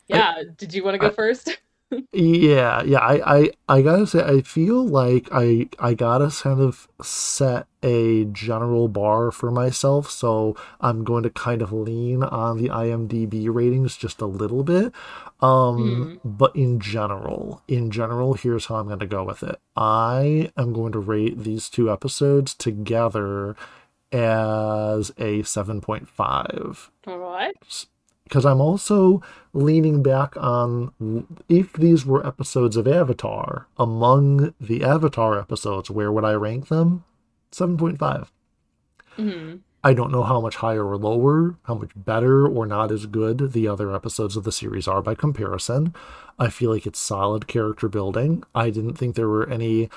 [0.08, 0.34] Yeah.
[0.38, 1.58] I, Did you want to go I, first?
[2.12, 3.00] yeah, yeah.
[3.00, 8.26] I, I, I gotta say, I feel like I, I gotta kind of set a
[8.26, 13.96] general bar for myself, so I'm going to kind of lean on the IMDb ratings
[13.96, 14.92] just a little bit.
[15.42, 16.20] Um, mm.
[16.24, 19.60] but in general, in general, here's how I'm going to go with it.
[19.76, 23.56] I am going to rate these two episodes together
[24.12, 26.90] as a 7.5.
[27.08, 27.86] All right
[28.24, 29.22] because I'm also
[29.54, 36.26] leaning back on if these were episodes of Avatar, among the Avatar episodes, where would
[36.26, 37.04] I rank them?
[37.56, 38.28] 7.5.
[39.18, 39.58] Mm-hmm.
[39.84, 43.54] I don't know how much higher or lower, how much better or not as good
[43.54, 45.94] the other episodes of the series are by comparison.
[46.40, 48.44] I feel like it's solid character building.
[48.56, 49.90] I didn't think there were any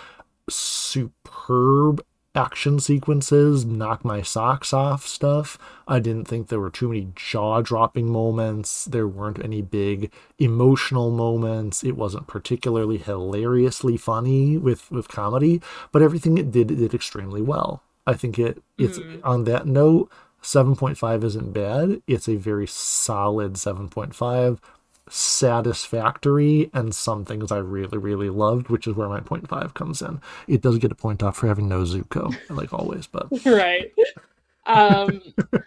[0.49, 5.59] superb action sequences, knock my socks off stuff.
[5.87, 8.85] I didn't think there were too many jaw dropping moments.
[8.85, 11.83] There weren't any big emotional moments.
[11.83, 15.61] It wasn't particularly hilariously funny with, with comedy,
[15.91, 17.83] but everything it did, it did extremely well.
[18.07, 19.21] I think it it's mm.
[19.23, 20.11] on that note,
[20.43, 22.01] 7.5 isn't bad.
[22.07, 24.59] It's a very solid 7.5
[25.11, 30.03] satisfactory and some things I really, really loved, which is where my point five comes
[30.03, 30.21] in.
[30.47, 33.93] It does get a point off for having no Zuko, like always, but right.
[34.67, 35.23] Um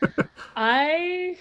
[0.55, 1.37] I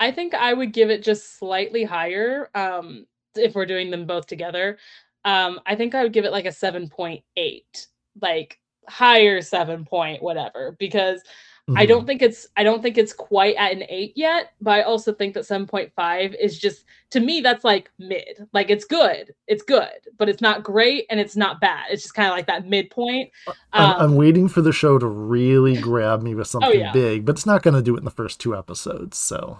[0.00, 2.50] I think I would give it just slightly higher.
[2.54, 3.06] Um
[3.38, 4.78] if we're doing them both together.
[5.24, 7.86] Um, I think I would give it like a 7.8,
[8.20, 11.22] like higher seven point whatever, because
[11.68, 11.78] Mm-hmm.
[11.78, 12.06] I don't mm-hmm.
[12.06, 15.34] think it's I don't think it's quite at an 8 yet, but I also think
[15.34, 18.48] that 7.5 is just to me that's like mid.
[18.52, 19.34] Like it's good.
[19.46, 21.86] It's good, but it's not great and it's not bad.
[21.90, 23.30] It's just kind of like that midpoint.
[23.46, 26.84] Um, I'm, I'm, waiting for the show to really grab me with oh, something oh,
[26.84, 26.92] yeah.
[26.92, 29.58] big, but it's not going to do it in the first two episodes, so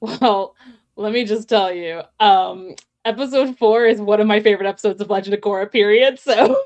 [0.00, 0.54] well,
[0.96, 2.74] let me just tell you, um,
[3.04, 5.70] episode four is one of my favorite episodes of Legend of Korra.
[5.70, 6.18] Period.
[6.18, 6.56] So.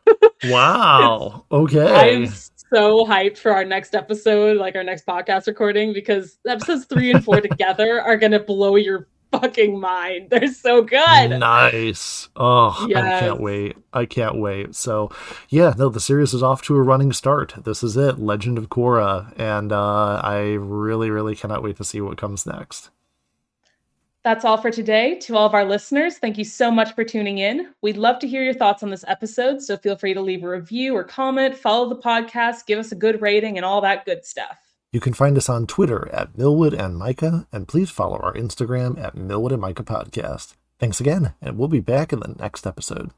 [0.44, 1.44] wow.
[1.50, 2.16] Okay.
[2.16, 2.26] I'm
[2.72, 7.24] so hyped for our next episode, like our next podcast recording, because episodes three and
[7.24, 10.30] four together are gonna blow your fucking mind.
[10.30, 11.30] They're so good.
[11.30, 12.28] Nice.
[12.36, 12.98] Oh, yes.
[12.98, 13.76] I can't wait.
[13.92, 14.74] I can't wait.
[14.74, 15.10] So,
[15.48, 17.54] yeah, no, the series is off to a running start.
[17.64, 22.00] This is it, Legend of Korra, and uh, I really, really cannot wait to see
[22.00, 22.90] what comes next.
[24.24, 25.18] That's all for today.
[25.20, 27.74] To all of our listeners, thank you so much for tuning in.
[27.82, 30.48] We'd love to hear your thoughts on this episode, so feel free to leave a
[30.48, 34.24] review or comment, follow the podcast, give us a good rating, and all that good
[34.24, 34.58] stuff.
[34.92, 39.02] You can find us on Twitter at Milwood and Mika, and please follow our Instagram
[39.02, 40.54] at Milwood and Mika Podcast.
[40.78, 43.10] Thanks again, and we'll be back in the next episode.